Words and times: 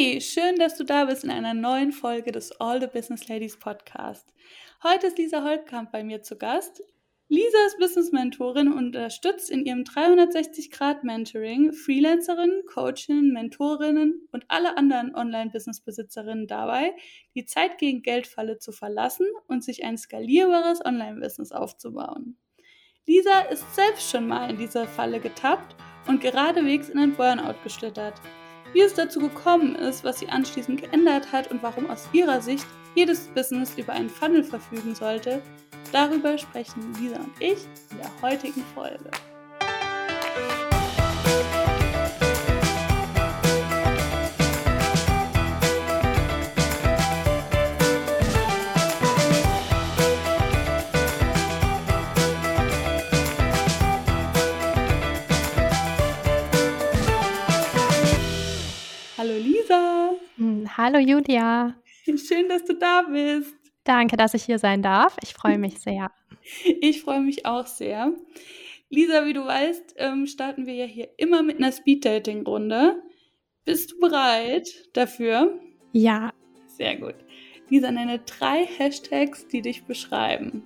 Hey, 0.00 0.20
schön, 0.20 0.54
dass 0.60 0.76
du 0.76 0.84
da 0.84 1.06
bist 1.06 1.24
in 1.24 1.30
einer 1.32 1.54
neuen 1.54 1.90
Folge 1.90 2.30
des 2.30 2.52
All 2.60 2.80
the 2.80 2.86
Business 2.86 3.26
Ladies 3.26 3.56
Podcast. 3.56 4.32
Heute 4.84 5.08
ist 5.08 5.18
Lisa 5.18 5.42
Holtkamp 5.42 5.90
bei 5.90 6.04
mir 6.04 6.22
zu 6.22 6.38
Gast. 6.38 6.84
Lisa 7.26 7.58
ist 7.66 7.80
Business 7.80 8.12
Mentorin 8.12 8.68
und 8.68 8.78
unterstützt 8.94 9.50
in 9.50 9.66
ihrem 9.66 9.82
360-Grad-Mentoring 9.82 11.72
Freelancerinnen, 11.72 12.62
Coachinnen, 12.72 13.32
Mentorinnen 13.32 14.28
und 14.30 14.44
alle 14.46 14.76
anderen 14.76 15.16
Online-Business-Besitzerinnen 15.16 16.46
dabei, 16.46 16.94
die 17.34 17.44
Zeit 17.44 17.78
gegen 17.78 18.02
Geldfalle 18.02 18.60
zu 18.60 18.70
verlassen 18.70 19.26
und 19.48 19.64
sich 19.64 19.82
ein 19.82 19.98
skalierbares 19.98 20.80
Online-Business 20.84 21.50
aufzubauen. 21.50 22.36
Lisa 23.04 23.40
ist 23.50 23.74
selbst 23.74 24.08
schon 24.08 24.28
mal 24.28 24.48
in 24.48 24.58
diese 24.58 24.86
Falle 24.86 25.18
getappt 25.18 25.74
und 26.06 26.20
geradewegs 26.20 26.88
in 26.88 27.00
ein 27.00 27.16
Burnout 27.16 27.56
geschlittert. 27.64 28.14
Wie 28.72 28.80
es 28.80 28.94
dazu 28.94 29.20
gekommen 29.20 29.74
ist, 29.74 30.04
was 30.04 30.18
sie 30.18 30.28
anschließend 30.28 30.82
geändert 30.82 31.32
hat 31.32 31.50
und 31.50 31.62
warum 31.62 31.88
aus 31.90 32.08
ihrer 32.12 32.40
Sicht 32.40 32.66
jedes 32.94 33.28
Business 33.28 33.76
über 33.76 33.92
einen 33.92 34.10
Funnel 34.10 34.44
verfügen 34.44 34.94
sollte, 34.94 35.42
darüber 35.92 36.36
sprechen 36.36 36.94
Lisa 37.00 37.16
und 37.16 37.32
ich 37.40 37.58
in 37.90 37.98
der 37.98 38.22
heutigen 38.22 38.64
Folge. 38.74 39.10
Hallo 60.78 60.98
Julia. 60.98 61.74
Schön, 62.04 62.48
dass 62.48 62.64
du 62.64 62.74
da 62.74 63.02
bist. 63.02 63.54
Danke, 63.82 64.16
dass 64.16 64.32
ich 64.34 64.44
hier 64.44 64.58
sein 64.58 64.80
darf. 64.80 65.16
Ich 65.22 65.34
freue 65.34 65.58
mich 65.58 65.78
sehr. 65.80 66.10
Ich 66.80 67.02
freue 67.02 67.20
mich 67.20 67.44
auch 67.44 67.66
sehr. 67.66 68.12
Lisa, 68.88 69.26
wie 69.26 69.34
du 69.34 69.44
weißt, 69.44 69.96
ähm, 69.96 70.26
starten 70.26 70.66
wir 70.66 70.74
ja 70.74 70.86
hier 70.86 71.08
immer 71.18 71.42
mit 71.42 71.58
einer 71.58 71.72
Speed-Dating-Runde. 71.72 73.02
Bist 73.64 73.92
du 73.92 73.98
bereit 73.98 74.88
dafür? 74.94 75.58
Ja. 75.92 76.32
Sehr 76.68 76.96
gut. 76.96 77.16
Lisa, 77.68 77.90
nenne 77.90 78.20
drei 78.20 78.64
Hashtags, 78.64 79.48
die 79.48 79.60
dich 79.60 79.84
beschreiben. 79.84 80.62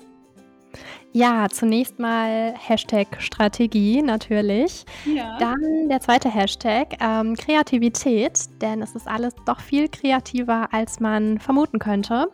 Ja, 1.12 1.48
zunächst 1.50 1.98
mal 1.98 2.54
Hashtag 2.56 3.20
Strategie 3.20 4.00
natürlich. 4.02 4.84
Ja. 5.04 5.36
Dann 5.38 5.88
der 5.88 6.00
zweite 6.00 6.32
Hashtag 6.32 6.96
ähm, 7.00 7.36
Kreativität, 7.36 8.38
denn 8.60 8.80
es 8.82 8.94
ist 8.94 9.06
alles 9.06 9.34
doch 9.46 9.60
viel 9.60 9.88
kreativer, 9.88 10.68
als 10.72 11.00
man 11.00 11.38
vermuten 11.38 11.78
könnte. 11.78 12.28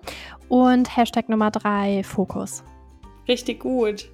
Und 0.48 0.96
Hashtag 0.96 1.28
Nummer 1.28 1.50
drei 1.50 2.02
Fokus. 2.04 2.62
Richtig 3.26 3.60
gut. 3.60 4.08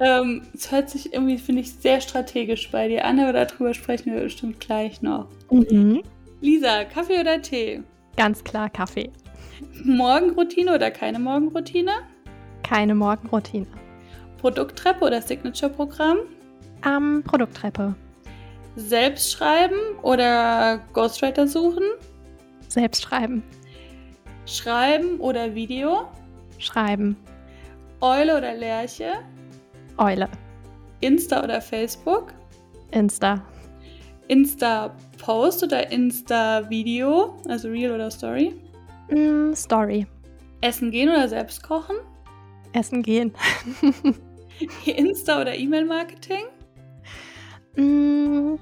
Ähm, 0.00 0.42
es 0.54 0.72
hört 0.72 0.90
sich 0.90 1.12
irgendwie, 1.12 1.38
finde 1.38 1.60
ich, 1.62 1.74
sehr 1.74 2.00
strategisch 2.00 2.70
bei 2.70 2.88
dir 2.88 3.04
an, 3.04 3.20
aber 3.20 3.32
darüber 3.32 3.72
sprechen 3.72 4.12
wir 4.12 4.22
bestimmt 4.22 4.58
gleich 4.58 5.00
noch. 5.02 5.28
Mhm. 5.50 6.02
Lisa, 6.40 6.84
Kaffee 6.84 7.20
oder 7.20 7.40
Tee? 7.40 7.82
Ganz 8.16 8.42
klar 8.42 8.68
Kaffee. 8.68 9.10
Morgenroutine 9.84 10.74
oder 10.74 10.90
keine 10.90 11.20
Morgenroutine? 11.20 11.92
Keine 12.62 12.94
Morgenroutine. 12.94 13.66
Produkttreppe 14.38 15.04
oder 15.04 15.22
Signature-Programm? 15.22 16.18
Ähm, 16.84 17.22
Produkttreppe. 17.24 17.94
Selbst 18.76 19.32
schreiben 19.32 19.76
oder 20.02 20.80
Ghostwriter 20.92 21.46
suchen? 21.46 21.84
Selbst 22.68 23.02
schreiben. 23.02 23.42
Schreiben 24.46 25.20
oder 25.20 25.54
Video? 25.54 26.08
Schreiben. 26.58 27.16
Eule 28.00 28.36
oder 28.38 28.54
Lerche? 28.54 29.12
Eule. 29.98 30.28
Insta 31.00 31.44
oder 31.44 31.60
Facebook? 31.60 32.32
Insta. 32.90 33.42
Insta-Post 34.28 35.64
oder 35.64 35.90
Insta-Video? 35.92 37.36
Also 37.48 37.68
Real 37.68 37.92
oder 37.92 38.10
Story? 38.10 38.54
Mm, 39.10 39.52
Story. 39.54 40.06
Essen 40.62 40.90
gehen 40.90 41.08
oder 41.10 41.28
selbst 41.28 41.62
kochen? 41.62 41.96
Essen 42.72 43.02
gehen. 43.02 43.32
Insta 44.86 45.40
oder 45.40 45.54
E-Mail-Marketing? 45.54 46.44
Mm, 47.76 48.56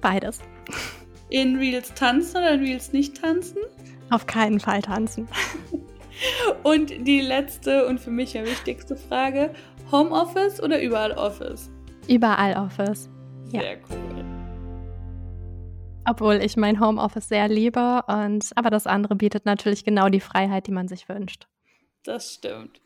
beides. 0.00 0.40
In 1.28 1.56
Reels 1.56 1.92
tanzen 1.94 2.38
oder 2.38 2.52
in 2.54 2.60
Reels 2.60 2.92
nicht 2.92 3.20
tanzen? 3.20 3.58
Auf 4.10 4.26
keinen 4.26 4.60
Fall 4.60 4.82
tanzen. 4.82 5.28
Und 6.62 6.90
die 7.06 7.20
letzte 7.20 7.86
und 7.86 8.00
für 8.00 8.10
mich 8.10 8.32
ja 8.32 8.42
wichtigste 8.42 8.96
Frage: 8.96 9.52
Homeoffice 9.92 10.62
oder 10.62 10.80
überall 10.80 11.12
Office? 11.12 11.70
Überall 12.08 12.56
Office. 12.56 13.10
Ja. 13.52 13.60
Sehr 13.60 13.76
cool. 13.90 14.24
Obwohl 16.08 16.36
ich 16.36 16.56
mein 16.56 16.80
Homeoffice 16.80 17.28
sehr 17.28 17.48
liebe 17.48 18.02
und 18.06 18.50
aber 18.54 18.70
das 18.70 18.86
andere 18.86 19.16
bietet 19.16 19.44
natürlich 19.44 19.84
genau 19.84 20.08
die 20.08 20.20
Freiheit, 20.20 20.68
die 20.68 20.72
man 20.72 20.88
sich 20.88 21.08
wünscht. 21.08 21.48
Das 22.04 22.34
stimmt. 22.34 22.80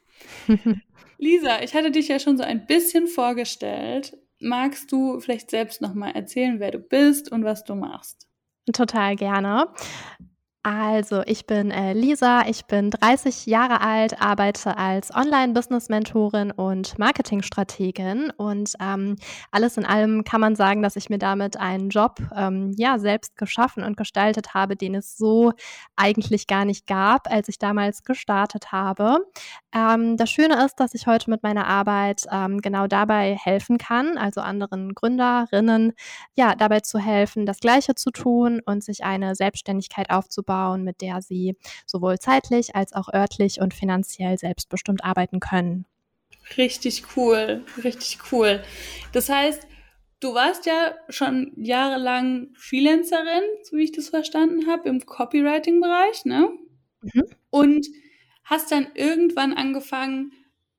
Lisa, 1.19 1.63
ich 1.63 1.75
hatte 1.75 1.91
dich 1.91 2.09
ja 2.09 2.19
schon 2.19 2.37
so 2.37 2.43
ein 2.43 2.67
bisschen 2.67 3.07
vorgestellt. 3.07 4.17
Magst 4.41 4.91
du 4.91 5.21
vielleicht 5.21 5.51
selbst 5.51 5.83
noch 5.83 5.95
mal 5.95 6.11
erzählen, 6.11 6.61
wer 6.61 6.71
du 6.71 6.79
bist 6.79 7.31
und 7.31 7.45
was 7.45 7.65
du 7.65 7.75
machst? 7.75 8.27
Total 8.73 9.17
gerne. 9.17 9.69
Also, 10.63 11.23
ich 11.25 11.47
bin 11.47 11.71
äh, 11.71 11.95
Lisa, 11.95 12.43
ich 12.47 12.67
bin 12.67 12.91
30 12.91 13.47
Jahre 13.47 13.81
alt, 13.81 14.21
arbeite 14.21 14.77
als 14.77 15.11
Online-Business-Mentorin 15.15 16.51
und 16.51 16.99
Marketingstrategin. 16.99 18.31
Und 18.37 18.75
ähm, 18.79 19.17
alles 19.53 19.79
in 19.79 19.87
allem 19.87 20.23
kann 20.23 20.43
man 20.43 20.57
sagen, 20.57 20.83
dass 20.83 20.97
ich 20.97 21.09
mir 21.09 21.17
damit 21.17 21.57
einen 21.57 21.89
Job 21.89 22.19
ähm, 22.37 22.75
ja 22.77 22.99
selbst 22.99 23.39
geschaffen 23.39 23.83
und 23.83 23.97
gestaltet 23.97 24.53
habe, 24.53 24.77
den 24.77 24.95
es 24.97 25.17
so 25.17 25.53
eigentlich 25.97 26.47
gar 26.47 26.67
nicht 26.67 26.87
gab, 26.87 27.31
als 27.33 27.49
ich 27.49 27.59
damals 27.59 28.03
gestartet 28.03 28.71
habe. 28.71 29.21
Ähm, 29.75 30.19
das 30.19 30.31
Schöne 30.31 30.63
ist, 30.63 30.75
dass 30.79 30.93
ich 30.93 31.07
heute 31.07 31.31
mit 31.31 31.43
meiner 31.43 31.69
Arbeit 31.69 32.27
ähm, 32.31 32.61
genau 32.61 32.87
dabei 32.87 33.35
helfen 33.43 33.79
kann, 33.79 34.19
also 34.19 34.43
anderen 34.43 34.95
Gründerinnen, 34.95 35.93
ja, 36.35 36.55
dabei 36.55 36.81
zu 36.81 36.99
helfen, 36.99 37.47
das 37.47 37.61
Gleiche 37.61 37.95
zu 37.95 38.11
tun 38.11 38.61
und 38.67 38.85
sich 38.85 39.05
eine 39.05 39.35
Selbstständigkeit 39.35 40.11
aufzubauen, 40.11 40.50
mit 40.83 41.01
der 41.01 41.23
sie 41.23 41.57
sowohl 41.87 42.19
zeitlich 42.19 42.75
als 42.75 42.93
auch 42.93 43.13
örtlich 43.13 43.61
und 43.61 43.75
finanziell 43.75 44.39
selbstbestimmt 44.39 45.05
arbeiten 45.05 45.41
können. 45.41 45.87
Richtig 46.57 47.17
cool, 47.17 47.65
richtig 47.83 48.19
cool. 48.33 48.63
Das 49.13 49.29
heißt, 49.29 49.67
du 50.21 50.35
warst 50.35 50.67
ja 50.67 50.95
schon 51.09 51.53
jahrelang 51.57 52.49
Freelancerin, 52.55 53.43
so 53.63 53.77
wie 53.77 53.85
ich 53.85 53.93
das 53.93 54.09
verstanden 54.09 54.67
habe, 54.67 54.89
im 54.89 55.05
Copywriting-Bereich, 55.05 56.25
ne? 56.25 56.51
Mhm. 57.03 57.25
Und 57.51 57.87
hast 58.45 58.73
dann 58.73 58.89
irgendwann 58.95 59.55
angefangen, 59.55 60.33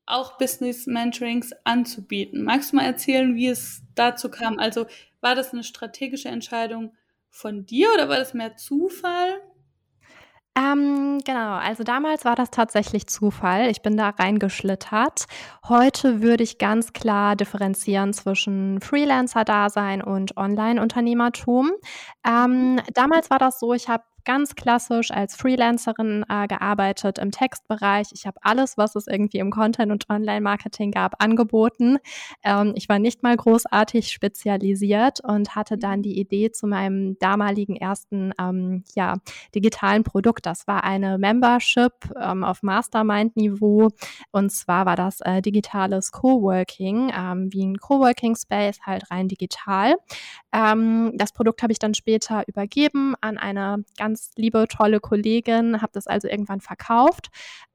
auch 0.05 0.37
Business 0.37 0.87
Mentorings 0.87 1.53
anzubieten. 1.63 2.43
Magst 2.43 2.71
du 2.71 2.75
mal 2.75 2.85
erzählen, 2.85 3.35
wie 3.35 3.47
es 3.47 3.81
dazu 3.95 4.29
kam? 4.29 4.59
Also 4.59 4.85
war 5.21 5.35
das 5.35 5.53
eine 5.53 5.63
strategische 5.63 6.27
Entscheidung 6.27 6.93
von 7.29 7.65
dir 7.65 7.93
oder 7.93 8.09
war 8.09 8.17
das 8.17 8.33
mehr 8.33 8.57
Zufall? 8.57 9.41
Ähm, 10.57 11.19
genau, 11.23 11.53
also 11.55 11.83
damals 11.83 12.25
war 12.25 12.35
das 12.35 12.51
tatsächlich 12.51 13.07
Zufall. 13.07 13.69
Ich 13.69 13.81
bin 13.81 13.95
da 13.95 14.09
reingeschlittert. 14.09 15.25
Heute 15.69 16.21
würde 16.21 16.43
ich 16.43 16.57
ganz 16.57 16.91
klar 16.91 17.37
differenzieren 17.37 18.11
zwischen 18.11 18.81
Freelancer-Dasein 18.81 20.01
und 20.01 20.35
Online-Unternehmertum. 20.35 21.71
Ähm, 22.27 22.81
damals 22.93 23.29
war 23.29 23.39
das 23.39 23.59
so, 23.61 23.73
ich 23.73 23.87
habe 23.87 24.03
ganz 24.25 24.55
klassisch 24.55 25.11
als 25.11 25.35
Freelancerin 25.35 26.25
äh, 26.29 26.47
gearbeitet 26.47 27.17
im 27.17 27.31
Textbereich. 27.31 28.07
Ich 28.13 28.25
habe 28.25 28.39
alles, 28.41 28.77
was 28.77 28.95
es 28.95 29.07
irgendwie 29.07 29.39
im 29.39 29.51
Content- 29.51 29.91
und 29.91 30.09
Online-Marketing 30.09 30.91
gab, 30.91 31.21
angeboten. 31.21 31.97
Ähm, 32.43 32.73
ich 32.75 32.89
war 32.89 32.99
nicht 32.99 33.23
mal 33.23 33.35
großartig 33.35 34.11
spezialisiert 34.11 35.19
und 35.23 35.55
hatte 35.55 35.77
dann 35.77 36.01
die 36.01 36.19
Idee 36.19 36.51
zu 36.51 36.67
meinem 36.67 37.17
damaligen 37.19 37.75
ersten 37.75 38.33
ähm, 38.39 38.83
ja, 38.95 39.15
digitalen 39.55 40.03
Produkt. 40.03 40.45
Das 40.45 40.67
war 40.67 40.83
eine 40.83 41.17
Membership 41.17 41.93
ähm, 42.19 42.43
auf 42.43 42.63
Mastermind-Niveau. 42.63 43.89
Und 44.31 44.51
zwar 44.51 44.85
war 44.85 44.95
das 44.95 45.21
äh, 45.21 45.41
digitales 45.41 46.11
Coworking, 46.11 47.11
ähm, 47.15 47.49
wie 47.51 47.65
ein 47.65 47.77
Coworking 47.77 48.35
Space, 48.35 48.79
halt 48.85 49.09
rein 49.11 49.27
digital. 49.27 49.95
Ähm, 50.53 51.13
das 51.15 51.31
Produkt 51.31 51.63
habe 51.63 51.71
ich 51.71 51.79
dann 51.79 51.93
später 51.93 52.43
übergeben 52.47 53.15
an 53.21 53.37
eine 53.37 53.83
ganz 53.97 54.10
ganz 54.11 54.31
liebe, 54.35 54.67
tolle 54.67 54.99
Kollegin, 54.99 55.81
habe 55.81 55.91
das 55.93 56.05
also 56.05 56.27
irgendwann 56.27 56.59
verkauft. 56.59 57.29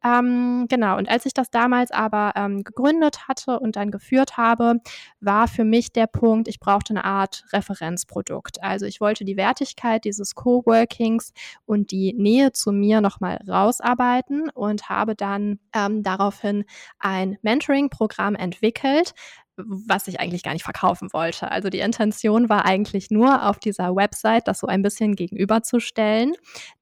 Ähm, 0.05 0.67
genau, 0.69 0.99
und 0.99 1.09
als 1.09 1.25
ich 1.25 1.33
das 1.33 1.51
damals 1.51 1.91
aber 1.91 2.33
ähm, 2.37 2.63
gegründet 2.63 3.27
hatte 3.27 3.59
und 3.59 3.77
dann 3.77 3.91
geführt 3.91 4.37
habe, 4.37 4.75
war 5.21 5.49
für 5.49 5.65
mich 5.65 5.93
der 5.93 6.07
Punkt, 6.07 6.47
ich 6.49 6.61
brauchte 6.61 6.93
eine 6.93 7.05
Art 7.05 7.45
Referenzprodukt. 7.53 8.63
Also 8.63 8.85
ich 8.85 9.01
wollte 9.01 9.25
die 9.25 9.37
Wertigkeit 9.39 10.05
dieses 10.05 10.35
Coworkings 10.35 11.33
und 11.65 11.91
die 11.91 12.13
Nähe 12.13 12.53
zu 12.53 12.71
mir 12.71 13.01
nochmal 13.01 13.39
rausarbeiten 13.49 14.51
und 14.51 14.91
habe 14.91 15.15
dann 15.15 15.59
ähm, 15.75 16.03
daraufhin 16.03 16.65
ein 16.99 17.39
Mentoring-Programm 17.43 18.35
entwickelt, 18.35 19.15
was 19.57 20.09
ich 20.09 20.21
eigentlich 20.21 20.43
gar 20.43 20.53
nicht 20.53 20.65
verkaufen 20.65 21.13
wollte. 21.13 21.51
Also 21.51 21.69
die 21.69 21.79
Intention 21.79 22.49
war 22.49 22.65
eigentlich 22.65 23.11
nur 23.11 23.49
auf 23.49 23.59
dieser 23.59 23.95
Website, 23.95 24.49
das 24.49 24.61
so 24.61 24.67
ein 24.67 24.83
bisschen 24.83 25.15
gegenüberzustellen, 25.15 26.35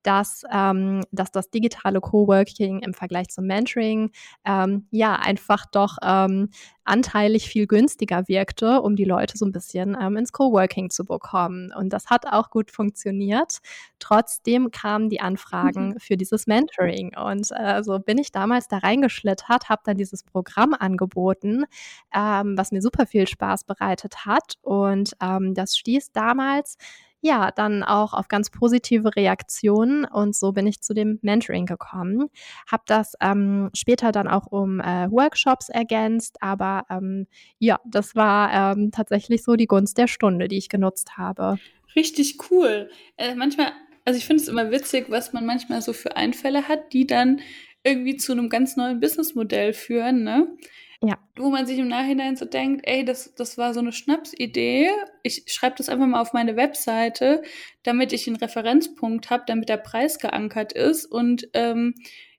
dass, 0.03 0.43
ähm, 0.53 1.03
dass 1.13 1.31
das 1.31 1.51
digitale 1.51 2.01
Coworking 2.01 2.81
im 2.81 2.95
Vergleich 2.95 3.29
zum 3.29 3.47
Mentoring 3.47 4.11
ähm, 4.45 4.87
ja 4.91 5.17
einfach 5.17 5.67
doch 5.67 5.99
ähm, 6.03 6.51
anteilig 6.85 7.49
viel 7.49 7.67
günstiger 7.67 8.29
wirkte, 8.29 8.83
um 8.83 8.97
die 8.97 9.05
Leute 9.05 9.37
so 9.37 9.45
ein 9.45 9.53
bisschen 9.53 9.97
ähm, 10.01 10.17
ins 10.17 10.33
Coworking 10.33 10.91
zu 10.91 11.05
bekommen. 11.05 11.73
Und 11.73 11.93
das 11.93 12.07
hat 12.07 12.27
auch 12.27 12.51
gut 12.51 12.71
funktioniert. 12.71 13.59
Trotzdem 13.99 14.71
kamen 14.71 15.09
die 15.09 15.21
Anfragen 15.21 15.91
mhm. 15.91 15.99
für 15.99 16.17
dieses 16.17 16.47
Mentoring. 16.47 17.17
Und 17.17 17.49
äh, 17.53 17.83
so 17.83 17.99
bin 17.99 18.19
ich 18.19 18.33
damals 18.33 18.69
da 18.69 18.79
reingeschlittert, 18.79 19.69
habe 19.69 19.83
dann 19.85 19.97
dieses 19.97 20.23
Programm 20.23 20.75
angeboten, 20.75 21.65
ähm, 22.15 22.57
was 22.57 22.73
mir 22.73 22.83
super 22.83 23.07
viel 23.07 23.27
Spaß 23.27 23.65
bereitet 23.65 24.27
hat. 24.27 24.55
Und 24.63 25.17
ähm, 25.23 25.55
das 25.55 25.77
stieß 25.77 26.13
damals 26.13 26.77
ja, 27.25 27.51
dann 27.51 27.83
auch 27.83 28.13
auf 28.13 28.29
ganz 28.29 28.51
positive 28.51 29.17
Reaktionen 29.17 30.05
und 30.05 30.37
so 30.37 30.53
bin 30.53 30.67
ich 30.67 30.83
zu 30.83 30.93
dem 30.93 31.19
Mentoring 31.23 31.65
gekommen. 31.65 32.29
Habe 32.71 32.83
das 32.87 33.15
ähm, 33.19 33.71
später 33.73 34.13
dann 34.13 34.29
auch 34.29 34.47
um 34.47 34.79
äh, 34.79 35.11
Workshops 35.11 35.71
ergänzt, 35.71 36.37
aber 36.43 36.85
ähm, 36.91 37.27
ja, 37.59 37.81
das 37.87 38.15
war 38.15 38.77
ähm, 38.77 38.91
tatsächlich 38.91 39.43
so 39.43 39.57
die 39.57 39.65
Gunst 39.65 39.97
der 39.97 40.07
Stunde, 40.07 40.49
die 40.49 40.59
ich 40.59 40.69
genutzt 40.69 41.17
habe. 41.17 41.57
Richtig 41.97 42.37
cool. 42.51 42.91
Äh, 43.17 43.35
manchmal, 43.35 43.73
also 44.05 44.19
ich 44.19 44.27
finde 44.27 44.43
es 44.43 44.49
immer 44.49 44.71
witzig, 44.71 45.07
was 45.09 45.33
man 45.33 45.47
manchmal 45.47 45.81
so 45.81 45.95
für 45.95 46.19
Einfälle 46.19 46.69
hat, 46.69 46.93
die 46.93 47.07
dann 47.07 47.41
irgendwie 47.85 48.17
zu 48.17 48.33
einem 48.33 48.51
ganz 48.51 48.77
neuen 48.77 49.01
Businessmodell 49.01 49.73
führen, 49.73 50.25
ne? 50.25 50.47
Ja. 51.05 51.19
Wo 51.37 51.51
man 51.51 51.67
sich 51.67 51.79
im 51.79 51.89
Nachhinein 51.89 52.37
so 52.37 52.47
denkt, 52.47 52.87
ey, 52.87 53.05
das, 53.05 53.35
das 53.35 53.59
war 53.59 53.75
so 53.75 53.81
eine 53.81 53.93
Schnapsidee. 53.93 54.89
Ich 55.23 55.45
schreibe 55.47 55.77
das 55.77 55.89
einfach 55.89 56.07
mal 56.07 56.21
auf 56.21 56.33
meine 56.33 56.57
Webseite, 56.57 57.43
damit 57.83 58.13
ich 58.13 58.27
einen 58.27 58.37
Referenzpunkt 58.37 59.29
habe, 59.31 59.45
damit 59.47 59.69
der 59.69 59.77
Preis 59.77 60.19
geankert 60.19 60.73
ist. 60.73 61.05
Und 61.05 61.49
ähm, 61.53 61.95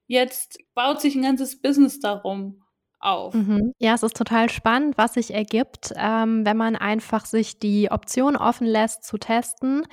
jetzt 0.07 0.59
baut 0.73 0.99
sich 0.99 1.15
ein 1.15 1.21
ganzes 1.21 1.61
Business 1.61 1.99
darum 1.99 2.64
auf. 3.05 3.33
Mhm. 3.33 3.73
Ja, 3.79 3.93
es 3.93 4.03
ist 4.03 4.17
total 4.17 4.49
spannend, 4.49 4.97
was 4.97 5.13
sich 5.13 5.33
ergibt, 5.33 5.93
ähm, 5.95 6.45
wenn 6.45 6.57
man 6.57 6.75
einfach 6.75 7.25
sich 7.25 7.59
die 7.59 7.89
Option 7.91 8.35
offen 8.35 8.67
lässt 8.67 9.03
zu 9.03 9.17
testen. 9.17 9.83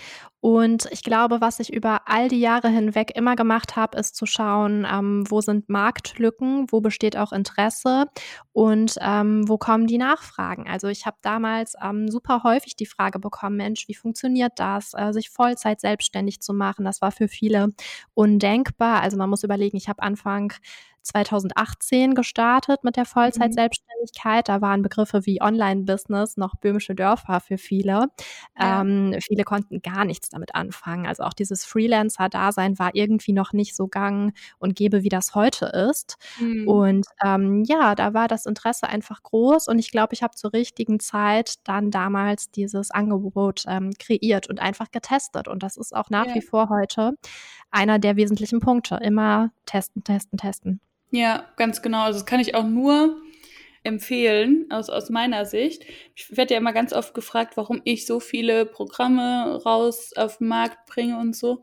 Und 0.41 0.89
ich 0.91 1.05
glaube, 1.05 1.41
was 1.41 1.61
ich 1.61 1.73
über 1.73 2.01
all 2.07 2.27
die 2.27 2.41
Jahre 2.41 2.69
hinweg 2.69 3.13
immer 3.15 3.37
gemacht 3.37 3.77
habe, 3.77 3.97
ist 3.97 4.17
zu 4.17 4.27
schauen, 4.27 4.85
ähm, 4.91 5.23
wo 5.29 5.41
sind 5.41 5.69
Marktlücken, 5.69 6.67
wo 6.69 6.81
besteht 6.81 7.17
auch 7.17 7.33
Interesse 7.33 8.07
und 8.53 8.97
ähm, 9.01 9.49
wo 9.49 9.57
kommen 9.57 9.87
die 9.87 9.99
Nachfragen. 9.99 10.69
Also 10.69 10.89
ich 10.89 11.07
habe 11.07 11.17
damals 11.23 11.75
ähm, 11.81 12.11
super 12.11 12.43
häufig 12.43 12.75
die 12.75 12.87
Frage 12.87 13.21
bekommen, 13.21 13.57
Mensch, 13.57 13.87
wie 13.87 13.95
funktioniert 13.95 14.55
das, 14.57 14.95
äh, 14.95 15.13
sich 15.13 15.31
Vollzeit 15.31 15.81
selbstständig 15.81 16.41
zu 16.41 16.53
machen? 16.53 16.85
Das 16.85 17.01
war 17.01 17.13
für 17.13 17.29
viele 17.29 17.69
undenkbar. 18.15 19.01
Also 19.01 19.17
man 19.17 19.31
muss 19.31 19.45
überlegen, 19.45 19.77
ich 19.77 19.89
habe 19.89 20.03
Anfang 20.03 20.53
2018 21.03 22.15
gestartet 22.15 22.85
mit 22.85 22.97
der 22.97 23.05
Vollzeit-Selbstständigkeit. 23.05 24.49
Da 24.49 24.61
waren 24.61 24.83
Begriffe 24.83 25.27
wie 25.27 25.41
Online-Business 25.41 26.37
noch 26.37 26.57
böhmische 26.57 26.95
Dörfer 26.95 27.41
für 27.41 27.59
viele. 27.59 28.09
Ja. 28.59 28.81
Ähm, 28.81 29.17
viele 29.21 29.45
konnten 29.45 29.83
gar 29.83 30.05
nichts 30.05 30.29
damit 30.31 30.55
anfangen. 30.55 31.07
Also 31.07 31.25
auch 31.25 31.33
dieses 31.33 31.65
Freelancer-Dasein 31.65 32.79
war 32.79 32.91
irgendwie 32.95 33.33
noch 33.33 33.53
nicht 33.53 33.75
so 33.77 33.89
gang 33.89 34.37
und 34.59 34.77
gäbe, 34.77 35.03
wie 35.03 35.09
das 35.09 35.35
heute 35.35 35.67
ist. 35.67 36.17
Mhm. 36.39 36.69
Und 36.69 37.07
ähm, 37.25 37.65
ja, 37.67 37.95
da 37.95 38.15
war 38.15 38.29
das 38.29 38.47
Interesse 38.47 38.89
einfach 38.89 39.23
groß 39.23 39.69
und 39.69 39.79
ich 39.79 39.91
glaube, 39.91 40.15
ich 40.15 40.23
habe 40.23 40.35
zur 40.35 40.53
richtigen 40.53 41.01
Zeit 41.01 41.55
dann 41.65 41.91
damals 41.91 42.51
dieses 42.51 42.91
Angebot 42.91 43.65
ähm, 43.67 43.91
kreiert 43.99 44.49
und 44.49 44.61
einfach 44.61 44.91
getestet. 44.91 45.49
Und 45.49 45.63
das 45.63 45.77
ist 45.77 45.95
auch 45.95 46.11
nach 46.11 46.27
ja. 46.27 46.35
wie 46.35 46.43
vor 46.43 46.69
heute 46.69 47.17
einer 47.71 47.99
der 47.99 48.17
wesentlichen 48.17 48.61
Punkte. 48.61 48.97
Immer 49.03 49.51
testen, 49.67 50.05
testen, 50.05 50.39
testen. 50.39 50.81
Ja, 51.13 51.45
ganz 51.57 51.83
genau. 51.83 52.05
Also 52.05 52.19
das 52.21 52.27
kann 52.27 52.41
ich 52.41 52.55
auch 52.55 52.65
nur 52.65 53.21
empfehlen, 53.83 54.67
aus, 54.71 54.89
aus 54.89 55.11
meiner 55.11 55.45
Sicht. 55.45 55.85
Ich 56.15 56.35
werde 56.35 56.55
ja 56.55 56.61
immer 56.61 56.73
ganz 56.73 56.95
oft 56.95 57.13
gefragt, 57.13 57.57
warum 57.57 57.83
ich 57.85 58.07
so 58.07 58.19
viele 58.19 58.65
Programme 58.65 59.63
raus 59.63 60.15
auf 60.17 60.39
den 60.39 60.49
Markt 60.49 60.87
bringe 60.87 61.19
und 61.19 61.37
so. 61.37 61.63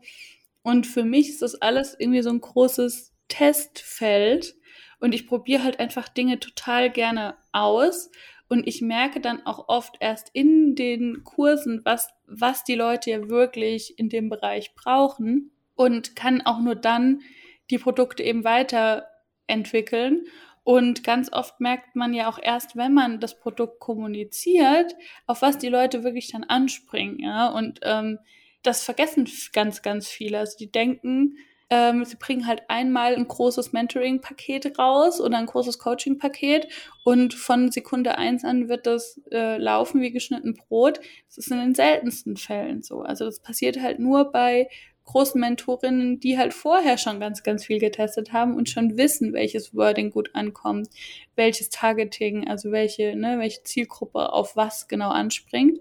Und 0.62 0.86
für 0.86 1.02
mich 1.02 1.30
ist 1.30 1.42
das 1.42 1.56
alles 1.56 1.96
irgendwie 1.98 2.22
so 2.22 2.30
ein 2.30 2.40
großes 2.40 3.12
Testfeld. 3.26 4.54
Und 5.00 5.14
ich 5.14 5.26
probiere 5.26 5.64
halt 5.64 5.80
einfach 5.80 6.08
Dinge 6.08 6.38
total 6.38 6.88
gerne 6.88 7.36
aus. 7.50 8.12
Und 8.48 8.68
ich 8.68 8.82
merke 8.82 9.20
dann 9.20 9.44
auch 9.46 9.68
oft 9.68 9.96
erst 9.98 10.30
in 10.32 10.76
den 10.76 11.24
Kursen, 11.24 11.80
was, 11.84 12.10
was 12.26 12.62
die 12.62 12.76
Leute 12.76 13.10
ja 13.10 13.28
wirklich 13.28 13.98
in 13.98 14.10
dem 14.10 14.28
Bereich 14.28 14.76
brauchen. 14.76 15.50
Und 15.74 16.14
kann 16.14 16.40
auch 16.42 16.60
nur 16.60 16.76
dann 16.76 17.22
die 17.70 17.78
Produkte 17.78 18.22
eben 18.22 18.44
weiter 18.44 19.09
entwickeln. 19.50 20.24
Und 20.62 21.04
ganz 21.04 21.32
oft 21.32 21.58
merkt 21.60 21.96
man 21.96 22.14
ja 22.14 22.28
auch 22.28 22.38
erst, 22.40 22.76
wenn 22.76 22.92
man 22.92 23.18
das 23.18 23.38
Produkt 23.40 23.80
kommuniziert, 23.80 24.94
auf 25.26 25.42
was 25.42 25.58
die 25.58 25.68
Leute 25.68 26.04
wirklich 26.04 26.30
dann 26.30 26.44
anspringen. 26.44 27.18
Ja? 27.18 27.48
Und 27.48 27.80
ähm, 27.82 28.18
das 28.62 28.84
vergessen 28.84 29.28
ganz, 29.52 29.82
ganz 29.82 30.08
viele. 30.08 30.38
Also 30.38 30.56
die 30.58 30.70
denken, 30.70 31.36
ähm, 31.70 32.04
sie 32.04 32.16
bringen 32.16 32.46
halt 32.46 32.62
einmal 32.68 33.14
ein 33.14 33.28
großes 33.28 33.72
Mentoring-Paket 33.72 34.76
raus 34.78 35.20
oder 35.20 35.38
ein 35.38 35.46
großes 35.46 35.78
Coaching-Paket 35.78 36.66
und 37.04 37.32
von 37.32 37.70
Sekunde 37.70 38.18
eins 38.18 38.44
an 38.44 38.68
wird 38.68 38.86
das 38.86 39.20
äh, 39.30 39.56
laufen 39.56 40.00
wie 40.00 40.10
geschnitten 40.10 40.54
Brot. 40.54 41.00
Das 41.28 41.38
ist 41.38 41.50
in 41.50 41.58
den 41.58 41.74
seltensten 41.76 42.36
Fällen 42.36 42.82
so. 42.82 43.02
Also 43.02 43.24
das 43.24 43.40
passiert 43.40 43.80
halt 43.80 44.00
nur 44.00 44.32
bei 44.32 44.68
großen 45.10 45.40
Mentorinnen, 45.40 46.20
die 46.20 46.38
halt 46.38 46.54
vorher 46.54 46.96
schon 46.96 47.18
ganz, 47.18 47.42
ganz 47.42 47.64
viel 47.64 47.80
getestet 47.80 48.32
haben 48.32 48.54
und 48.54 48.70
schon 48.70 48.96
wissen, 48.96 49.32
welches 49.32 49.74
Wording 49.74 50.10
gut 50.10 50.30
ankommt, 50.34 50.88
welches 51.34 51.68
Targeting, 51.68 52.48
also 52.48 52.70
welche, 52.70 53.16
ne, 53.16 53.38
welche 53.38 53.62
Zielgruppe 53.64 54.32
auf 54.32 54.56
was 54.56 54.86
genau 54.86 55.10
anspringt. 55.10 55.80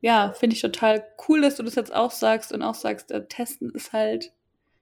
Ja, 0.00 0.32
finde 0.32 0.54
ich 0.54 0.62
total 0.62 1.04
cool, 1.28 1.42
dass 1.42 1.56
du 1.56 1.62
das 1.64 1.74
jetzt 1.74 1.92
auch 1.94 2.12
sagst 2.12 2.52
und 2.52 2.62
auch 2.62 2.74
sagst, 2.74 3.10
äh, 3.10 3.26
testen 3.26 3.70
ist 3.70 3.92
halt 3.92 4.32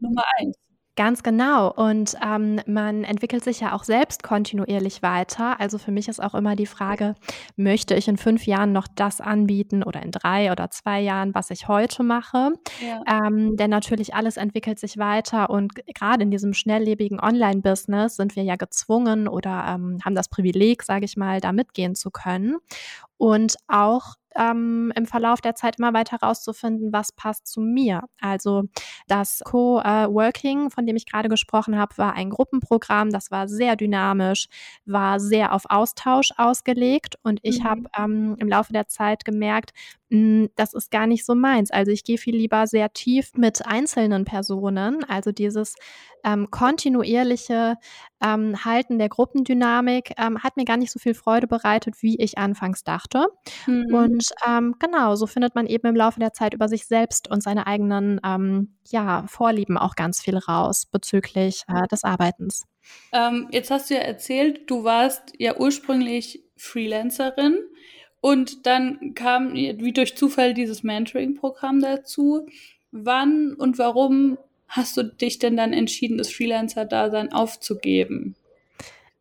Nummer 0.01 0.25
eins. 0.39 0.57
Ganz 0.99 1.23
genau. 1.23 1.73
Und 1.73 2.17
ähm, 2.27 2.61
man 2.67 3.05
entwickelt 3.05 3.45
sich 3.45 3.61
ja 3.61 3.73
auch 3.73 3.85
selbst 3.85 4.25
kontinuierlich 4.25 5.01
weiter. 5.01 5.61
Also 5.61 5.79
für 5.79 5.93
mich 5.93 6.09
ist 6.09 6.21
auch 6.21 6.35
immer 6.35 6.57
die 6.57 6.67
Frage, 6.67 7.15
möchte 7.55 7.95
ich 7.95 8.09
in 8.09 8.17
fünf 8.17 8.47
Jahren 8.47 8.73
noch 8.73 8.89
das 8.97 9.21
anbieten 9.21 9.85
oder 9.85 10.03
in 10.03 10.11
drei 10.11 10.51
oder 10.51 10.73
zwei 10.73 11.01
Jahren, 11.01 11.37
was 11.37 11.51
ich 11.51 11.69
heute 11.69 12.03
mache? 12.03 12.55
Ja. 12.85 13.27
Ähm, 13.27 13.57
denn 13.57 13.71
natürlich 13.71 14.13
alles 14.17 14.37
entwickelt 14.39 14.81
sich 14.81 14.99
weiter 14.99 15.51
und 15.51 15.73
gerade 15.95 16.25
in 16.25 16.33
diesem 16.33 16.53
schnelllebigen 16.53 17.21
Online-Business 17.21 18.17
sind 18.17 18.35
wir 18.35 18.43
ja 18.43 18.57
gezwungen 18.57 19.29
oder 19.29 19.67
ähm, 19.69 20.01
haben 20.05 20.17
das 20.17 20.29
Privileg, 20.29 20.83
sage 20.83 21.05
ich 21.05 21.17
mal, 21.17 21.41
da 21.41 21.53
mitgehen 21.53 21.95
zu 21.95 22.11
können. 22.11 22.57
Und 23.19 23.55
auch 23.69 24.17
ähm, 24.39 24.93
im 24.95 25.07
Verlauf 25.07 25.41
der 25.41 25.55
Zeit 25.55 25.79
immer 25.79 25.93
weiter 25.93 26.19
herauszufinden, 26.21 26.93
was 26.93 27.13
passt 27.13 27.47
zu 27.47 27.61
mir. 27.61 28.05
Also 28.21 28.65
das 29.07 29.43
Co-Working, 29.45 30.71
von 30.71 30.87
dem 30.87 30.97
ich 30.97 31.07
gerade 31.07 31.29
gesprochen 31.29 31.79
habe, 31.79 31.99
war 31.99 32.15
ein 32.15 32.31
Gruppenprogramm, 32.31 33.11
das 33.11 33.31
war 33.31 33.49
sehr 33.49 33.77
dynamisch, 33.77 34.49
war 34.87 35.21
sehr 35.21 35.53
auf 35.53 35.65
Austausch 35.69 36.33
ausgelegt 36.37 37.17
und 37.23 37.41
ich 37.43 37.61
mhm. 37.61 37.65
habe 37.65 37.83
ähm, 37.99 38.37
im 38.39 38.49
Laufe 38.49 38.73
der 38.73 38.89
Zeit 38.89 39.25
gemerkt, 39.25 39.73
das 40.11 40.73
ist 40.73 40.91
gar 40.91 41.07
nicht 41.07 41.27
so 41.27 41.35
meins. 41.35 41.71
Also 41.71 41.93
ich 41.93 42.03
gehe 42.03 42.17
viel 42.17 42.35
lieber 42.35 42.67
sehr 42.67 42.93
tief 42.93 43.33
mit 43.35 43.67
einzelnen 43.67 44.25
Personen, 44.25 45.05
also 45.05 45.33
dieses 45.33 45.75
ähm, 46.25 46.51
kontinuierliche 46.51 47.77
ähm, 48.23 48.65
Halten 48.65 48.99
der 48.99 49.09
Gruppendynamik 49.09 50.13
ähm, 50.17 50.43
hat 50.43 50.57
mir 50.57 50.65
gar 50.65 50.77
nicht 50.77 50.91
so 50.91 50.99
viel 50.99 51.15
Freude 51.15 51.47
bereitet, 51.47 52.03
wie 52.03 52.17
ich 52.17 52.39
anfangs 52.39 52.85
dachte. 52.85 53.27
Mhm. 53.67 53.95
Und 53.95 54.25
ähm, 54.47 54.75
genau, 54.79 55.15
so 55.15 55.27
findet 55.27 55.55
man 55.55 55.67
eben 55.67 55.87
im 55.87 55.97
Laufe 55.97 56.21
der 56.21 56.33
Zeit 56.33 56.55
über 56.55 56.69
sich 56.69 56.87
selbst 56.87 57.31
und 57.31 57.43
seine 57.43 57.67
eigenen 57.67 58.21
ähm, 58.25 58.77
ja, 58.89 59.25
Vorlieben 59.29 59.77
auch 59.77 59.95
ganz 59.95 60.21
viel 60.21 60.39
raus 60.39 60.87
bezüglich 60.87 61.65
äh, 61.69 61.87
des 61.89 62.05
Arbeitens. 62.05 62.65
Ähm, 63.13 63.49
jetzt 63.53 63.71
hast 63.71 63.91
du 63.91 63.95
ja 63.95 64.01
erzählt, 64.01 64.71
du 64.71 64.85
warst 64.85 65.35
ja 65.39 65.57
ursprünglich 65.59 66.45
Freelancerin. 66.57 67.59
Und 68.21 68.67
dann 68.67 69.15
kam 69.15 69.55
wie 69.55 69.93
durch 69.93 70.17
Zufall 70.17 70.55
dieses 70.55 70.83
Mentoring-Programm 70.83 71.81
dazu. 71.81 72.47
wann 72.91 73.55
und 73.55 73.79
warum 73.79 74.39
hast 74.67 74.97
du 74.97 75.03
dich 75.03 75.39
denn 75.39 75.57
dann 75.57 75.73
entschieden, 75.73 76.19
das 76.19 76.33
Freelancer-Dasein 76.33 77.33
aufzugeben? 77.33 78.35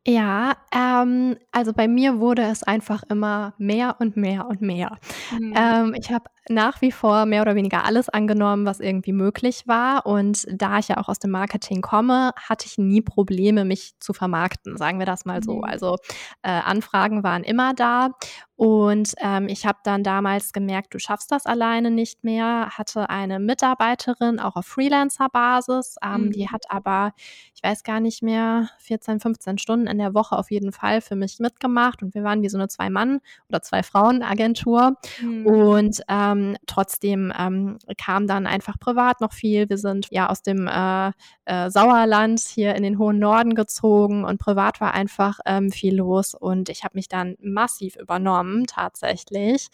Ja, 0.06 0.56
ähm, 0.74 1.36
also 1.52 1.74
bei 1.74 1.90
mir 1.90 2.20
wurde 2.20 2.44
es 2.44 2.64
einfach 2.64 3.04
immer 3.10 3.54
mehr 3.58 3.98
und 4.00 4.16
mehr 4.16 4.48
und 4.48 4.62
mehr. 4.62 4.98
Mhm. 5.38 5.54
Ähm, 5.58 5.96
ich 6.00 6.12
habe 6.12 6.30
nach 6.50 6.82
wie 6.82 6.92
vor 6.92 7.26
mehr 7.26 7.42
oder 7.42 7.56
weniger 7.56 7.86
alles 7.86 8.10
angenommen, 8.10 8.66
was 8.66 8.80
irgendwie 8.80 9.14
möglich 9.14 9.64
war. 9.66 10.06
Und 10.06 10.46
da 10.52 10.80
ich 10.80 10.88
ja 10.88 10.98
auch 10.98 11.10
aus 11.10 11.20
dem 11.20 11.32
Marketing 11.32 11.82
komme, 11.82 12.32
hatte 12.36 12.66
ich 12.66 12.78
nie 12.78 13.02
Probleme, 13.02 13.66
mich 13.66 13.94
zu 14.00 14.14
vermarkten, 14.14 14.78
sagen 14.78 15.00
wir 15.00 15.06
das 15.06 15.26
mal 15.26 15.44
so. 15.44 15.58
Mhm. 15.58 15.64
Also 15.64 15.96
äh, 16.44 16.50
Anfragen 16.50 17.24
waren 17.24 17.44
immer 17.44 17.74
da. 17.74 18.10
Und 18.56 19.14
ähm, 19.22 19.48
ich 19.50 19.68
habe 19.68 19.78
dann 19.84 20.04
damals 20.04 20.52
gemerkt, 20.52 20.92
du 20.96 21.00
schaffst 21.00 21.32
das 21.32 21.46
alleine 21.46 21.92
nicht 21.92 22.24
mehr. 22.24 22.70
Hatte 22.72 23.08
eine 23.10 23.40
Mitarbeiterin, 23.40 24.40
auch 24.40 24.56
auf 24.56 24.66
Freelancer-Basis. 24.66 25.98
Ähm, 26.04 26.18
Mhm. 26.28 26.32
Die 26.32 26.50
hat 26.50 26.66
aber, 26.70 27.14
ich 27.54 27.62
weiß 27.64 27.84
gar 27.84 28.00
nicht 28.00 28.24
mehr, 28.24 28.70
14, 28.80 29.20
15 29.20 29.58
Stunden 29.60 29.88
in 29.88 30.00
der 30.00 30.14
Woche 30.14 30.36
auf 30.36 30.50
jeden 30.50 30.72
Fall 30.72 31.02
für 31.02 31.16
mich 31.16 31.40
mitgemacht. 31.40 32.02
Und 32.02 32.16
wir 32.16 32.24
waren 32.24 32.42
wie 32.42 32.50
so 32.50 32.58
eine 32.58 32.68
Zwei-Mann- 32.68 33.20
oder 33.50 33.62
Zwei-Frauen-Agentur. 33.62 34.96
Mhm. 35.22 35.46
Und 35.46 36.02
ähm, 36.08 36.37
trotzdem 36.66 37.34
ähm, 37.38 37.78
kam 37.98 38.28
dann 38.28 38.48
einfach 38.48 38.80
privat 38.80 39.22
noch 39.22 39.34
viel. 39.34 39.70
Wir 39.70 39.78
sind 39.78 40.08
ja 40.12 40.30
aus 40.30 40.42
dem 40.42 40.68
äh, 40.68 41.12
äh, 41.46 41.70
Sauerland 41.70 42.40
hier 42.40 42.76
in 42.76 42.84
den 42.84 43.00
hohen 43.00 43.20
Norden 43.20 43.56
gezogen 43.56 44.26
und 44.26 44.38
privat 44.40 44.82
war 44.82 44.94
einfach 44.94 45.40
ähm, 45.46 45.72
viel 45.72 45.96
los. 45.96 46.34
Und 46.34 46.70
ich 46.70 46.84
habe 46.84 46.96
mich 46.96 47.08
dann 47.08 47.36
massiv 47.42 47.96
übernommen 47.96 48.66
tatsächlich, 48.66 49.70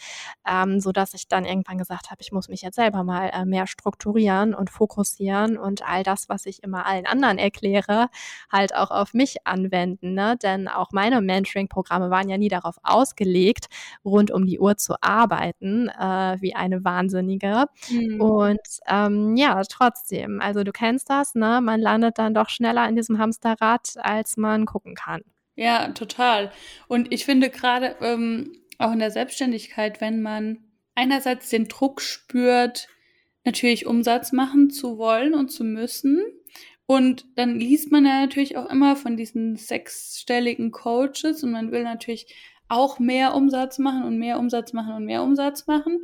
ähm, 0.47 0.79
so 0.79 0.91
dass 0.91 1.13
ich 1.13 1.27
dann 1.27 1.45
irgendwann 1.45 1.77
gesagt 1.77 2.11
habe, 2.11 2.21
ich 2.21 2.31
muss 2.31 2.47
mich 2.47 2.61
jetzt 2.61 2.75
selber 2.75 3.03
mal 3.03 3.29
äh, 3.33 3.45
mehr 3.45 3.67
strukturieren 3.67 4.53
und 4.53 4.69
fokussieren 4.69 5.57
und 5.57 5.87
all 5.87 6.03
das, 6.03 6.29
was 6.29 6.45
ich 6.45 6.63
immer 6.63 6.85
allen 6.85 7.05
anderen 7.05 7.37
erkläre, 7.37 8.09
halt 8.51 8.75
auch 8.75 8.91
auf 8.91 9.13
mich 9.13 9.45
anwenden. 9.45 10.13
Ne? 10.13 10.37
Denn 10.41 10.67
auch 10.67 10.91
meine 10.91 11.21
Mentoring-Programme 11.21 12.09
waren 12.09 12.29
ja 12.29 12.37
nie 12.37 12.49
darauf 12.49 12.75
ausgelegt, 12.83 13.67
rund 14.05 14.31
um 14.31 14.45
die 14.45 14.59
Uhr 14.59 14.77
zu 14.77 14.95
arbeiten, 15.01 15.89
äh, 15.89 16.37
wie 16.39 16.52
eine 16.55 16.83
Wahnsinnige. 16.83 17.65
Mhm. 17.89 18.21
Und 18.21 18.59
ähm, 18.87 19.35
ja, 19.35 19.61
trotzdem, 19.69 20.41
also 20.41 20.63
du 20.63 20.71
kennst 20.71 21.09
das, 21.09 21.35
ne? 21.35 21.59
Man 21.61 21.79
landet 21.79 22.17
dann 22.17 22.33
doch 22.33 22.49
schneller 22.49 22.87
in 22.87 22.95
diesem 22.95 23.19
Hamsterrad, 23.19 23.93
als 23.97 24.37
man 24.37 24.65
gucken 24.65 24.95
kann. 24.95 25.21
Ja, 25.55 25.89
total. 25.89 26.51
Und 26.87 27.13
ich 27.13 27.25
finde 27.25 27.49
gerade 27.49 27.95
ähm, 28.01 28.57
auch 28.79 28.91
in 28.91 28.99
der 28.99 29.11
Selbstständigkeit, 29.11 30.01
wenn 30.01 30.21
man 30.21 30.59
einerseits 30.95 31.49
den 31.49 31.67
Druck 31.67 32.01
spürt, 32.01 32.87
natürlich 33.45 33.85
Umsatz 33.85 34.31
machen 34.31 34.69
zu 34.69 34.97
wollen 34.97 35.33
und 35.33 35.49
zu 35.49 35.63
müssen. 35.63 36.21
Und 36.85 37.25
dann 37.35 37.59
liest 37.59 37.91
man 37.91 38.05
ja 38.05 38.21
natürlich 38.21 38.57
auch 38.57 38.69
immer 38.69 38.95
von 38.95 39.15
diesen 39.15 39.55
sechsstelligen 39.55 40.71
Coaches 40.71 41.43
und 41.43 41.51
man 41.51 41.71
will 41.71 41.83
natürlich 41.83 42.27
auch 42.67 42.99
mehr 42.99 43.35
Umsatz 43.35 43.79
machen 43.79 44.03
und 44.03 44.17
mehr 44.17 44.39
Umsatz 44.39 44.73
machen 44.73 44.93
und 44.93 45.05
mehr 45.05 45.23
Umsatz 45.23 45.67
machen. 45.67 46.01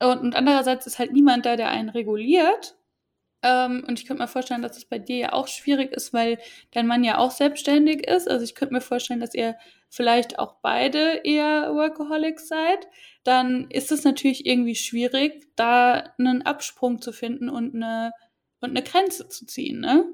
Und, 0.00 0.36
andererseits 0.36 0.86
ist 0.86 0.98
halt 0.98 1.12
niemand 1.12 1.46
da, 1.46 1.56
der 1.56 1.70
einen 1.70 1.88
reguliert. 1.88 2.76
Ähm, 3.42 3.84
und 3.86 3.98
ich 4.00 4.06
könnte 4.06 4.22
mir 4.22 4.28
vorstellen, 4.28 4.62
dass 4.62 4.76
es 4.76 4.84
bei 4.84 4.98
dir 4.98 5.16
ja 5.16 5.32
auch 5.32 5.48
schwierig 5.48 5.92
ist, 5.92 6.12
weil 6.12 6.38
dein 6.72 6.86
Mann 6.86 7.04
ja 7.04 7.18
auch 7.18 7.30
selbstständig 7.30 8.06
ist. 8.06 8.28
Also 8.28 8.44
ich 8.44 8.54
könnte 8.54 8.74
mir 8.74 8.80
vorstellen, 8.80 9.20
dass 9.20 9.34
ihr 9.34 9.56
vielleicht 9.90 10.38
auch 10.38 10.56
beide 10.62 11.20
eher 11.24 11.74
Workaholics 11.74 12.48
seid. 12.48 12.88
Dann 13.24 13.70
ist 13.70 13.92
es 13.92 14.04
natürlich 14.04 14.46
irgendwie 14.46 14.74
schwierig, 14.74 15.46
da 15.56 16.12
einen 16.18 16.42
Absprung 16.42 17.00
zu 17.00 17.12
finden 17.12 17.48
und 17.48 17.74
eine, 17.74 18.12
und 18.60 18.70
eine 18.70 18.82
Grenze 18.82 19.28
zu 19.28 19.46
ziehen, 19.46 19.80
ne? 19.80 20.04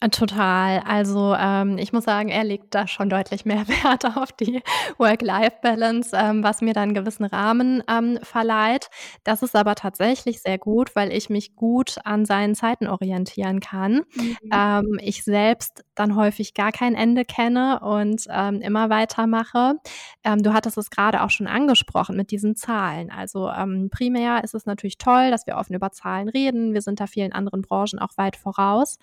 Äh, 0.00 0.10
total. 0.10 0.80
Also 0.80 1.34
ähm, 1.38 1.78
ich 1.78 1.94
muss 1.94 2.04
sagen, 2.04 2.28
er 2.28 2.44
legt 2.44 2.74
da 2.74 2.86
schon 2.86 3.08
deutlich 3.08 3.46
mehr 3.46 3.66
Wert 3.84 4.04
auf 4.16 4.30
die 4.30 4.62
Work-Life-Balance, 4.98 6.14
ähm, 6.14 6.42
was 6.42 6.60
mir 6.60 6.74
dann 6.74 6.84
einen 6.84 6.94
gewissen 6.94 7.24
Rahmen 7.24 7.82
ähm, 7.88 8.18
verleiht. 8.22 8.90
Das 9.24 9.42
ist 9.42 9.56
aber 9.56 9.74
tatsächlich 9.74 10.42
sehr 10.42 10.58
gut, 10.58 10.94
weil 10.94 11.12
ich 11.12 11.30
mich 11.30 11.56
gut 11.56 11.96
an 12.04 12.26
seinen 12.26 12.54
Zeiten 12.54 12.88
orientieren 12.88 13.60
kann. 13.60 14.02
Mhm. 14.14 14.36
Ähm, 14.52 14.98
ich 15.00 15.24
selbst 15.24 15.82
dann 15.94 16.14
häufig 16.14 16.52
gar 16.52 16.72
kein 16.72 16.94
Ende 16.94 17.24
kenne 17.24 17.80
und 17.80 18.26
ähm, 18.28 18.60
immer 18.60 18.90
weitermache. 18.90 19.76
Ähm, 20.24 20.42
du 20.42 20.52
hattest 20.52 20.76
es 20.76 20.90
gerade 20.90 21.22
auch 21.22 21.30
schon 21.30 21.46
angesprochen 21.46 22.16
mit 22.16 22.30
diesen 22.30 22.54
Zahlen. 22.54 23.10
Also 23.10 23.50
primär 23.90 24.44
ist 24.44 24.54
es 24.54 24.66
natürlich 24.66 24.98
toll, 24.98 25.30
dass 25.30 25.46
wir 25.46 25.56
offen 25.56 25.74
über 25.74 25.90
Zahlen 25.90 26.28
reden. 26.28 26.74
Wir 26.74 26.82
sind 26.82 27.00
da 27.00 27.06
vielen 27.06 27.32
anderen 27.32 27.62
Branchen 27.62 27.98
auch 27.98 28.16
weit 28.16 28.36
voraus. 28.36 28.98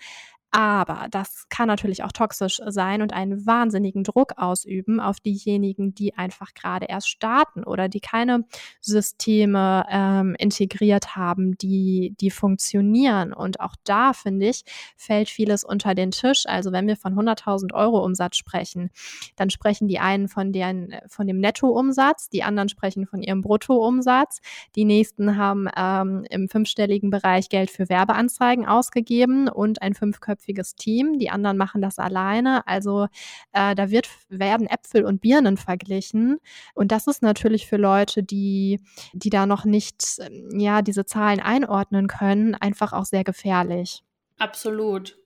Aber 0.54 1.08
das 1.10 1.48
kann 1.48 1.66
natürlich 1.66 2.04
auch 2.04 2.12
toxisch 2.12 2.60
sein 2.64 3.02
und 3.02 3.12
einen 3.12 3.44
wahnsinnigen 3.44 4.04
Druck 4.04 4.34
ausüben 4.36 5.00
auf 5.00 5.18
diejenigen, 5.18 5.96
die 5.96 6.16
einfach 6.16 6.54
gerade 6.54 6.86
erst 6.86 7.08
starten 7.08 7.64
oder 7.64 7.88
die 7.88 7.98
keine 7.98 8.44
Systeme 8.80 9.84
ähm, 9.90 10.36
integriert 10.38 11.16
haben, 11.16 11.58
die, 11.58 12.14
die 12.20 12.30
funktionieren. 12.30 13.32
Und 13.32 13.58
auch 13.58 13.74
da, 13.82 14.12
finde 14.12 14.46
ich, 14.46 14.62
fällt 14.96 15.28
vieles 15.28 15.64
unter 15.64 15.96
den 15.96 16.12
Tisch. 16.12 16.44
Also 16.46 16.70
wenn 16.70 16.86
wir 16.86 16.96
von 16.96 17.14
100.000 17.14 17.74
Euro 17.74 18.04
Umsatz 18.04 18.36
sprechen, 18.36 18.90
dann 19.34 19.50
sprechen 19.50 19.88
die 19.88 19.98
einen 19.98 20.28
von, 20.28 20.52
deren, 20.52 20.94
von 21.08 21.26
dem 21.26 21.40
Nettoumsatz, 21.40 22.28
die 22.28 22.44
anderen 22.44 22.68
sprechen 22.68 23.08
von 23.08 23.22
ihrem 23.22 23.40
Bruttoumsatz. 23.40 24.40
Die 24.76 24.84
nächsten 24.84 25.36
haben 25.36 25.66
ähm, 25.76 26.24
im 26.30 26.48
fünfstelligen 26.48 27.10
Bereich 27.10 27.48
Geld 27.48 27.72
für 27.72 27.88
Werbeanzeigen 27.88 28.66
ausgegeben 28.66 29.48
und 29.48 29.82
ein 29.82 29.94
fünfköpfiges 29.94 30.43
Team. 30.74 31.18
Die 31.18 31.30
anderen 31.30 31.56
machen 31.56 31.80
das 31.80 31.98
alleine. 31.98 32.66
Also 32.66 33.06
äh, 33.52 33.74
da 33.74 33.90
wird, 33.90 34.08
werden 34.28 34.66
Äpfel 34.66 35.04
und 35.04 35.20
Birnen 35.20 35.56
verglichen. 35.56 36.38
Und 36.74 36.92
das 36.92 37.06
ist 37.06 37.22
natürlich 37.22 37.66
für 37.66 37.76
Leute, 37.76 38.22
die, 38.22 38.80
die 39.12 39.30
da 39.30 39.46
noch 39.46 39.64
nicht 39.64 40.20
ja, 40.52 40.82
diese 40.82 41.04
Zahlen 41.06 41.40
einordnen 41.40 42.08
können, 42.08 42.54
einfach 42.54 42.92
auch 42.92 43.04
sehr 43.04 43.24
gefährlich. 43.24 44.02
Absolut. 44.38 45.16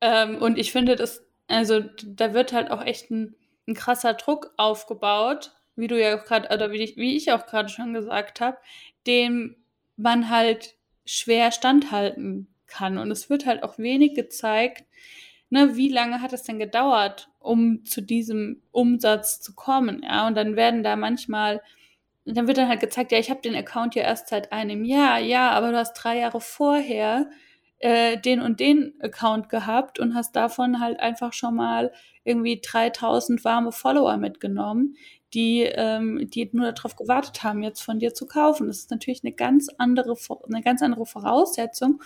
Ähm, 0.00 0.40
und 0.40 0.58
ich 0.58 0.72
finde, 0.72 0.96
das, 0.96 1.24
also 1.48 1.80
da 2.04 2.34
wird 2.34 2.52
halt 2.52 2.70
auch 2.70 2.82
echt 2.82 3.10
ein, 3.10 3.34
ein 3.66 3.74
krasser 3.74 4.14
Druck 4.14 4.52
aufgebaut, 4.56 5.52
wie 5.76 5.86
du 5.86 6.00
ja 6.00 6.16
gerade, 6.16 6.52
oder 6.54 6.70
wie 6.70 6.82
ich, 6.82 6.96
wie 6.96 7.16
ich 7.16 7.32
auch 7.32 7.46
gerade 7.46 7.68
schon 7.68 7.94
gesagt 7.94 8.40
habe, 8.40 8.58
dem 9.06 9.56
man 9.96 10.28
halt 10.28 10.76
schwer 11.04 11.52
standhalten 11.52 12.51
kann. 12.72 12.98
Und 12.98 13.10
es 13.10 13.30
wird 13.30 13.46
halt 13.46 13.62
auch 13.62 13.78
wenig 13.78 14.14
gezeigt, 14.14 14.84
ne, 15.50 15.76
wie 15.76 15.88
lange 15.90 16.22
hat 16.22 16.32
es 16.32 16.42
denn 16.44 16.58
gedauert, 16.58 17.28
um 17.38 17.84
zu 17.84 18.00
diesem 18.00 18.62
Umsatz 18.72 19.40
zu 19.40 19.54
kommen. 19.54 20.02
Ja, 20.02 20.26
und 20.26 20.36
dann 20.36 20.56
werden 20.56 20.82
da 20.82 20.96
manchmal, 20.96 21.60
dann 22.24 22.46
wird 22.48 22.58
dann 22.58 22.68
halt 22.68 22.80
gezeigt, 22.80 23.12
ja, 23.12 23.18
ich 23.18 23.30
habe 23.30 23.42
den 23.42 23.56
Account 23.56 23.94
ja 23.94 24.02
erst 24.02 24.28
seit 24.28 24.52
einem 24.52 24.84
Jahr, 24.84 25.18
ja, 25.18 25.50
aber 25.50 25.72
du 25.72 25.78
hast 25.78 25.94
drei 25.94 26.18
Jahre 26.18 26.40
vorher 26.40 27.30
äh, 27.82 28.16
den 28.16 28.40
und 28.40 28.60
den 28.60 28.94
Account 29.00 29.48
gehabt 29.48 29.98
und 29.98 30.14
hast 30.14 30.36
davon 30.36 30.80
halt 30.80 31.00
einfach 31.00 31.32
schon 31.32 31.56
mal 31.56 31.92
irgendwie 32.24 32.60
3000 32.60 33.44
warme 33.44 33.72
Follower 33.72 34.16
mitgenommen, 34.16 34.96
die, 35.34 35.62
ähm, 35.62 36.30
die 36.30 36.48
nur 36.52 36.70
darauf 36.70 36.94
gewartet 36.94 37.42
haben, 37.42 37.62
jetzt 37.62 37.80
von 37.80 37.98
dir 37.98 38.14
zu 38.14 38.26
kaufen. 38.26 38.68
Das 38.68 38.78
ist 38.78 38.90
natürlich 38.92 39.24
eine 39.24 39.32
ganz 39.32 39.68
andere, 39.78 40.14
eine 40.46 40.62
ganz 40.62 40.80
andere 40.82 41.06
Voraussetzung 41.06 42.00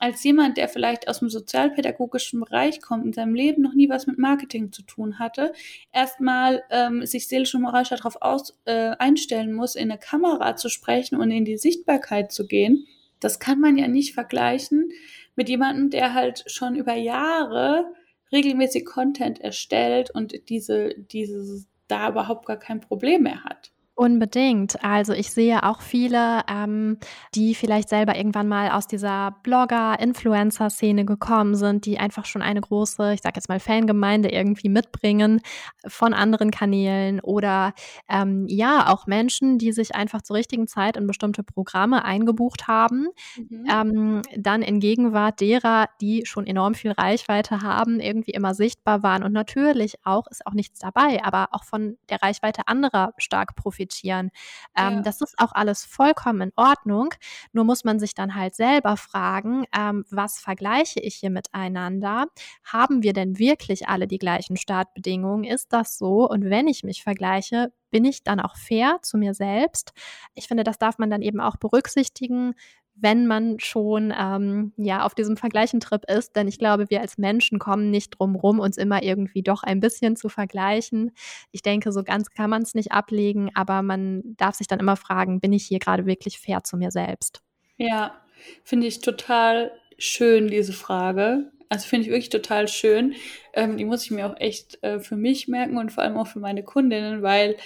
als 0.00 0.24
jemand, 0.24 0.56
der 0.56 0.68
vielleicht 0.68 1.06
aus 1.06 1.20
dem 1.20 1.28
sozialpädagogischen 1.28 2.40
Bereich 2.40 2.80
kommt, 2.80 3.06
in 3.06 3.12
seinem 3.12 3.34
Leben 3.34 3.62
noch 3.62 3.74
nie 3.74 3.88
was 3.88 4.08
mit 4.08 4.18
Marketing 4.18 4.72
zu 4.72 4.82
tun 4.82 5.20
hatte, 5.20 5.52
erstmal 5.92 6.64
ähm, 6.70 7.06
sich 7.06 7.28
seelisch 7.28 7.54
und 7.54 7.62
moralisch 7.62 7.90
darauf 7.90 8.20
aus, 8.20 8.58
äh, 8.64 8.96
einstellen 8.98 9.52
muss, 9.52 9.76
in 9.76 9.92
eine 9.92 10.00
Kamera 10.00 10.56
zu 10.56 10.68
sprechen 10.68 11.20
und 11.20 11.30
in 11.30 11.44
die 11.44 11.58
Sichtbarkeit 11.58 12.32
zu 12.32 12.48
gehen. 12.48 12.86
Das 13.20 13.38
kann 13.38 13.60
man 13.60 13.76
ja 13.76 13.86
nicht 13.86 14.14
vergleichen 14.14 14.90
mit 15.36 15.48
jemandem, 15.48 15.90
der 15.90 16.14
halt 16.14 16.44
schon 16.46 16.74
über 16.74 16.94
Jahre 16.94 17.92
regelmäßig 18.32 18.84
Content 18.84 19.40
erstellt 19.40 20.10
und 20.10 20.48
diese, 20.48 20.94
dieses 20.94 21.66
da 21.88 22.08
überhaupt 22.08 22.46
gar 22.46 22.58
kein 22.58 22.80
Problem 22.80 23.22
mehr 23.22 23.42
hat. 23.44 23.72
Unbedingt. 24.00 24.82
Also 24.82 25.12
ich 25.12 25.30
sehe 25.30 25.62
auch 25.62 25.82
viele, 25.82 26.40
ähm, 26.48 26.96
die 27.34 27.54
vielleicht 27.54 27.90
selber 27.90 28.16
irgendwann 28.16 28.48
mal 28.48 28.70
aus 28.70 28.86
dieser 28.86 29.36
Blogger-Influencer-Szene 29.42 31.04
gekommen 31.04 31.54
sind, 31.54 31.84
die 31.84 31.98
einfach 31.98 32.24
schon 32.24 32.40
eine 32.40 32.62
große, 32.62 33.12
ich 33.12 33.20
sage 33.20 33.34
jetzt 33.36 33.50
mal 33.50 33.60
Fangemeinde 33.60 34.30
irgendwie 34.30 34.70
mitbringen 34.70 35.42
von 35.86 36.14
anderen 36.14 36.50
Kanälen 36.50 37.20
oder 37.20 37.74
ähm, 38.08 38.46
ja 38.48 38.90
auch 38.90 39.06
Menschen, 39.06 39.58
die 39.58 39.70
sich 39.72 39.94
einfach 39.94 40.22
zur 40.22 40.36
richtigen 40.36 40.66
Zeit 40.66 40.96
in 40.96 41.06
bestimmte 41.06 41.42
Programme 41.42 42.02
eingebucht 42.02 42.68
haben, 42.68 43.08
mhm. 43.36 43.66
ähm, 43.70 44.22
dann 44.34 44.62
in 44.62 44.80
Gegenwart 44.80 45.42
derer, 45.42 45.90
die 46.00 46.24
schon 46.24 46.46
enorm 46.46 46.72
viel 46.72 46.92
Reichweite 46.92 47.60
haben, 47.60 48.00
irgendwie 48.00 48.30
immer 48.30 48.54
sichtbar 48.54 49.02
waren 49.02 49.22
und 49.24 49.32
natürlich 49.32 49.96
auch 50.04 50.26
ist 50.30 50.46
auch 50.46 50.54
nichts 50.54 50.78
dabei, 50.78 51.22
aber 51.22 51.48
auch 51.50 51.64
von 51.64 51.98
der 52.08 52.22
Reichweite 52.22 52.62
anderer 52.66 53.12
stark 53.18 53.56
profitieren 53.56 53.89
profitieren. 53.90 54.30
Ähm, 54.76 54.96
ja. 54.96 55.02
Das 55.02 55.20
ist 55.20 55.34
auch 55.38 55.52
alles 55.52 55.84
vollkommen 55.84 56.40
in 56.42 56.52
Ordnung. 56.56 57.10
Nur 57.52 57.64
muss 57.64 57.84
man 57.84 57.98
sich 57.98 58.14
dann 58.14 58.34
halt 58.34 58.54
selber 58.54 58.96
fragen, 58.96 59.64
ähm, 59.76 60.04
was 60.10 60.38
vergleiche 60.38 61.00
ich 61.00 61.16
hier 61.16 61.30
miteinander? 61.30 62.26
Haben 62.64 63.02
wir 63.02 63.12
denn 63.12 63.38
wirklich 63.38 63.88
alle 63.88 64.06
die 64.06 64.18
gleichen 64.18 64.56
Startbedingungen? 64.56 65.44
Ist 65.44 65.72
das 65.72 65.98
so? 65.98 66.28
Und 66.28 66.44
wenn 66.44 66.68
ich 66.68 66.84
mich 66.84 67.02
vergleiche, 67.02 67.72
bin 67.90 68.04
ich 68.04 68.22
dann 68.22 68.40
auch 68.40 68.56
fair 68.56 68.98
zu 69.02 69.18
mir 69.18 69.34
selbst? 69.34 69.92
Ich 70.34 70.46
finde, 70.46 70.62
das 70.64 70.78
darf 70.78 70.98
man 70.98 71.10
dann 71.10 71.22
eben 71.22 71.40
auch 71.40 71.56
berücksichtigen, 71.56 72.54
wenn 73.00 73.26
man 73.26 73.58
schon 73.60 74.12
ähm, 74.18 74.72
ja 74.76 75.04
auf 75.04 75.14
diesem 75.14 75.36
Vergleichentrip 75.36 76.04
ist, 76.10 76.36
denn 76.36 76.48
ich 76.48 76.58
glaube, 76.58 76.90
wir 76.90 77.00
als 77.00 77.18
Menschen 77.18 77.58
kommen 77.58 77.90
nicht 77.90 78.18
drum 78.18 78.36
rum, 78.36 78.60
uns 78.60 78.76
immer 78.76 79.02
irgendwie 79.02 79.42
doch 79.42 79.62
ein 79.62 79.80
bisschen 79.80 80.16
zu 80.16 80.28
vergleichen. 80.28 81.12
Ich 81.52 81.62
denke, 81.62 81.92
so 81.92 82.02
ganz 82.02 82.30
kann 82.30 82.50
man 82.50 82.62
es 82.62 82.74
nicht 82.74 82.92
ablegen, 82.92 83.50
aber 83.54 83.82
man 83.82 84.22
darf 84.36 84.56
sich 84.56 84.66
dann 84.66 84.80
immer 84.80 84.96
fragen, 84.96 85.40
bin 85.40 85.52
ich 85.52 85.64
hier 85.64 85.78
gerade 85.78 86.06
wirklich 86.06 86.38
fair 86.38 86.62
zu 86.64 86.76
mir 86.76 86.90
selbst? 86.90 87.42
Ja, 87.76 88.20
finde 88.64 88.86
ich 88.86 89.00
total 89.00 89.72
schön, 89.98 90.48
diese 90.48 90.72
Frage. 90.72 91.50
Also 91.68 91.86
finde 91.86 92.06
ich 92.06 92.10
wirklich 92.10 92.30
total 92.30 92.66
schön. 92.68 93.14
Ähm, 93.54 93.76
die 93.76 93.84
muss 93.84 94.04
ich 94.04 94.10
mir 94.10 94.26
auch 94.26 94.36
echt 94.38 94.82
äh, 94.82 94.98
für 94.98 95.16
mich 95.16 95.48
merken 95.48 95.78
und 95.78 95.92
vor 95.92 96.02
allem 96.02 96.16
auch 96.16 96.26
für 96.26 96.40
meine 96.40 96.64
Kundinnen, 96.64 97.22
weil 97.22 97.56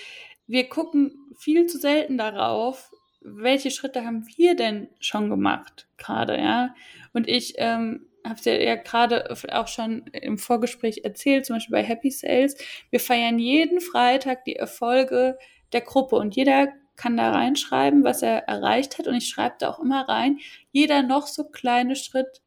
wir 0.46 0.68
gucken 0.68 1.12
viel 1.38 1.66
zu 1.66 1.78
selten 1.78 2.18
darauf, 2.18 2.90
welche 3.24 3.70
Schritte 3.70 4.04
haben 4.04 4.26
wir 4.36 4.54
denn 4.54 4.88
schon 5.00 5.30
gemacht 5.30 5.88
gerade, 5.96 6.38
ja? 6.38 6.74
Und 7.12 7.26
ich 7.28 7.54
ähm, 7.56 8.06
habe 8.24 8.38
es 8.38 8.44
ja, 8.44 8.54
ja 8.54 8.76
gerade 8.76 9.34
auch 9.52 9.68
schon 9.68 10.06
im 10.12 10.38
Vorgespräch 10.38 11.00
erzählt, 11.04 11.46
zum 11.46 11.56
Beispiel 11.56 11.72
bei 11.72 11.82
Happy 11.82 12.10
Sales. 12.10 12.56
Wir 12.90 13.00
feiern 13.00 13.38
jeden 13.38 13.80
Freitag 13.80 14.44
die 14.44 14.56
Erfolge 14.56 15.38
der 15.72 15.80
Gruppe 15.80 16.16
und 16.16 16.36
jeder 16.36 16.68
kann 16.96 17.16
da 17.16 17.32
reinschreiben, 17.32 18.04
was 18.04 18.22
er 18.22 18.46
erreicht 18.46 18.98
hat. 18.98 19.08
Und 19.08 19.14
ich 19.14 19.28
schreibe 19.28 19.56
da 19.58 19.70
auch 19.70 19.80
immer 19.80 20.08
rein, 20.08 20.38
jeder 20.70 21.02
noch 21.02 21.26
so 21.26 21.44
kleine 21.44 21.96
Schritt 21.96 22.42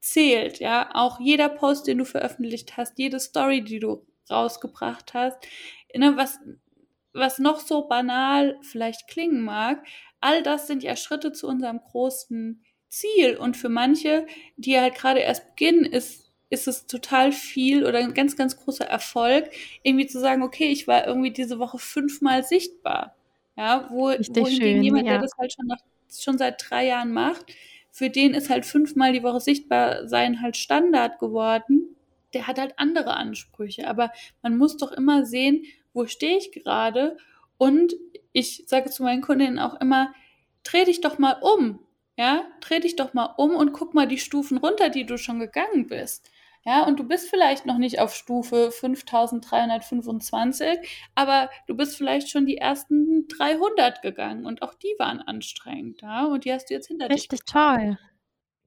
zählt, 0.00 0.60
ja. 0.60 0.90
Auch 0.94 1.20
jeder 1.20 1.48
Post, 1.48 1.86
den 1.86 1.98
du 1.98 2.04
veröffentlicht 2.04 2.76
hast, 2.76 2.98
jede 2.98 3.20
Story, 3.20 3.62
die 3.62 3.80
du 3.80 4.06
rausgebracht 4.30 5.12
hast, 5.12 5.36
ne, 5.94 6.16
was, 6.16 6.38
was 7.12 7.38
noch 7.38 7.60
so 7.60 7.88
banal 7.88 8.58
vielleicht 8.62 9.08
klingen 9.08 9.42
mag, 9.42 9.84
all 10.20 10.42
das 10.42 10.66
sind 10.66 10.82
ja 10.82 10.96
Schritte 10.96 11.32
zu 11.32 11.46
unserem 11.48 11.80
großen 11.80 12.62
Ziel. 12.88 13.36
Und 13.36 13.56
für 13.56 13.68
manche, 13.68 14.26
die 14.56 14.78
halt 14.78 14.94
gerade 14.94 15.20
erst 15.20 15.48
beginnen, 15.48 15.84
ist, 15.84 16.30
ist 16.50 16.68
es 16.68 16.86
total 16.86 17.32
viel 17.32 17.86
oder 17.86 17.98
ein 17.98 18.14
ganz, 18.14 18.36
ganz 18.36 18.56
großer 18.56 18.84
Erfolg, 18.84 19.50
irgendwie 19.82 20.06
zu 20.06 20.20
sagen, 20.20 20.42
okay, 20.42 20.68
ich 20.68 20.86
war 20.88 21.06
irgendwie 21.06 21.30
diese 21.30 21.58
Woche 21.58 21.78
fünfmal 21.78 22.42
sichtbar. 22.42 23.16
Ja, 23.56 23.88
wo, 23.90 24.08
wohingegen 24.08 24.82
jemand, 24.82 25.06
ja. 25.06 25.12
der 25.12 25.22
das 25.22 25.32
halt 25.38 25.52
schon, 25.52 25.66
nach, 25.66 25.80
schon 26.10 26.38
seit 26.38 26.62
drei 26.68 26.86
Jahren 26.86 27.12
macht, 27.12 27.46
für 27.90 28.10
den 28.10 28.34
ist 28.34 28.50
halt 28.50 28.64
fünfmal 28.64 29.12
die 29.12 29.22
Woche 29.22 29.40
sichtbar 29.40 30.08
sein 30.08 30.40
halt 30.40 30.56
Standard 30.56 31.18
geworden. 31.18 31.96
Der 32.32 32.46
hat 32.46 32.58
halt 32.58 32.74
andere 32.76 33.14
Ansprüche. 33.14 33.88
Aber 33.88 34.12
man 34.42 34.56
muss 34.56 34.76
doch 34.76 34.92
immer 34.92 35.26
sehen, 35.26 35.64
wo 35.92 36.06
stehe 36.06 36.38
ich 36.38 36.52
gerade 36.52 37.16
und 37.58 37.94
ich 38.32 38.64
sage 38.66 38.90
zu 38.90 39.02
meinen 39.02 39.22
Kundinnen 39.22 39.58
auch 39.58 39.80
immer, 39.80 40.14
dreh 40.62 40.84
dich 40.84 41.00
doch 41.00 41.18
mal 41.18 41.36
um. 41.40 41.80
Ja, 42.16 42.44
dreh 42.60 42.80
dich 42.80 42.96
doch 42.96 43.14
mal 43.14 43.34
um 43.38 43.54
und 43.54 43.72
guck 43.72 43.94
mal 43.94 44.06
die 44.06 44.18
Stufen 44.18 44.58
runter, 44.58 44.90
die 44.90 45.06
du 45.06 45.16
schon 45.16 45.40
gegangen 45.40 45.86
bist. 45.86 46.30
Ja, 46.66 46.84
und 46.84 47.00
du 47.00 47.04
bist 47.04 47.30
vielleicht 47.30 47.64
noch 47.64 47.78
nicht 47.78 48.00
auf 48.00 48.14
Stufe 48.14 48.70
5325, 48.70 50.78
aber 51.14 51.48
du 51.66 51.74
bist 51.74 51.96
vielleicht 51.96 52.28
schon 52.28 52.44
die 52.44 52.58
ersten 52.58 53.26
300 53.28 54.02
gegangen 54.02 54.44
und 54.44 54.60
auch 54.60 54.74
die 54.74 54.94
waren 54.98 55.22
anstrengend, 55.22 56.02
ja, 56.02 56.26
und 56.26 56.44
die 56.44 56.52
hast 56.52 56.68
du 56.68 56.74
jetzt 56.74 56.88
hinter 56.88 57.08
Richtig 57.08 57.30
dich. 57.30 57.40
Richtig 57.40 57.52
toll. 57.52 57.98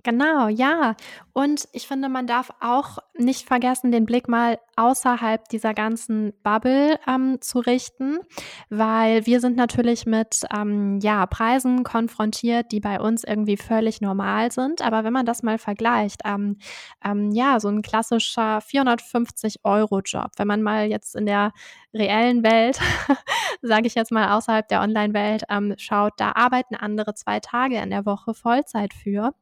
Genau, 0.04 0.48
ja. 0.48 0.96
Und 1.32 1.68
ich 1.72 1.88
finde, 1.88 2.10
man 2.10 2.28
darf 2.28 2.52
auch 2.60 2.98
nicht 3.16 3.48
vergessen, 3.48 3.92
den 3.92 4.06
Blick 4.06 4.28
mal 4.28 4.58
außerhalb 4.76 5.48
dieser 5.50 5.74
ganzen 5.74 6.34
Bubble 6.42 7.00
ähm, 7.08 7.38
zu 7.42 7.60
richten, 7.60 8.20
weil 8.70 9.26
wir 9.26 9.40
sind 9.40 9.56
natürlich 9.56 10.06
mit 10.06 10.42
ähm, 10.54 11.00
ja, 11.02 11.26
Preisen 11.28 11.84
konfrontiert, 11.84 12.72
die 12.72 12.80
bei 12.80 13.00
uns 13.00 13.24
irgendwie 13.24 13.58
völlig 13.58 14.02
normal 14.02 14.52
sind. 14.52 14.82
Aber 14.82 15.04
wenn 15.04 15.14
man 15.14 15.28
das 15.28 15.44
mal 15.44 15.60
vergleicht, 15.60 16.22
ähm, 16.26 16.58
ähm 17.06 17.32
ja, 17.32 17.60
so 17.60 17.70
ein 17.70 17.84
klassischer 17.84 18.60
450-Euro-Job, 18.60 20.32
wenn 20.38 20.48
man 20.48 20.64
mal 20.64 20.88
jetzt 20.88 21.16
in 21.16 21.28
der 21.28 21.52
reellen 21.94 22.44
Welt, 22.44 22.80
sage 23.62 23.86
ich 23.86 23.94
jetzt 23.94 24.12
mal 24.12 24.36
außerhalb 24.36 24.68
der 24.68 24.82
Online-Welt, 24.82 25.44
ähm, 25.50 25.76
schaut, 25.78 26.14
da 26.18 26.32
arbeiten 26.32 26.76
andere 26.76 27.14
zwei 27.14 27.40
Tage 27.40 27.78
in 27.78 27.92
der 27.92 28.08
Woche 28.08 28.34
Vollzeit 28.34 28.94
für, 28.94 29.36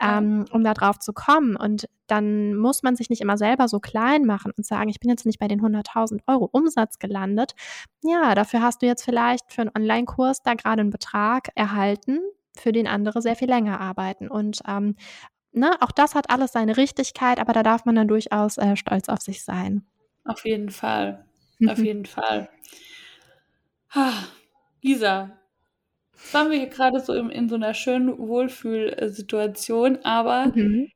ähm, 0.00 0.46
um 0.50 0.64
da 0.64 0.72
drauf 0.72 0.98
zu 0.98 1.12
kommen. 1.12 1.54
Und 1.56 1.86
dann 2.10 2.54
muss 2.56 2.82
man 2.82 2.96
sich 2.96 3.10
nicht 3.10 3.20
immer 3.20 3.36
selber 3.36 3.68
so 3.68 3.80
klein 3.80 4.24
machen 4.24 4.52
und 4.56 4.66
sagen, 4.66 4.88
ich 4.88 4.98
bin 5.00 5.10
jetzt 5.10 5.26
nicht 5.26 5.38
bei 5.38 5.48
den 5.48 5.60
100.000 5.60 6.20
Euro 6.26 6.48
Umsatz 6.50 6.98
gelandet. 6.98 7.54
Ja, 8.02 8.34
dafür 8.34 8.62
hast 8.62 8.82
du 8.82 8.86
jetzt 8.86 9.04
vielleicht 9.04 9.52
für 9.52 9.62
einen 9.62 9.70
Online-Kurs 9.76 10.42
da 10.42 10.54
gerade 10.54 10.80
einen 10.80 10.90
Betrag 10.90 11.50
erhalten, 11.54 12.20
für 12.56 12.72
den 12.72 12.88
andere 12.88 13.22
sehr 13.22 13.36
viel 13.36 13.48
länger 13.48 13.80
arbeiten. 13.80 14.28
Und 14.28 14.60
ähm, 14.66 14.96
ne, 15.52 15.70
auch 15.80 15.92
das 15.92 16.14
hat 16.14 16.30
alles 16.30 16.52
seine 16.52 16.76
Richtigkeit, 16.76 17.38
aber 17.38 17.52
da 17.52 17.62
darf 17.62 17.84
man 17.84 17.94
dann 17.94 18.08
durchaus 18.08 18.58
äh, 18.58 18.76
stolz 18.76 19.08
auf 19.08 19.20
sich 19.20 19.44
sein. 19.44 19.86
Auf 20.24 20.44
jeden 20.44 20.70
Fall. 20.70 21.24
Auf 21.66 21.78
jeden 21.82 22.06
Fall. 22.06 22.48
Ha, 23.94 24.12
Lisa, 24.82 25.30
jetzt 26.12 26.34
waren 26.34 26.50
wir 26.50 26.58
hier 26.58 26.68
gerade 26.68 27.00
so 27.00 27.12
in, 27.14 27.30
in 27.30 27.48
so 27.48 27.54
einer 27.54 27.74
schönen 27.74 28.18
Wohlfühlsituation, 28.18 29.98
aber 30.04 30.52
mhm. 30.54 30.90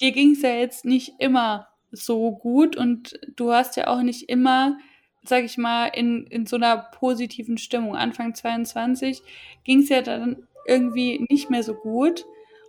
Dir 0.00 0.12
ging 0.12 0.32
es 0.32 0.42
ja 0.42 0.50
jetzt 0.50 0.84
nicht 0.84 1.14
immer 1.18 1.68
so 1.90 2.32
gut 2.32 2.76
und 2.76 3.18
du 3.36 3.52
hast 3.52 3.76
ja 3.76 3.88
auch 3.88 4.02
nicht 4.02 4.28
immer, 4.28 4.78
sag 5.22 5.44
ich 5.44 5.58
mal, 5.58 5.86
in, 5.86 6.26
in 6.26 6.46
so 6.46 6.56
einer 6.56 6.76
positiven 6.76 7.58
Stimmung. 7.58 7.96
Anfang 7.96 8.34
22 8.34 9.22
ging 9.64 9.80
es 9.80 9.88
ja 9.88 10.02
dann 10.02 10.46
irgendwie 10.66 11.26
nicht 11.30 11.50
mehr 11.50 11.62
so 11.62 11.74
gut 11.74 12.26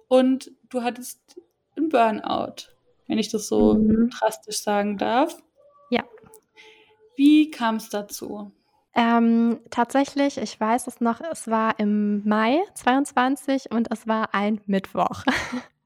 und 0.07 0.51
du 0.69 0.83
hattest 0.83 1.19
einen 1.75 1.89
Burnout, 1.89 2.69
wenn 3.07 3.17
ich 3.17 3.29
das 3.29 3.47
so 3.47 3.75
mhm. 3.75 4.09
drastisch 4.09 4.61
sagen 4.61 4.97
darf. 4.97 5.35
Ja. 5.89 6.03
Wie 7.15 7.51
kam 7.51 7.75
es 7.75 7.89
dazu? 7.89 8.51
Ähm, 8.95 9.59
tatsächlich, 9.69 10.37
ich 10.37 10.59
weiß 10.59 10.87
es 10.87 10.99
noch, 10.99 11.21
es 11.21 11.47
war 11.47 11.79
im 11.79 12.27
Mai 12.27 12.59
22 12.73 13.71
und 13.71 13.91
es 13.91 14.07
war 14.07 14.33
ein 14.33 14.61
Mittwoch. 14.65 15.23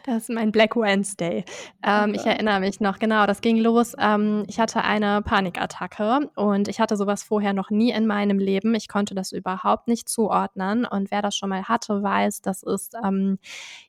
Das 0.06 0.24
ist 0.24 0.30
mein 0.30 0.50
Black 0.50 0.76
Wednesday. 0.76 1.44
Ähm, 1.82 2.14
ich 2.14 2.24
erinnere 2.24 2.60
mich 2.60 2.80
noch, 2.80 2.98
genau, 2.98 3.26
das 3.26 3.40
ging 3.40 3.58
los. 3.58 3.94
Ähm, 3.98 4.44
ich 4.48 4.58
hatte 4.58 4.82
eine 4.82 5.22
Panikattacke 5.22 6.30
und 6.36 6.68
ich 6.68 6.80
hatte 6.80 6.96
sowas 6.96 7.22
vorher 7.22 7.52
noch 7.52 7.70
nie 7.70 7.90
in 7.90 8.06
meinem 8.06 8.38
Leben. 8.38 8.74
Ich 8.74 8.88
konnte 8.88 9.14
das 9.14 9.32
überhaupt 9.32 9.88
nicht 9.88 10.08
zuordnen. 10.08 10.84
Und 10.84 11.10
wer 11.10 11.22
das 11.22 11.36
schon 11.36 11.50
mal 11.50 11.64
hatte, 11.64 12.02
weiß, 12.02 12.42
das 12.42 12.62
ist 12.62 12.94
ähm, 13.04 13.38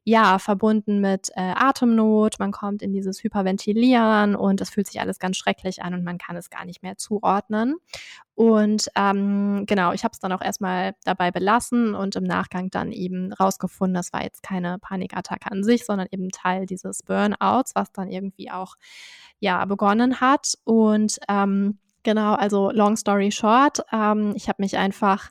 ja 0.04 0.40
verbunden 0.40 1.00
mit 1.00 1.30
äh, 1.36 1.54
Atemnot. 1.56 2.40
Man 2.40 2.52
kommt 2.52 2.82
in 2.82 2.94
dieses 2.94 3.24
Hyperventilieren 3.24 4.36
und 4.36 4.62
es 4.62 4.70
fühlt 4.70 4.88
sich 4.88 5.00
alles 5.00 5.20
ganz 5.20 5.38
schrecklich 5.38 5.82
an 5.82 5.94
und 5.94 6.04
man 6.04 6.18
kann 6.18 6.36
es 6.36 6.50
gar 6.50 6.66
nicht 6.66 6.84
mehr 6.84 6.98
zuordnen. 6.98 7.76
Und 8.42 8.90
ähm, 8.96 9.66
genau, 9.68 9.94
ich 9.94 10.04
habe 10.04 10.14
es 10.14 10.20
dann 10.20 10.32
auch 10.32 10.42
erstmal 10.42 10.96
dabei 11.04 11.30
belassen 11.30 11.94
und 11.94 12.16
im 12.16 12.24
Nachgang 12.24 12.72
dann 12.72 12.92
eben 12.92 13.32
rausgefunden, 13.34 13.94
das 13.94 14.12
war 14.14 14.24
jetzt 14.24 14.42
keine 14.42 14.80
Panikattacke 14.80 15.52
an 15.52 15.64
sich, 15.64 15.86
sondern 15.86 16.08
eben 16.10 16.30
Teil 16.30 16.66
dieses 16.66 17.04
Burnouts, 17.04 17.76
was 17.76 17.92
dann 17.92 18.10
irgendwie 18.10 18.50
auch 18.50 18.78
ja 19.40 19.64
begonnen 19.66 20.22
hat. 20.22 20.56
Und 20.64 21.20
ähm, 21.30 21.78
genau, 22.02 22.34
also 22.34 22.72
long 22.72 22.98
story 22.98 23.32
short, 23.32 23.84
ähm, 23.94 24.34
ich 24.36 24.50
habe 24.50 24.64
mich 24.64 24.76
einfach 24.76 25.30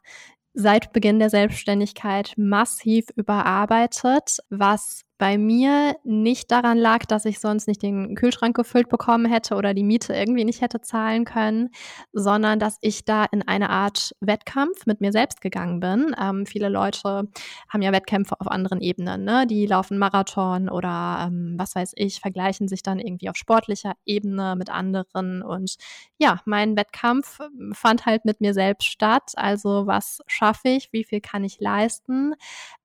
seit 0.54 0.92
Beginn 0.92 1.18
der 1.18 1.30
Selbstständigkeit 1.30 2.34
massiv 2.36 3.06
überarbeitet, 3.16 4.38
was 4.50 5.02
bei 5.20 5.36
mir 5.36 5.96
nicht 6.02 6.50
daran 6.50 6.78
lag, 6.78 7.04
dass 7.04 7.26
ich 7.26 7.40
sonst 7.40 7.68
nicht 7.68 7.82
den 7.82 8.14
Kühlschrank 8.14 8.56
gefüllt 8.56 8.88
bekommen 8.88 9.26
hätte 9.26 9.54
oder 9.54 9.74
die 9.74 9.84
Miete 9.84 10.14
irgendwie 10.14 10.46
nicht 10.46 10.62
hätte 10.62 10.80
zahlen 10.80 11.26
können, 11.26 11.68
sondern 12.14 12.58
dass 12.58 12.78
ich 12.80 13.04
da 13.04 13.26
in 13.30 13.46
eine 13.46 13.68
Art 13.68 14.14
Wettkampf 14.20 14.86
mit 14.86 15.02
mir 15.02 15.12
selbst 15.12 15.42
gegangen 15.42 15.78
bin. 15.78 16.16
Ähm, 16.18 16.46
viele 16.46 16.70
Leute 16.70 17.28
haben 17.68 17.82
ja 17.82 17.92
Wettkämpfe 17.92 18.34
auf 18.40 18.50
anderen 18.50 18.80
Ebenen, 18.80 19.24
ne? 19.24 19.46
die 19.46 19.66
laufen 19.66 19.98
Marathon 19.98 20.70
oder 20.70 21.26
ähm, 21.26 21.52
was 21.58 21.74
weiß 21.74 21.92
ich, 21.96 22.20
vergleichen 22.20 22.66
sich 22.66 22.82
dann 22.82 22.98
irgendwie 22.98 23.28
auf 23.28 23.36
sportlicher 23.36 23.92
Ebene 24.06 24.56
mit 24.56 24.70
anderen. 24.70 25.42
Und 25.42 25.76
ja, 26.18 26.40
mein 26.46 26.78
Wettkampf 26.78 27.40
fand 27.74 28.06
halt 28.06 28.24
mit 28.24 28.40
mir 28.40 28.54
selbst 28.54 28.86
statt. 28.86 29.32
Also 29.36 29.86
was 29.86 30.22
schaffe 30.26 30.70
ich, 30.70 30.88
wie 30.92 31.04
viel 31.04 31.20
kann 31.20 31.44
ich 31.44 31.60
leisten? 31.60 32.34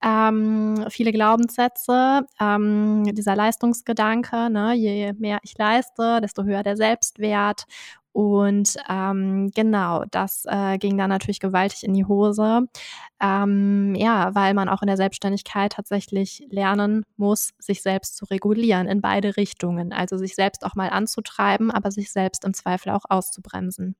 Ähm, 0.04 0.86
viele 0.90 1.14
Glaubenssätze 1.14 2.25
ähm, 2.40 3.04
dieser 3.14 3.36
Leistungsgedanke, 3.36 4.50
ne, 4.50 4.74
je 4.74 5.14
mehr 5.14 5.40
ich 5.44 5.58
leiste, 5.58 6.20
desto 6.22 6.44
höher 6.44 6.64
der 6.64 6.78
Selbstwert. 6.78 7.66
Und 8.16 8.78
ähm, 8.90 9.52
genau, 9.54 10.06
das 10.10 10.46
äh, 10.48 10.78
ging 10.78 10.98
dann 10.98 11.10
natürlich 11.10 11.42
gewaltig 11.42 11.84
in 11.84 11.94
die 11.94 12.06
Hose. 12.06 12.62
Ähm, 13.22 13.94
ja, 13.94 14.34
weil 14.34 14.54
man 14.54 14.70
auch 14.70 14.82
in 14.82 14.88
der 14.88 14.96
Selbstständigkeit 14.96 15.74
tatsächlich 15.74 16.48
lernen 16.50 17.04
muss, 17.18 17.52
sich 17.60 17.82
selbst 17.82 18.16
zu 18.16 18.24
regulieren 18.24 18.88
in 18.88 19.02
beide 19.02 19.36
Richtungen. 19.36 19.92
Also 19.92 20.16
sich 20.18 20.34
selbst 20.34 20.66
auch 20.66 20.76
mal 20.76 20.92
anzutreiben, 20.92 21.72
aber 21.72 21.92
sich 21.92 22.10
selbst 22.10 22.46
im 22.46 22.54
Zweifel 22.54 22.92
auch 22.92 23.04
auszubremsen. 23.10 23.98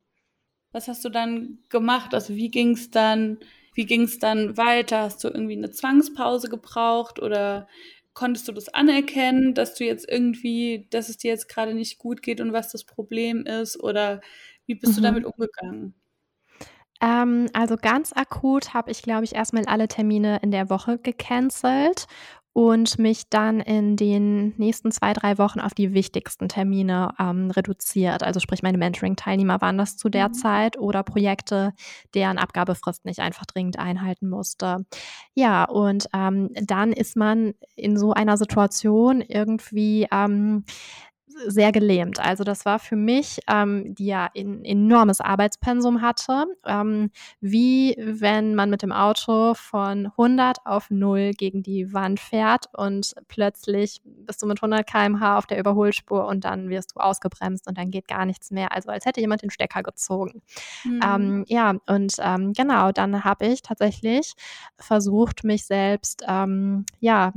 Was 0.72 0.88
hast 0.88 1.04
du 1.04 1.10
dann 1.10 1.60
gemacht? 1.68 2.14
Also 2.14 2.36
wie 2.36 2.50
ging 2.50 2.72
es 2.72 2.92
dann, 2.92 3.40
wie 3.74 3.86
ging 3.86 4.04
es 4.04 4.20
dann 4.20 4.56
weiter? 4.56 5.02
Hast 5.02 5.26
du 5.26 5.28
irgendwie 5.28 5.58
eine 5.58 5.72
Zwangspause 5.72 6.48
gebraucht 6.48 7.22
oder 7.22 7.68
konntest 8.16 8.48
du 8.48 8.54
das 8.54 8.70
anerkennen, 8.70 9.54
dass 9.54 9.76
du 9.76 9.84
jetzt 9.84 10.10
irgendwie, 10.10 10.88
dass 10.90 11.10
es 11.10 11.18
dir 11.18 11.30
jetzt 11.30 11.48
gerade 11.48 11.76
nicht 11.76 12.00
gut 12.00 12.24
geht 12.24 12.42
und 12.42 12.54
was 12.54 12.72
das 12.72 12.84
Problem 12.84 13.46
ist? 13.46 13.82
Oder 13.82 14.22
wie 14.66 14.74
bist 14.74 14.94
mhm. 14.94 14.96
du 14.96 15.02
damit 15.04 15.26
umgegangen? 15.26 15.94
Ähm, 17.02 17.50
also 17.54 17.76
ganz 17.76 18.14
akut 18.14 18.74
habe 18.74 18.90
ich, 18.90 19.02
glaube 19.04 19.26
ich, 19.26 19.36
erstmal 19.36 19.66
alle 19.66 19.88
Termine 19.88 20.40
in 20.42 20.52
der 20.52 20.70
Woche 20.70 20.98
gecancelt 20.98 22.08
und 22.56 23.00
mich 23.00 23.30
dann 23.30 23.60
in 23.60 23.98
den 23.98 24.54
nächsten 24.56 24.90
zwei, 24.90 25.12
drei 25.12 25.38
Wochen 25.38 25.60
auf 25.60 25.74
die 25.74 25.94
wichtigsten 25.94 26.48
Termine 26.48 27.10
ähm, 27.20 27.52
reduziert. 27.52 28.24
Also 28.24 28.40
sprich, 28.40 28.64
meine 28.64 28.78
Mentoring-Teilnehmer 28.78 29.60
waren 29.60 29.78
das 29.78 29.98
zu 29.98 30.08
der 30.08 30.30
mhm. 30.30 30.34
Zeit 30.36 30.80
oder 30.80 31.04
Projekte, 31.04 31.74
deren 32.14 32.38
Abgabefrist 32.38 33.04
nicht 33.04 33.20
einfach 33.20 33.46
dringend 33.46 33.78
einhalten 33.78 34.30
musste. 34.30 34.86
Ja, 35.34 35.66
und 35.66 36.08
ähm, 36.14 36.50
dann 36.54 36.94
ist 36.94 37.18
man 37.18 37.56
in 37.76 37.98
so 37.98 38.14
einer 38.14 38.38
Situation 38.38 39.20
irgendwie 39.20 40.08
ähm, 40.10 40.64
sehr 41.48 41.72
gelähmt. 41.72 42.20
Also 42.20 42.44
das 42.44 42.66
war 42.66 42.80
für 42.80 42.96
mich, 42.96 43.40
ähm, 43.48 43.94
die 43.96 44.08
ja 44.08 44.30
ein 44.36 44.64
enormes 44.64 45.22
Arbeitspensum 45.22 46.02
hatte, 46.02 46.46
ähm, 46.66 47.12
wie 47.42 47.96
wenn 48.00 48.56
man 48.56 48.70
mit 48.70 48.82
dem 48.82 48.92
Auto 48.92 49.54
von 49.54 50.12
100 50.18 50.66
auf 50.66 50.90
0 50.90 51.32
gegen 51.32 51.64
die 51.64 51.94
Wand 51.94 52.20
fährt 52.20 52.68
und 52.74 53.14
plötzlich 53.28 54.02
bist 54.04 54.42
du 54.42 54.48
mit 54.48 54.62
100 54.62 54.88
km/h 54.88 55.38
auf 55.38 55.46
der 55.46 55.60
Überholspur 55.60 56.26
und 56.26 56.46
dann 56.46 56.70
wirst 56.70 56.94
du 56.96 57.00
ausgebremst 57.00 57.68
und 57.68 57.78
dann 57.78 57.92
geht 57.92 58.08
gar 58.08 58.26
nichts 58.26 58.52
mehr. 58.52 58.72
Also 58.72 58.90
als 58.90 59.06
hätte 59.06 59.22
jemand 59.22 59.42
den 59.42 59.50
Stecker 59.50 59.84
gezogen. 59.84 60.42
Mhm. 60.84 61.00
Ähm, 61.04 61.46
ja, 61.48 61.76
und 61.88 62.16
ähm, 62.20 62.54
genau, 62.54 62.92
dann 62.92 63.24
habe 63.24 63.48
ich 63.48 63.62
tatsächlich 63.62 64.34
versucht, 64.78 65.44
mich 65.44 65.66
selbst, 65.66 66.24
ähm, 66.28 66.86
ja, 67.00 67.34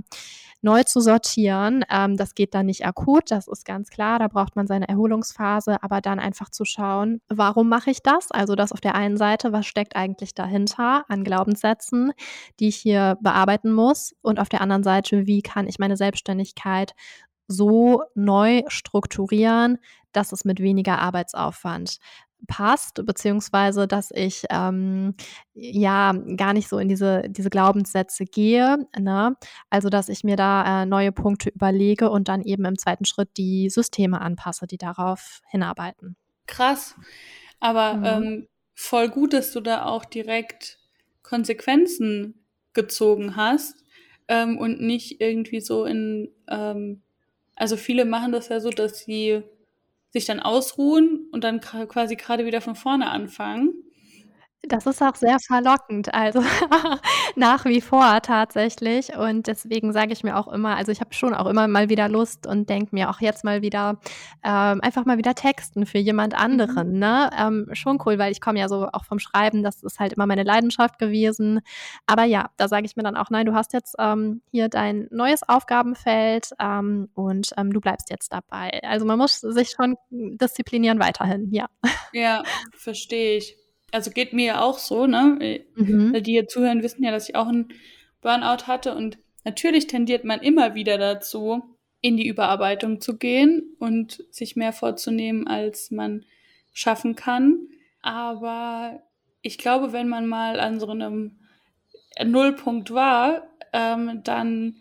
neu 0.62 0.82
zu 0.84 1.00
sortieren. 1.00 1.84
Ähm, 1.90 2.16
das 2.16 2.34
geht 2.34 2.54
dann 2.54 2.66
nicht 2.66 2.84
akut, 2.84 3.30
das 3.30 3.48
ist 3.48 3.64
ganz 3.88 3.90
klar. 3.90 4.18
Da 4.18 4.28
braucht 4.28 4.56
man 4.56 4.66
seine 4.66 4.88
Erholungsphase, 4.88 5.82
aber 5.82 6.00
dann 6.00 6.18
einfach 6.18 6.50
zu 6.50 6.64
schauen, 6.64 7.20
warum 7.28 7.68
mache 7.68 7.90
ich 7.90 8.02
das? 8.02 8.30
Also 8.30 8.54
das 8.54 8.72
auf 8.72 8.80
der 8.80 8.94
einen 8.94 9.16
Seite, 9.16 9.52
was 9.52 9.66
steckt 9.66 9.96
eigentlich 9.96 10.34
dahinter 10.34 11.04
an 11.08 11.24
Glaubenssätzen, 11.24 12.12
die 12.60 12.68
ich 12.68 12.76
hier 12.76 13.16
bearbeiten 13.20 13.72
muss? 13.72 14.14
Und 14.22 14.40
auf 14.40 14.48
der 14.48 14.60
anderen 14.60 14.82
Seite, 14.82 15.26
wie 15.26 15.42
kann 15.42 15.66
ich 15.66 15.78
meine 15.78 15.96
Selbstständigkeit 15.96 16.94
so 17.48 18.02
neu 18.14 18.62
strukturieren, 18.68 19.78
dass 20.12 20.32
es 20.32 20.44
mit 20.44 20.60
weniger 20.60 20.98
Arbeitsaufwand 20.98 21.98
passt, 22.46 23.04
beziehungsweise 23.04 23.86
dass 23.86 24.10
ich 24.12 24.44
ähm, 24.50 25.14
ja 25.54 26.12
gar 26.36 26.52
nicht 26.52 26.68
so 26.68 26.78
in 26.78 26.88
diese, 26.88 27.22
diese 27.28 27.50
Glaubenssätze 27.50 28.24
gehe. 28.24 28.86
Ne? 28.98 29.36
Also 29.70 29.88
dass 29.88 30.08
ich 30.08 30.24
mir 30.24 30.36
da 30.36 30.82
äh, 30.82 30.86
neue 30.86 31.12
Punkte 31.12 31.50
überlege 31.50 32.10
und 32.10 32.28
dann 32.28 32.42
eben 32.42 32.64
im 32.64 32.78
zweiten 32.78 33.04
Schritt 33.04 33.30
die 33.36 33.70
Systeme 33.70 34.20
anpasse, 34.20 34.66
die 34.66 34.78
darauf 34.78 35.40
hinarbeiten. 35.48 36.16
Krass. 36.46 36.94
Aber 37.60 37.94
mhm. 37.94 38.04
ähm, 38.04 38.48
voll 38.74 39.08
gut, 39.08 39.32
dass 39.32 39.52
du 39.52 39.60
da 39.60 39.84
auch 39.84 40.04
direkt 40.04 40.78
Konsequenzen 41.22 42.44
gezogen 42.72 43.36
hast 43.36 43.84
ähm, 44.28 44.56
und 44.56 44.80
nicht 44.80 45.20
irgendwie 45.20 45.60
so 45.60 45.84
in, 45.84 46.30
ähm, 46.48 47.02
also 47.56 47.76
viele 47.76 48.04
machen 48.04 48.32
das 48.32 48.48
ja 48.48 48.60
so, 48.60 48.70
dass 48.70 49.00
sie 49.00 49.42
sich 50.10 50.24
dann 50.24 50.40
ausruhen 50.40 51.28
und 51.32 51.44
dann 51.44 51.60
quasi 51.60 52.16
gerade 52.16 52.46
wieder 52.46 52.60
von 52.60 52.74
vorne 52.74 53.10
anfangen. 53.10 53.72
Das 54.62 54.86
ist 54.86 55.00
auch 55.02 55.14
sehr 55.14 55.38
verlockend, 55.38 56.12
also 56.12 56.42
nach 57.36 57.64
wie 57.64 57.80
vor 57.80 58.20
tatsächlich. 58.22 59.16
Und 59.16 59.46
deswegen 59.46 59.92
sage 59.92 60.12
ich 60.12 60.24
mir 60.24 60.36
auch 60.36 60.48
immer, 60.48 60.76
also 60.76 60.90
ich 60.90 61.00
habe 61.00 61.14
schon 61.14 61.32
auch 61.32 61.46
immer 61.46 61.68
mal 61.68 61.88
wieder 61.88 62.08
Lust 62.08 62.44
und 62.44 62.68
denke 62.68 62.92
mir 62.92 63.08
auch 63.08 63.20
jetzt 63.20 63.44
mal 63.44 63.62
wieder, 63.62 64.00
ähm, 64.42 64.80
einfach 64.80 65.04
mal 65.04 65.16
wieder 65.16 65.36
texten 65.36 65.86
für 65.86 65.98
jemand 65.98 66.32
mhm. 66.32 66.40
anderen. 66.40 66.92
Mhm. 66.94 66.98
Ne? 66.98 67.30
Ähm, 67.38 67.68
schon 67.72 68.02
cool, 68.04 68.18
weil 68.18 68.32
ich 68.32 68.40
komme 68.40 68.58
ja 68.58 68.68
so 68.68 68.88
auch 68.92 69.04
vom 69.04 69.20
Schreiben, 69.20 69.62
das 69.62 69.84
ist 69.84 70.00
halt 70.00 70.14
immer 70.14 70.26
meine 70.26 70.42
Leidenschaft 70.42 70.98
gewesen. 70.98 71.60
Aber 72.06 72.24
ja, 72.24 72.50
da 72.56 72.66
sage 72.66 72.84
ich 72.84 72.96
mir 72.96 73.04
dann 73.04 73.16
auch, 73.16 73.30
nein, 73.30 73.46
du 73.46 73.54
hast 73.54 73.72
jetzt 73.72 73.94
ähm, 74.00 74.42
hier 74.50 74.68
dein 74.68 75.06
neues 75.12 75.48
Aufgabenfeld 75.48 76.50
ähm, 76.58 77.08
und 77.14 77.52
ähm, 77.56 77.72
du 77.72 77.80
bleibst 77.80 78.10
jetzt 78.10 78.32
dabei. 78.32 78.80
Also 78.82 79.06
man 79.06 79.18
muss 79.18 79.40
sich 79.40 79.70
schon 79.70 79.94
disziplinieren 80.10 80.98
weiterhin, 80.98 81.48
ja. 81.52 81.66
Ja, 82.12 82.42
verstehe 82.72 83.38
ich 83.38 83.67
also 83.92 84.10
geht 84.10 84.32
mir 84.32 84.46
ja 84.46 84.60
auch 84.60 84.78
so, 84.78 85.06
ne? 85.06 85.38
Äh, 85.40 85.64
mhm. 85.74 86.22
Die 86.22 86.32
hier 86.32 86.48
zuhören, 86.48 86.82
wissen 86.82 87.02
ja, 87.04 87.10
dass 87.10 87.28
ich 87.28 87.36
auch 87.36 87.48
einen 87.48 87.68
Burnout 88.20 88.66
hatte 88.66 88.94
und 88.94 89.18
natürlich 89.44 89.86
tendiert 89.86 90.24
man 90.24 90.40
immer 90.40 90.74
wieder 90.74 90.98
dazu, 90.98 91.62
in 92.00 92.16
die 92.16 92.28
Überarbeitung 92.28 93.00
zu 93.00 93.16
gehen 93.16 93.76
und 93.78 94.24
sich 94.30 94.56
mehr 94.56 94.72
vorzunehmen, 94.72 95.46
als 95.46 95.90
man 95.90 96.24
schaffen 96.72 97.16
kann. 97.16 97.68
Aber 98.02 99.02
ich 99.42 99.58
glaube, 99.58 99.92
wenn 99.92 100.08
man 100.08 100.26
mal 100.26 100.60
an 100.60 100.78
so 100.78 100.88
einem 100.88 101.38
Nullpunkt 102.22 102.92
war, 102.92 103.48
ähm, 103.72 104.22
dann 104.24 104.76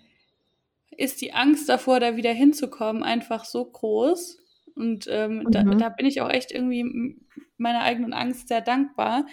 ist 0.91 1.21
die 1.21 1.33
Angst 1.33 1.69
davor, 1.69 1.99
da 1.99 2.15
wieder 2.15 2.31
hinzukommen, 2.31 3.03
einfach 3.03 3.45
so 3.45 3.65
groß. 3.65 4.39
Und 4.77 5.07
ähm, 5.09 5.39
mhm. 5.39 5.51
da, 5.51 5.63
da, 5.63 5.89
bin 5.89 6.05
ich 6.05 6.21
auch 6.21 6.29
echt 6.29 6.51
irgendwie 6.51 7.19
meiner 7.57 7.81
eigenen 7.81 8.13
Angst 8.13 8.47
sehr 8.47 8.61
dankbar, 8.61 9.25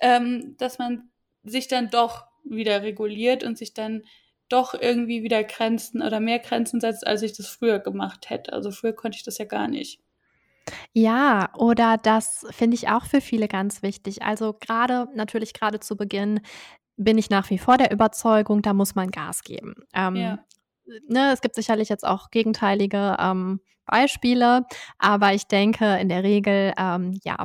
ähm, 0.00 0.56
dass 0.58 0.78
man 0.78 1.10
sich 1.44 1.68
dann 1.68 1.90
doch 1.90 2.26
wieder 2.44 2.82
reguliert 2.82 3.44
und 3.44 3.56
sich 3.56 3.74
dann 3.74 4.02
doch 4.48 4.74
irgendwie 4.74 5.22
wieder 5.22 5.44
Grenzen 5.44 6.02
oder 6.02 6.20
mehr 6.20 6.38
Grenzen 6.38 6.80
setzt, 6.80 7.06
als 7.06 7.22
ich 7.22 7.36
das 7.36 7.48
früher 7.48 7.78
gemacht 7.78 8.30
hätte. 8.30 8.52
Also 8.52 8.70
früher 8.70 8.94
konnte 8.94 9.16
ich 9.16 9.24
das 9.24 9.38
ja 9.38 9.44
gar 9.44 9.68
nicht. 9.68 10.00
Ja, 10.92 11.50
oder 11.56 11.96
das 11.96 12.46
finde 12.50 12.74
ich 12.74 12.88
auch 12.88 13.04
für 13.04 13.20
viele 13.20 13.48
ganz 13.48 13.82
wichtig. 13.82 14.22
Also 14.22 14.54
gerade, 14.54 15.08
natürlich 15.14 15.54
gerade 15.54 15.80
zu 15.80 15.96
Beginn 15.96 16.40
bin 16.96 17.16
ich 17.16 17.30
nach 17.30 17.48
wie 17.50 17.58
vor 17.58 17.78
der 17.78 17.92
Überzeugung, 17.92 18.60
da 18.60 18.74
muss 18.74 18.94
man 18.94 19.10
Gas 19.10 19.42
geben. 19.42 19.74
Ähm, 19.94 20.16
ja. 20.16 20.38
Ne, 21.08 21.32
es 21.32 21.40
gibt 21.40 21.54
sicherlich 21.54 21.88
jetzt 21.88 22.06
auch 22.06 22.30
gegenteilige 22.30 23.16
ähm, 23.18 23.60
Beispiele, 23.86 24.64
aber 24.98 25.32
ich 25.34 25.46
denke 25.46 25.96
in 25.98 26.08
der 26.08 26.22
Regel 26.22 26.72
ähm, 26.78 27.18
ja 27.24 27.36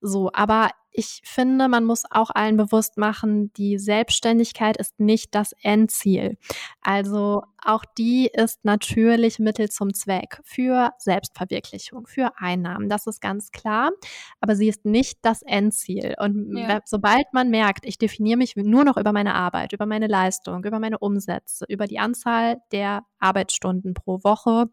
so. 0.00 0.30
Aber 0.32 0.70
ich 0.98 1.20
finde, 1.22 1.68
man 1.68 1.84
muss 1.84 2.02
auch 2.10 2.30
allen 2.30 2.56
bewusst 2.56 2.98
machen, 2.98 3.52
die 3.52 3.78
Selbstständigkeit 3.78 4.76
ist 4.76 4.98
nicht 4.98 5.32
das 5.32 5.54
Endziel. 5.62 6.38
Also 6.80 7.44
auch 7.64 7.84
die 7.96 8.28
ist 8.32 8.64
natürlich 8.64 9.38
Mittel 9.38 9.70
zum 9.70 9.94
Zweck 9.94 10.40
für 10.42 10.90
Selbstverwirklichung, 10.98 12.08
für 12.08 12.32
Einnahmen. 12.36 12.88
Das 12.88 13.06
ist 13.06 13.20
ganz 13.20 13.52
klar. 13.52 13.92
Aber 14.40 14.56
sie 14.56 14.66
ist 14.66 14.84
nicht 14.84 15.20
das 15.22 15.42
Endziel. 15.42 16.16
Und 16.18 16.56
ja. 16.56 16.80
sobald 16.84 17.32
man 17.32 17.48
merkt, 17.48 17.86
ich 17.86 17.98
definiere 17.98 18.38
mich 18.38 18.56
nur 18.56 18.82
noch 18.82 18.96
über 18.96 19.12
meine 19.12 19.36
Arbeit, 19.36 19.72
über 19.72 19.86
meine 19.86 20.08
Leistung, 20.08 20.64
über 20.64 20.80
meine 20.80 20.98
Umsätze, 20.98 21.64
über 21.68 21.86
die 21.86 22.00
Anzahl 22.00 22.56
der 22.72 23.04
Arbeitsstunden 23.20 23.94
pro 23.94 24.24
Woche, 24.24 24.66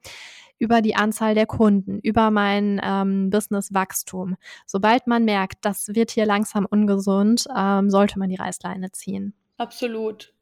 über 0.57 0.81
die 0.81 0.95
Anzahl 0.95 1.35
der 1.35 1.45
Kunden, 1.45 1.99
über 1.99 2.31
mein 2.31 2.79
ähm, 2.83 3.29
Business-Wachstum. 3.29 4.37
Sobald 4.65 5.07
man 5.07 5.25
merkt, 5.25 5.65
das 5.65 5.89
wird 5.89 6.11
hier 6.11 6.25
langsam 6.25 6.65
ungesund, 6.65 7.45
ähm, 7.55 7.89
sollte 7.89 8.19
man 8.19 8.29
die 8.29 8.35
Reißleine 8.35 8.91
ziehen. 8.91 9.33
Absolut. 9.57 10.33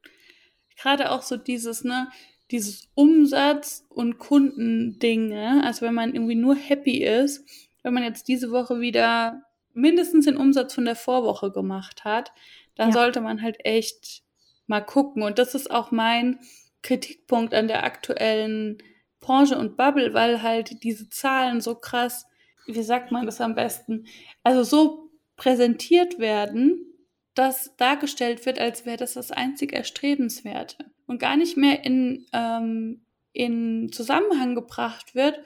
Gerade 0.78 1.12
auch 1.12 1.22
so 1.22 1.38
dieses, 1.38 1.84
ne, 1.84 2.10
dieses 2.52 2.90
Umsatz- 2.96 3.86
und 3.90 4.20
Kundending, 4.20 5.30
ne? 5.30 5.62
also 5.64 5.86
wenn 5.86 5.94
man 5.94 6.14
irgendwie 6.14 6.36
nur 6.36 6.56
happy 6.56 7.04
ist, 7.04 7.44
wenn 7.82 7.94
man 7.94 8.04
jetzt 8.04 8.28
diese 8.28 8.52
Woche 8.52 8.80
wieder 8.80 9.44
mindestens 9.74 10.26
den 10.26 10.38
Umsatz 10.38 10.74
von 10.74 10.86
der 10.86 10.96
Vorwoche 10.96 11.52
gemacht 11.52 12.04
hat, 12.04 12.32
dann 12.76 12.90
ja. 12.90 12.94
sollte 12.94 13.22
man 13.22 13.42
halt 13.42 13.58
echt 13.66 14.24
mal 14.68 14.82
gucken. 14.82 15.24
Und 15.24 15.40
das 15.40 15.56
ist 15.56 15.70
auch 15.70 15.92
mein 15.92 16.40
Kritikpunkt 16.82 17.54
an 17.54 17.68
der 17.68 17.84
aktuellen 17.84 18.78
Branche 19.24 19.58
und 19.58 19.78
Bubble, 19.78 20.14
weil 20.14 20.44
halt 20.44 20.84
diese 20.84 21.10
Zahlen 21.10 21.62
so 21.62 21.76
krass, 21.76 22.28
wie 22.68 22.84
sagt 22.84 23.12
man 23.12 23.26
das 23.26 23.42
am 23.42 23.56
besten, 23.56 24.06
also 24.44 24.64
so 24.64 25.10
präsentiert 25.36 26.20
werden, 26.20 26.94
dass 27.34 27.76
dargestellt 27.78 28.46
wird, 28.46 28.60
als 28.60 28.86
wäre 28.86 28.98
das 28.98 29.14
das 29.14 29.32
einzig 29.32 29.74
Erstrebenswerte 29.74 30.92
und 31.08 31.20
gar 31.20 31.36
nicht 31.36 31.58
mehr 31.58 31.84
in, 31.84 32.28
ähm, 32.32 33.06
in 33.32 33.92
Zusammenhang 33.92 34.54
gebracht 34.54 35.16
wird, 35.16 35.40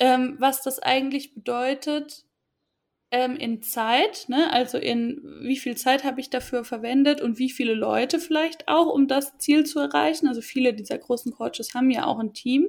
ähm, 0.00 0.36
was 0.38 0.62
das 0.62 0.80
eigentlich 0.80 1.34
bedeutet, 1.34 2.24
ähm, 3.10 3.36
in 3.36 3.62
Zeit, 3.62 4.26
ne? 4.28 4.52
also 4.52 4.78
in 4.78 5.20
wie 5.42 5.56
viel 5.56 5.76
Zeit 5.76 6.04
habe 6.04 6.20
ich 6.20 6.30
dafür 6.30 6.64
verwendet 6.64 7.20
und 7.20 7.38
wie 7.38 7.50
viele 7.50 7.74
Leute 7.74 8.20
vielleicht 8.20 8.68
auch, 8.68 8.86
um 8.86 9.08
das 9.08 9.36
Ziel 9.38 9.66
zu 9.66 9.80
erreichen. 9.80 10.28
Also 10.28 10.40
viele 10.40 10.74
dieser 10.74 10.98
großen 10.98 11.32
Coaches 11.32 11.74
haben 11.74 11.90
ja 11.90 12.06
auch 12.06 12.18
ein 12.18 12.34
Team. 12.34 12.68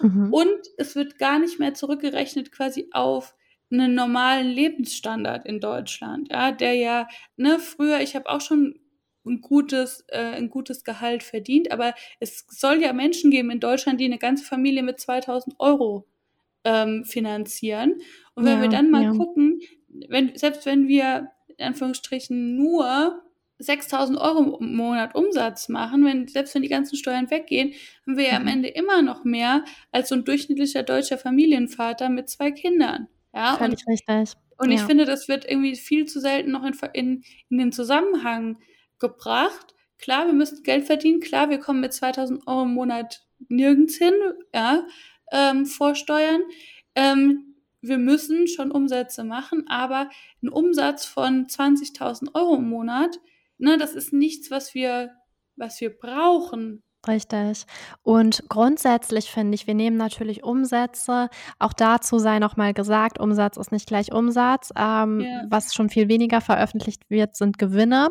Mhm. 0.00 0.32
Und 0.32 0.58
es 0.76 0.96
wird 0.96 1.18
gar 1.18 1.38
nicht 1.38 1.58
mehr 1.58 1.74
zurückgerechnet 1.74 2.50
quasi 2.52 2.88
auf 2.92 3.34
einen 3.70 3.94
normalen 3.94 4.48
Lebensstandard 4.48 5.44
in 5.46 5.60
Deutschland, 5.60 6.28
ja, 6.30 6.52
der 6.52 6.74
ja, 6.74 7.06
ne, 7.36 7.58
früher, 7.58 8.00
ich 8.00 8.16
habe 8.16 8.28
auch 8.30 8.40
schon 8.40 8.80
ein 9.26 9.42
gutes, 9.42 10.04
äh, 10.08 10.18
ein 10.18 10.48
gutes 10.48 10.84
Gehalt 10.84 11.22
verdient, 11.22 11.70
aber 11.70 11.94
es 12.18 12.46
soll 12.48 12.80
ja 12.80 12.94
Menschen 12.94 13.30
geben 13.30 13.50
in 13.50 13.60
Deutschland, 13.60 14.00
die 14.00 14.06
eine 14.06 14.18
ganze 14.18 14.44
Familie 14.44 14.82
mit 14.82 14.98
2000 15.00 15.56
Euro 15.58 16.06
ähm, 16.68 17.04
finanzieren. 17.04 17.94
Und 18.34 18.44
wenn 18.44 18.58
ja, 18.58 18.62
wir 18.62 18.68
dann 18.68 18.90
mal 18.90 19.04
ja. 19.04 19.12
gucken, 19.12 19.60
wenn, 20.08 20.36
selbst 20.36 20.66
wenn 20.66 20.86
wir 20.86 21.30
in 21.56 21.66
Anführungsstrichen 21.66 22.56
nur 22.56 23.22
6000 23.58 24.18
Euro 24.18 24.58
im 24.60 24.76
Monat 24.76 25.14
Umsatz 25.14 25.68
machen, 25.68 26.04
wenn, 26.04 26.28
selbst 26.28 26.54
wenn 26.54 26.62
die 26.62 26.68
ganzen 26.68 26.96
Steuern 26.96 27.30
weggehen, 27.30 27.72
haben 28.06 28.16
wir 28.16 28.26
ja 28.26 28.36
am 28.36 28.42
mhm. 28.42 28.48
Ende 28.48 28.68
immer 28.68 29.02
noch 29.02 29.24
mehr 29.24 29.64
als 29.90 30.10
so 30.10 30.14
ein 30.14 30.24
durchschnittlicher 30.24 30.82
deutscher 30.82 31.18
Familienvater 31.18 32.10
mit 32.10 32.28
zwei 32.28 32.52
Kindern. 32.52 33.08
Ja, 33.34 33.56
Völlig 33.56 33.80
und, 33.86 33.92
richtig. 33.92 34.36
Und 34.58 34.70
ja. 34.70 34.76
ich 34.76 34.82
finde, 34.82 35.06
das 35.06 35.28
wird 35.28 35.48
irgendwie 35.48 35.74
viel 35.74 36.04
zu 36.04 36.20
selten 36.20 36.52
noch 36.52 36.64
in, 36.64 36.74
in, 36.92 37.22
in 37.48 37.58
den 37.58 37.72
Zusammenhang 37.72 38.58
gebracht. 38.98 39.74
Klar, 39.98 40.26
wir 40.26 40.34
müssen 40.34 40.62
Geld 40.62 40.84
verdienen. 40.84 41.20
Klar, 41.20 41.50
wir 41.50 41.58
kommen 41.58 41.80
mit 41.80 41.92
2000 41.92 42.46
Euro 42.46 42.62
im 42.62 42.74
Monat 42.74 43.22
nirgends 43.48 43.96
hin, 43.96 44.14
ja, 44.54 44.84
ähm, 45.32 45.66
vorsteuern. 45.66 46.42
Ähm, 46.94 47.54
wir 47.80 47.98
müssen 47.98 48.48
schon 48.48 48.70
Umsätze 48.70 49.24
machen, 49.24 49.64
aber 49.68 50.10
ein 50.42 50.48
Umsatz 50.48 51.04
von 51.04 51.46
20.000 51.46 52.34
Euro 52.34 52.56
im 52.56 52.68
Monat, 52.68 53.18
ne, 53.58 53.78
das 53.78 53.94
ist 53.94 54.12
nichts, 54.12 54.50
was 54.50 54.74
wir, 54.74 55.10
was 55.56 55.80
wir 55.80 55.96
brauchen. 55.96 56.82
Richtig. 57.06 57.64
Und 58.02 58.42
grundsätzlich 58.48 59.30
finde 59.30 59.54
ich, 59.54 59.66
wir 59.68 59.74
nehmen 59.74 59.96
natürlich 59.96 60.42
Umsätze. 60.42 61.28
Auch 61.58 61.72
dazu 61.72 62.18
sei 62.18 62.40
nochmal 62.40 62.74
gesagt, 62.74 63.20
Umsatz 63.20 63.56
ist 63.56 63.70
nicht 63.70 63.86
gleich 63.86 64.12
Umsatz. 64.12 64.70
Ähm, 64.76 65.20
ja. 65.20 65.44
Was 65.48 65.74
schon 65.74 65.90
viel 65.90 66.08
weniger 66.08 66.40
veröffentlicht 66.40 67.08
wird, 67.08 67.36
sind 67.36 67.56
Gewinne. 67.56 68.08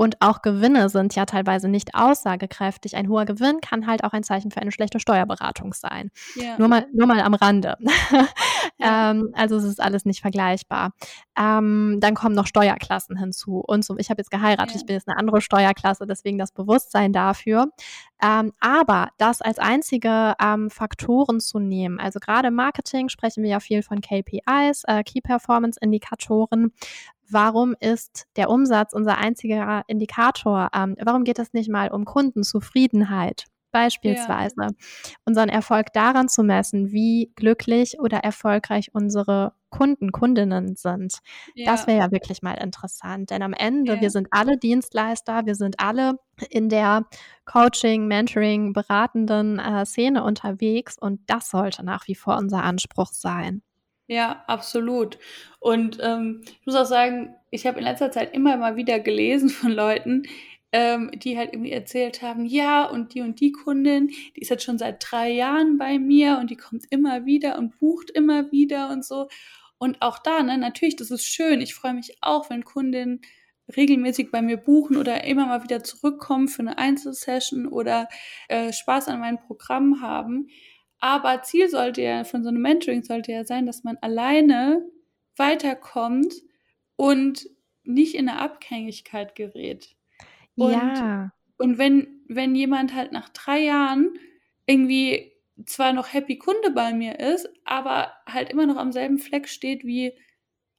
Und 0.00 0.16
auch 0.20 0.40
Gewinne 0.40 0.88
sind 0.88 1.14
ja 1.14 1.26
teilweise 1.26 1.68
nicht 1.68 1.94
aussagekräftig. 1.94 2.96
Ein 2.96 3.10
hoher 3.10 3.26
Gewinn 3.26 3.60
kann 3.60 3.86
halt 3.86 4.02
auch 4.02 4.14
ein 4.14 4.22
Zeichen 4.22 4.50
für 4.50 4.62
eine 4.62 4.72
schlechte 4.72 4.98
Steuerberatung 4.98 5.74
sein. 5.74 6.10
Ja. 6.36 6.56
Nur, 6.56 6.68
mal, 6.68 6.86
nur 6.94 7.06
mal 7.06 7.20
am 7.20 7.34
Rande. 7.34 7.76
Ja. 8.78 9.10
ähm, 9.10 9.28
also 9.34 9.56
es 9.56 9.64
ist 9.64 9.80
alles 9.80 10.06
nicht 10.06 10.22
vergleichbar. 10.22 10.92
Ähm, 11.38 11.98
dann 12.00 12.14
kommen 12.14 12.34
noch 12.34 12.46
Steuerklassen 12.46 13.16
hinzu 13.18 13.62
und 13.66 13.84
so. 13.84 13.98
Ich 13.98 14.08
habe 14.08 14.20
jetzt 14.20 14.30
geheiratet, 14.30 14.74
ja. 14.74 14.80
ich 14.80 14.86
bin 14.86 14.94
jetzt 14.94 15.06
eine 15.06 15.18
andere 15.18 15.42
Steuerklasse, 15.42 16.06
deswegen 16.06 16.38
das 16.38 16.52
Bewusstsein 16.52 17.12
dafür. 17.12 17.68
Ähm, 18.22 18.52
aber 18.58 19.10
das 19.18 19.42
als 19.42 19.58
einzige 19.58 20.34
ähm, 20.42 20.70
Faktoren 20.70 21.40
zu 21.40 21.58
nehmen, 21.58 22.00
also 22.00 22.20
gerade 22.20 22.48
im 22.48 22.54
Marketing 22.54 23.10
sprechen 23.10 23.42
wir 23.42 23.50
ja 23.50 23.60
viel 23.60 23.82
von 23.82 24.00
KPIs, 24.00 24.84
äh, 24.86 25.02
Key 25.04 25.20
Performance 25.20 25.78
Indikatoren, 25.82 26.72
warum 27.30 27.74
ist 27.78 28.26
der 28.36 28.50
Umsatz 28.50 28.92
unser 28.92 29.18
einziger 29.18 29.82
Indikator? 29.86 30.70
Ähm, 30.74 30.96
warum 31.02 31.24
geht 31.24 31.38
es 31.38 31.52
nicht 31.52 31.70
mal 31.70 31.90
um 31.90 32.04
Kundenzufriedenheit? 32.04 33.46
Beispielsweise 33.72 34.54
ja. 34.60 34.68
unseren 35.24 35.48
Erfolg 35.48 35.92
daran 35.92 36.28
zu 36.28 36.42
messen, 36.42 36.90
wie 36.90 37.32
glücklich 37.36 38.00
oder 38.00 38.18
erfolgreich 38.18 38.90
unsere 38.94 39.52
Kunden, 39.70 40.10
Kundinnen 40.10 40.74
sind. 40.74 41.20
Ja. 41.54 41.70
Das 41.70 41.86
wäre 41.86 41.98
ja 41.98 42.10
wirklich 42.10 42.42
mal 42.42 42.54
interessant, 42.54 43.30
denn 43.30 43.42
am 43.42 43.52
Ende, 43.52 43.94
ja. 43.94 44.00
wir 44.00 44.10
sind 44.10 44.26
alle 44.32 44.58
Dienstleister, 44.58 45.46
wir 45.46 45.54
sind 45.54 45.78
alle 45.78 46.14
in 46.50 46.68
der 46.68 47.06
Coaching, 47.44 48.08
Mentoring, 48.08 48.72
beratenden 48.72 49.60
äh, 49.60 49.86
Szene 49.86 50.24
unterwegs 50.24 50.98
und 50.98 51.20
das 51.28 51.50
sollte 51.50 51.84
nach 51.84 52.08
wie 52.08 52.16
vor 52.16 52.36
unser 52.36 52.64
Anspruch 52.64 53.12
sein. 53.12 53.62
Ja, 54.10 54.42
absolut. 54.48 55.18
Und 55.60 55.98
ähm, 56.02 56.40
ich 56.44 56.66
muss 56.66 56.74
auch 56.74 56.84
sagen, 56.84 57.32
ich 57.52 57.64
habe 57.64 57.78
in 57.78 57.84
letzter 57.84 58.10
Zeit 58.10 58.34
immer 58.34 58.56
mal 58.56 58.74
wieder 58.74 58.98
gelesen 58.98 59.48
von 59.50 59.70
Leuten, 59.70 60.24
ähm, 60.72 61.12
die 61.14 61.38
halt 61.38 61.52
irgendwie 61.52 61.70
erzählt 61.70 62.20
haben, 62.20 62.44
ja, 62.44 62.86
und 62.86 63.14
die 63.14 63.20
und 63.20 63.38
die 63.38 63.52
Kundin, 63.52 64.08
die 64.08 64.40
ist 64.40 64.48
jetzt 64.50 64.64
schon 64.64 64.78
seit 64.78 64.96
drei 65.08 65.30
Jahren 65.30 65.78
bei 65.78 66.00
mir 66.00 66.38
und 66.40 66.50
die 66.50 66.56
kommt 66.56 66.86
immer 66.90 67.24
wieder 67.24 67.56
und 67.56 67.78
bucht 67.78 68.10
immer 68.10 68.50
wieder 68.50 68.90
und 68.90 69.04
so. 69.04 69.28
Und 69.78 70.02
auch 70.02 70.18
da, 70.18 70.42
ne, 70.42 70.58
natürlich, 70.58 70.96
das 70.96 71.12
ist 71.12 71.24
schön. 71.24 71.60
Ich 71.60 71.76
freue 71.76 71.94
mich 71.94 72.16
auch, 72.20 72.50
wenn 72.50 72.64
Kundinnen 72.64 73.20
regelmäßig 73.76 74.32
bei 74.32 74.42
mir 74.42 74.56
buchen 74.56 74.96
oder 74.96 75.22
immer 75.22 75.46
mal 75.46 75.62
wieder 75.62 75.84
zurückkommen 75.84 76.48
für 76.48 76.62
eine 76.62 76.78
Einzelsession 76.78 77.68
oder 77.68 78.08
äh, 78.48 78.72
Spaß 78.72 79.06
an 79.06 79.20
meinem 79.20 79.38
Programm 79.38 80.00
haben. 80.00 80.48
Aber 81.00 81.42
Ziel 81.42 81.68
sollte 81.68 82.02
ja 82.02 82.24
von 82.24 82.42
so 82.42 82.50
einem 82.50 82.62
Mentoring 82.62 83.02
sollte 83.02 83.32
ja 83.32 83.44
sein, 83.44 83.66
dass 83.66 83.84
man 83.84 83.96
alleine 84.00 84.86
weiterkommt 85.36 86.34
und 86.96 87.48
nicht 87.82 88.14
in 88.14 88.28
eine 88.28 88.38
Abhängigkeit 88.38 89.34
gerät. 89.34 89.96
Und, 90.56 90.72
ja. 90.72 91.32
Und 91.56 91.78
wenn, 91.78 92.20
wenn 92.28 92.54
jemand 92.54 92.94
halt 92.94 93.12
nach 93.12 93.30
drei 93.30 93.60
Jahren 93.60 94.10
irgendwie 94.66 95.32
zwar 95.66 95.92
noch 95.92 96.12
happy 96.12 96.38
Kunde 96.38 96.70
bei 96.70 96.92
mir 96.92 97.18
ist, 97.18 97.48
aber 97.64 98.12
halt 98.26 98.50
immer 98.50 98.66
noch 98.66 98.76
am 98.76 98.92
selben 98.92 99.18
Fleck 99.18 99.48
steht 99.48 99.84
wie 99.84 100.12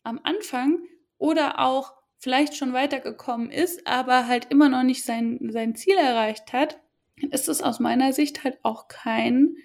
am 0.04 0.20
Anfang 0.24 0.80
oder 1.18 1.60
auch 1.60 1.94
vielleicht 2.18 2.56
schon 2.56 2.74
weitergekommen 2.74 3.52
ist, 3.52 3.88
aber 3.88 4.28
halt 4.28 4.46
immer 4.52 4.70
noch 4.70 4.84
nicht 4.84 5.04
sein, 5.04 5.40
sein 5.52 5.76
Ziel 5.76 5.98
erreicht 5.98 6.54
hat, 6.54 6.80
dann 7.20 7.32
ist 7.32 7.50
es 7.50 7.62
aus 7.62 7.80
meiner 7.80 8.14
Sicht 8.14 8.44
halt 8.44 8.60
auch 8.64 8.88
kein 8.88 9.56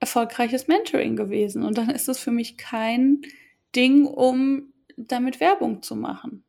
erfolgreiches 0.00 0.68
Mentoring 0.68 1.16
gewesen. 1.16 1.62
Und 1.62 1.78
dann 1.78 1.90
ist 1.90 2.08
es 2.08 2.18
für 2.18 2.30
mich 2.30 2.56
kein 2.56 3.22
Ding, 3.74 4.06
um 4.06 4.72
damit 4.96 5.40
Werbung 5.40 5.82
zu 5.82 5.96
machen. 5.96 6.44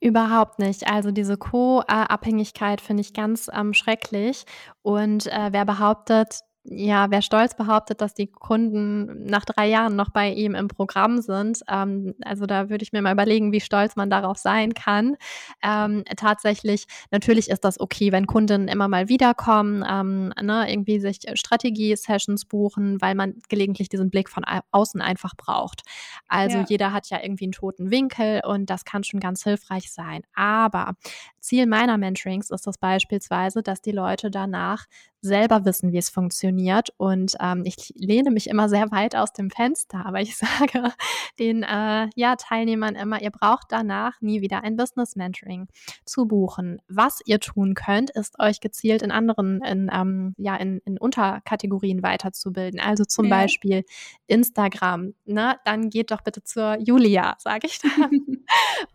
Überhaupt 0.00 0.60
nicht. 0.60 0.88
Also 0.88 1.10
diese 1.10 1.36
Co-Abhängigkeit 1.36 2.80
finde 2.80 3.00
ich 3.00 3.14
ganz 3.14 3.50
ähm, 3.52 3.74
schrecklich. 3.74 4.44
Und 4.82 5.26
äh, 5.26 5.48
wer 5.50 5.64
behauptet, 5.64 6.40
ja, 6.70 7.10
wer 7.10 7.22
stolz 7.22 7.56
behauptet, 7.56 8.00
dass 8.00 8.14
die 8.14 8.26
Kunden 8.26 9.24
nach 9.24 9.44
drei 9.44 9.68
Jahren 9.68 9.96
noch 9.96 10.10
bei 10.10 10.30
ihm 10.32 10.54
im 10.54 10.68
Programm 10.68 11.20
sind, 11.20 11.62
ähm, 11.68 12.14
also 12.24 12.46
da 12.46 12.68
würde 12.68 12.82
ich 12.82 12.92
mir 12.92 13.02
mal 13.02 13.12
überlegen, 13.12 13.52
wie 13.52 13.60
stolz 13.60 13.96
man 13.96 14.10
darauf 14.10 14.38
sein 14.38 14.74
kann. 14.74 15.16
Ähm, 15.62 16.04
tatsächlich, 16.16 16.86
natürlich 17.10 17.48
ist 17.48 17.64
das 17.64 17.80
okay, 17.80 18.12
wenn 18.12 18.26
Kunden 18.26 18.68
immer 18.68 18.88
mal 18.88 19.08
wiederkommen, 19.08 19.84
ähm, 19.88 20.32
ne, 20.40 20.70
irgendwie 20.70 21.00
sich 21.00 21.20
Strategie-Sessions 21.32 22.44
buchen, 22.44 23.00
weil 23.00 23.14
man 23.14 23.34
gelegentlich 23.48 23.88
diesen 23.88 24.10
Blick 24.10 24.28
von 24.28 24.44
außen 24.70 25.00
einfach 25.00 25.34
braucht. 25.36 25.82
Also 26.28 26.58
ja. 26.58 26.64
jeder 26.68 26.92
hat 26.92 27.08
ja 27.10 27.18
irgendwie 27.22 27.44
einen 27.44 27.52
toten 27.52 27.90
Winkel 27.90 28.42
und 28.44 28.68
das 28.70 28.84
kann 28.84 29.04
schon 29.04 29.20
ganz 29.20 29.42
hilfreich 29.42 29.90
sein. 29.92 30.22
Aber 30.34 30.94
Ziel 31.40 31.66
meiner 31.66 31.96
Mentorings 31.96 32.50
ist 32.50 32.66
das 32.66 32.78
beispielsweise, 32.78 33.62
dass 33.62 33.80
die 33.80 33.92
Leute 33.92 34.30
danach 34.30 34.86
selber 35.20 35.64
wissen, 35.64 35.92
wie 35.92 35.98
es 35.98 36.10
funktioniert. 36.10 36.90
Und 36.96 37.34
ähm, 37.40 37.62
ich 37.64 37.92
lehne 37.96 38.30
mich 38.30 38.48
immer 38.48 38.68
sehr 38.68 38.90
weit 38.90 39.16
aus 39.16 39.32
dem 39.32 39.50
Fenster, 39.50 40.06
aber 40.06 40.20
ich 40.20 40.36
sage 40.38 40.92
den 41.38 41.62
äh, 41.62 42.08
ja, 42.14 42.36
Teilnehmern 42.36 42.94
immer, 42.94 43.20
ihr 43.20 43.30
braucht 43.30 43.66
danach 43.70 44.20
nie 44.20 44.40
wieder 44.40 44.62
ein 44.62 44.76
Business 44.76 45.16
Mentoring 45.16 45.68
zu 46.04 46.26
buchen. 46.26 46.80
Was 46.88 47.20
ihr 47.26 47.40
tun 47.40 47.74
könnt, 47.74 48.10
ist 48.10 48.38
euch 48.38 48.60
gezielt 48.60 49.02
in 49.02 49.10
anderen, 49.10 49.62
in, 49.62 49.90
ähm, 49.92 50.34
ja, 50.38 50.56
in, 50.56 50.80
in 50.84 50.98
Unterkategorien 50.98 52.02
weiterzubilden. 52.02 52.80
Also 52.80 53.04
zum 53.04 53.26
ja. 53.26 53.30
Beispiel 53.30 53.84
Instagram. 54.26 55.14
Ne? 55.24 55.56
Dann 55.64 55.90
geht 55.90 56.10
doch 56.10 56.22
bitte 56.22 56.42
zur 56.42 56.78
Julia, 56.78 57.36
sage 57.38 57.66
ich 57.66 57.78
dann. 57.80 58.44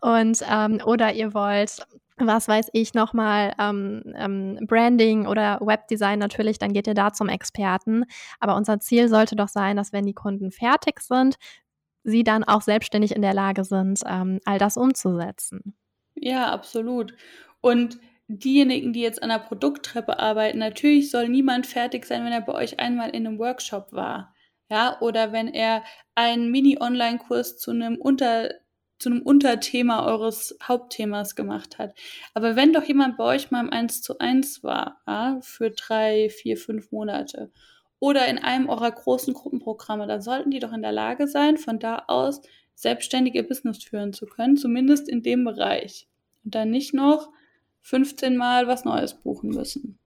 Und 0.00 0.44
ähm, 0.48 0.80
oder 0.84 1.12
ihr 1.12 1.34
wollt 1.34 1.86
was 2.16 2.48
weiß 2.48 2.70
ich 2.72 2.94
nochmal, 2.94 3.54
ähm, 3.58 4.02
ähm, 4.16 4.58
Branding 4.66 5.26
oder 5.26 5.58
Webdesign 5.60 6.18
natürlich, 6.18 6.58
dann 6.58 6.72
geht 6.72 6.86
ihr 6.86 6.94
da 6.94 7.12
zum 7.12 7.28
Experten. 7.28 8.04
Aber 8.40 8.56
unser 8.56 8.78
Ziel 8.80 9.08
sollte 9.08 9.36
doch 9.36 9.48
sein, 9.48 9.76
dass 9.76 9.92
wenn 9.92 10.06
die 10.06 10.14
Kunden 10.14 10.50
fertig 10.50 11.00
sind, 11.00 11.36
sie 12.04 12.22
dann 12.22 12.44
auch 12.44 12.62
selbstständig 12.62 13.14
in 13.14 13.22
der 13.22 13.34
Lage 13.34 13.64
sind, 13.64 14.00
ähm, 14.06 14.40
all 14.44 14.58
das 14.58 14.76
umzusetzen. 14.76 15.74
Ja, 16.14 16.52
absolut. 16.52 17.14
Und 17.60 17.98
diejenigen, 18.28 18.92
die 18.92 19.00
jetzt 19.00 19.22
an 19.22 19.30
der 19.30 19.38
Produkttreppe 19.38 20.18
arbeiten, 20.18 20.58
natürlich 20.58 21.10
soll 21.10 21.28
niemand 21.28 21.66
fertig 21.66 22.06
sein, 22.06 22.24
wenn 22.24 22.32
er 22.32 22.42
bei 22.42 22.54
euch 22.54 22.78
einmal 22.78 23.10
in 23.10 23.26
einem 23.26 23.38
Workshop 23.38 23.92
war. 23.92 24.34
Ja, 24.70 24.98
oder 25.00 25.32
wenn 25.32 25.48
er 25.48 25.82
einen 26.14 26.50
Mini-Online-Kurs 26.50 27.58
zu 27.58 27.70
einem 27.70 27.96
unter 27.96 28.50
zu 29.04 29.10
einem 29.10 29.20
Unterthema 29.20 30.06
eures 30.06 30.56
Hauptthemas 30.62 31.36
gemacht 31.36 31.78
hat. 31.78 31.94
Aber 32.32 32.56
wenn 32.56 32.72
doch 32.72 32.84
jemand 32.84 33.18
bei 33.18 33.24
euch 33.24 33.50
mal 33.50 33.60
im 33.60 33.70
1 33.70 34.00
zu 34.00 34.18
1 34.18 34.64
war, 34.64 35.02
ja, 35.06 35.38
für 35.42 35.70
drei, 35.70 36.30
vier, 36.30 36.56
fünf 36.56 36.90
Monate 36.90 37.50
oder 37.98 38.26
in 38.28 38.38
einem 38.38 38.70
eurer 38.70 38.90
großen 38.90 39.34
Gruppenprogramme, 39.34 40.06
dann 40.06 40.22
sollten 40.22 40.50
die 40.50 40.58
doch 40.58 40.72
in 40.72 40.80
der 40.80 40.92
Lage 40.92 41.28
sein, 41.28 41.58
von 41.58 41.78
da 41.78 42.04
aus 42.06 42.40
selbstständige 42.74 43.42
Business 43.42 43.84
führen 43.84 44.14
zu 44.14 44.24
können, 44.24 44.56
zumindest 44.56 45.06
in 45.06 45.22
dem 45.22 45.44
Bereich. 45.44 46.08
Und 46.42 46.54
dann 46.54 46.70
nicht 46.70 46.94
noch 46.94 47.28
15 47.82 48.38
Mal 48.38 48.66
was 48.66 48.86
Neues 48.86 49.12
buchen 49.12 49.50
müssen. 49.50 49.98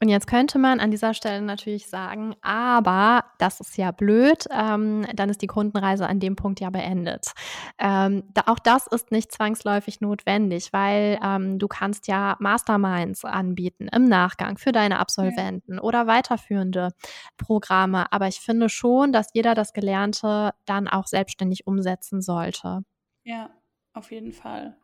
Und 0.00 0.08
jetzt 0.08 0.28
könnte 0.28 0.58
man 0.60 0.78
an 0.78 0.92
dieser 0.92 1.12
Stelle 1.12 1.42
natürlich 1.42 1.88
sagen, 1.88 2.36
aber 2.40 3.24
das 3.38 3.58
ist 3.58 3.76
ja 3.76 3.90
blöd, 3.90 4.46
ähm, 4.50 5.04
dann 5.12 5.28
ist 5.28 5.42
die 5.42 5.48
Kundenreise 5.48 6.06
an 6.06 6.20
dem 6.20 6.36
Punkt 6.36 6.60
ja 6.60 6.70
beendet. 6.70 7.32
Ähm, 7.78 8.22
da, 8.32 8.42
auch 8.46 8.60
das 8.60 8.86
ist 8.86 9.10
nicht 9.10 9.32
zwangsläufig 9.32 10.00
notwendig, 10.00 10.72
weil 10.72 11.18
ähm, 11.22 11.58
du 11.58 11.66
kannst 11.66 12.06
ja 12.06 12.36
Masterminds 12.38 13.24
anbieten 13.24 13.88
im 13.88 14.04
Nachgang 14.04 14.56
für 14.56 14.70
deine 14.70 15.00
Absolventen 15.00 15.74
ja. 15.74 15.82
oder 15.82 16.06
weiterführende 16.06 16.90
Programme. 17.36 18.12
Aber 18.12 18.28
ich 18.28 18.38
finde 18.38 18.68
schon, 18.68 19.12
dass 19.12 19.30
jeder 19.34 19.56
das 19.56 19.72
Gelernte 19.72 20.52
dann 20.64 20.86
auch 20.86 21.08
selbstständig 21.08 21.66
umsetzen 21.66 22.22
sollte. 22.22 22.84
Ja, 23.24 23.50
auf 23.94 24.12
jeden 24.12 24.32
Fall. 24.32 24.76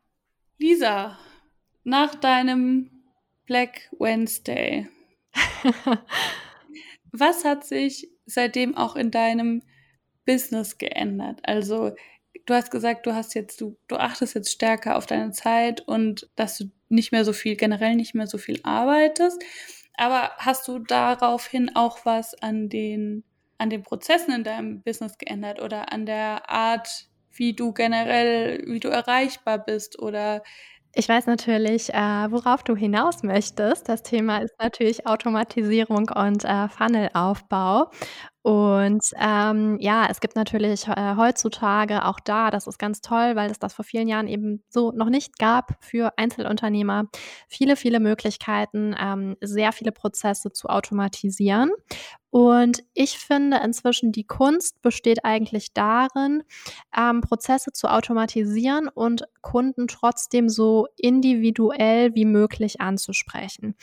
Lisa, 0.57 1.17
nach 1.85 2.15
deinem 2.15 2.91
Black 3.45 3.89
Wednesday, 3.97 4.89
Was 7.11 7.45
hat 7.45 7.65
sich 7.65 8.09
seitdem 8.25 8.75
auch 8.75 8.95
in 8.95 9.11
deinem 9.11 9.61
Business 10.25 10.77
geändert? 10.77 11.39
Also, 11.43 11.95
du 12.45 12.53
hast 12.53 12.71
gesagt, 12.71 13.05
du 13.05 13.13
hast 13.13 13.35
jetzt, 13.35 13.61
du, 13.61 13.77
du 13.87 13.95
achtest 13.97 14.35
jetzt 14.35 14.51
stärker 14.51 14.97
auf 14.97 15.05
deine 15.05 15.31
Zeit 15.31 15.81
und 15.81 16.29
dass 16.35 16.57
du 16.57 16.65
nicht 16.89 17.11
mehr 17.11 17.25
so 17.25 17.33
viel, 17.33 17.55
generell 17.55 17.95
nicht 17.95 18.15
mehr 18.15 18.27
so 18.27 18.37
viel 18.37 18.59
arbeitest. 18.63 19.41
Aber 19.97 20.31
hast 20.37 20.67
du 20.67 20.79
daraufhin 20.79 21.75
auch 21.75 22.05
was 22.05 22.35
an 22.41 22.69
den, 22.69 23.23
an 23.57 23.69
den 23.69 23.83
Prozessen 23.83 24.33
in 24.33 24.43
deinem 24.43 24.81
Business 24.81 25.17
geändert 25.17 25.61
oder 25.61 25.91
an 25.91 26.05
der 26.05 26.49
Art, 26.49 27.07
wie 27.31 27.53
du 27.53 27.73
generell, 27.73 28.63
wie 28.67 28.79
du 28.79 28.89
erreichbar 28.89 29.57
bist 29.63 29.99
oder 29.99 30.43
ich 30.97 31.09
weiß 31.09 31.25
natürlich, 31.27 31.93
äh, 31.93 31.97
worauf 32.31 32.63
du 32.63 32.75
hinaus 32.75 33.21
möchtest. 33.21 33.89
Das 33.89 34.01
Thema 34.01 34.37
ist 34.37 34.53
natürlich 34.59 35.05
Automatisierung 35.05 36.09
und 36.09 36.45
äh, 36.45 36.69
Funnelaufbau. 36.69 37.91
Und 38.43 39.03
ähm, 39.19 39.77
ja, 39.81 40.07
es 40.09 40.21
gibt 40.21 40.35
natürlich 40.35 40.87
äh, 40.87 41.15
heutzutage 41.17 42.05
auch 42.05 42.19
da, 42.19 42.49
das 42.51 42.67
ist 42.67 42.77
ganz 42.77 43.01
toll, 43.01 43.35
weil 43.35 43.51
es 43.51 43.59
das 43.59 43.73
vor 43.73 43.83
vielen 43.83 44.07
Jahren 44.07 44.27
eben 44.27 44.63
so 44.69 44.91
noch 44.91 45.09
nicht 45.09 45.37
gab 45.39 45.83
für 45.83 46.13
Einzelunternehmer, 46.17 47.05
viele, 47.49 47.75
viele 47.75 47.99
Möglichkeiten, 47.99 48.95
ähm, 48.97 49.35
sehr 49.41 49.71
viele 49.73 49.91
Prozesse 49.91 50.51
zu 50.51 50.69
automatisieren. 50.69 51.71
Und 52.35 52.83
ich 52.93 53.17
finde 53.17 53.61
inzwischen, 53.63 54.11
die 54.11 54.25
Kunst 54.25 54.81
besteht 54.81 55.23
eigentlich 55.23 55.71
darin, 55.71 56.43
ähm, 56.93 57.21
Prozesse 57.21 57.71
zu 57.71 57.87
automatisieren 57.87 58.89
und 58.89 59.23
Kunden 59.39 59.87
trotzdem 59.87 60.49
so 60.49 60.87
individuell 60.97 62.13
wie 62.13 62.25
möglich 62.25 62.81
anzusprechen. 62.81 63.75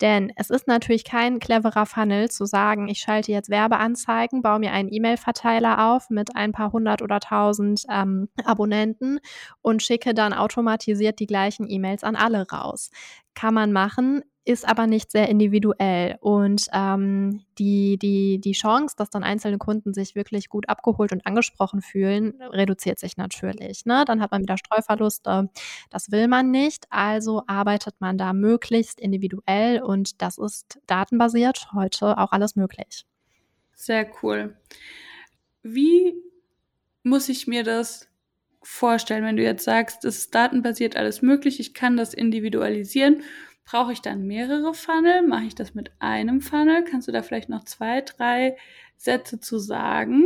Denn 0.00 0.32
es 0.36 0.48
ist 0.48 0.66
natürlich 0.66 1.04
kein 1.04 1.40
cleverer 1.40 1.84
Funnel 1.84 2.30
zu 2.30 2.46
sagen, 2.46 2.88
ich 2.88 3.00
schalte 3.00 3.32
jetzt 3.32 3.50
Werbeanzeigen, 3.50 4.40
baue 4.40 4.60
mir 4.60 4.72
einen 4.72 4.90
E-Mail-Verteiler 4.90 5.92
auf 5.92 6.08
mit 6.08 6.34
ein 6.36 6.52
paar 6.52 6.72
hundert 6.72 7.02
oder 7.02 7.20
tausend 7.20 7.82
ähm, 7.90 8.30
Abonnenten 8.46 9.20
und 9.60 9.82
schicke 9.82 10.14
dann 10.14 10.32
automatisiert 10.32 11.20
die 11.20 11.26
gleichen 11.26 11.68
E-Mails 11.68 12.02
an 12.02 12.16
alle 12.16 12.48
raus. 12.48 12.90
Kann 13.34 13.52
man 13.52 13.72
machen, 13.72 14.22
ist 14.44 14.66
aber 14.66 14.86
nicht 14.86 15.10
sehr 15.10 15.28
individuell. 15.28 16.16
Und 16.20 16.66
ähm, 16.72 17.44
die, 17.58 17.98
die, 17.98 18.40
die 18.40 18.52
Chance, 18.52 18.94
dass 18.96 19.10
dann 19.10 19.22
einzelne 19.22 19.58
Kunden 19.58 19.92
sich 19.92 20.14
wirklich 20.14 20.48
gut 20.48 20.68
abgeholt 20.68 21.12
und 21.12 21.26
angesprochen 21.26 21.82
fühlen, 21.82 22.40
reduziert 22.40 22.98
sich 22.98 23.16
natürlich. 23.16 23.84
Ne? 23.84 24.04
Dann 24.06 24.20
hat 24.20 24.30
man 24.30 24.42
wieder 24.42 24.56
Streuverluste. 24.56 25.50
Das 25.90 26.10
will 26.10 26.26
man 26.26 26.50
nicht. 26.50 26.86
Also 26.90 27.42
arbeitet 27.46 27.96
man 28.00 28.16
da 28.16 28.32
möglichst 28.32 28.98
individuell 28.98 29.82
und 29.82 30.22
das 30.22 30.38
ist 30.38 30.80
datenbasiert 30.86 31.68
heute 31.74 32.18
auch 32.18 32.32
alles 32.32 32.56
möglich. 32.56 33.04
Sehr 33.74 34.10
cool. 34.22 34.56
Wie 35.62 36.14
muss 37.02 37.28
ich 37.28 37.46
mir 37.46 37.62
das 37.62 38.08
vorstellen, 38.62 39.24
wenn 39.24 39.36
du 39.36 39.42
jetzt 39.42 39.64
sagst, 39.64 40.04
es 40.04 40.18
ist 40.18 40.34
datenbasiert 40.34 40.96
alles 40.96 41.22
möglich, 41.22 41.60
ich 41.60 41.72
kann 41.72 41.96
das 41.96 42.12
individualisieren 42.12 43.22
Brauche 43.70 43.92
ich 43.92 44.02
dann 44.02 44.26
mehrere 44.26 44.74
Funnel? 44.74 45.22
Mache 45.22 45.44
ich 45.44 45.54
das 45.54 45.74
mit 45.74 45.92
einem 46.00 46.40
Funnel? 46.40 46.82
Kannst 46.82 47.06
du 47.06 47.12
da 47.12 47.22
vielleicht 47.22 47.48
noch 47.48 47.64
zwei, 47.64 48.00
drei 48.00 48.56
Sätze 48.96 49.38
zu 49.38 49.60
sagen? 49.60 50.24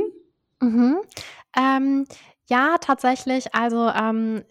Mhm. 0.60 0.96
Ähm, 1.54 2.06
ja, 2.46 2.76
tatsächlich. 2.78 3.54
Also 3.54 3.90
ähm, 3.90 4.44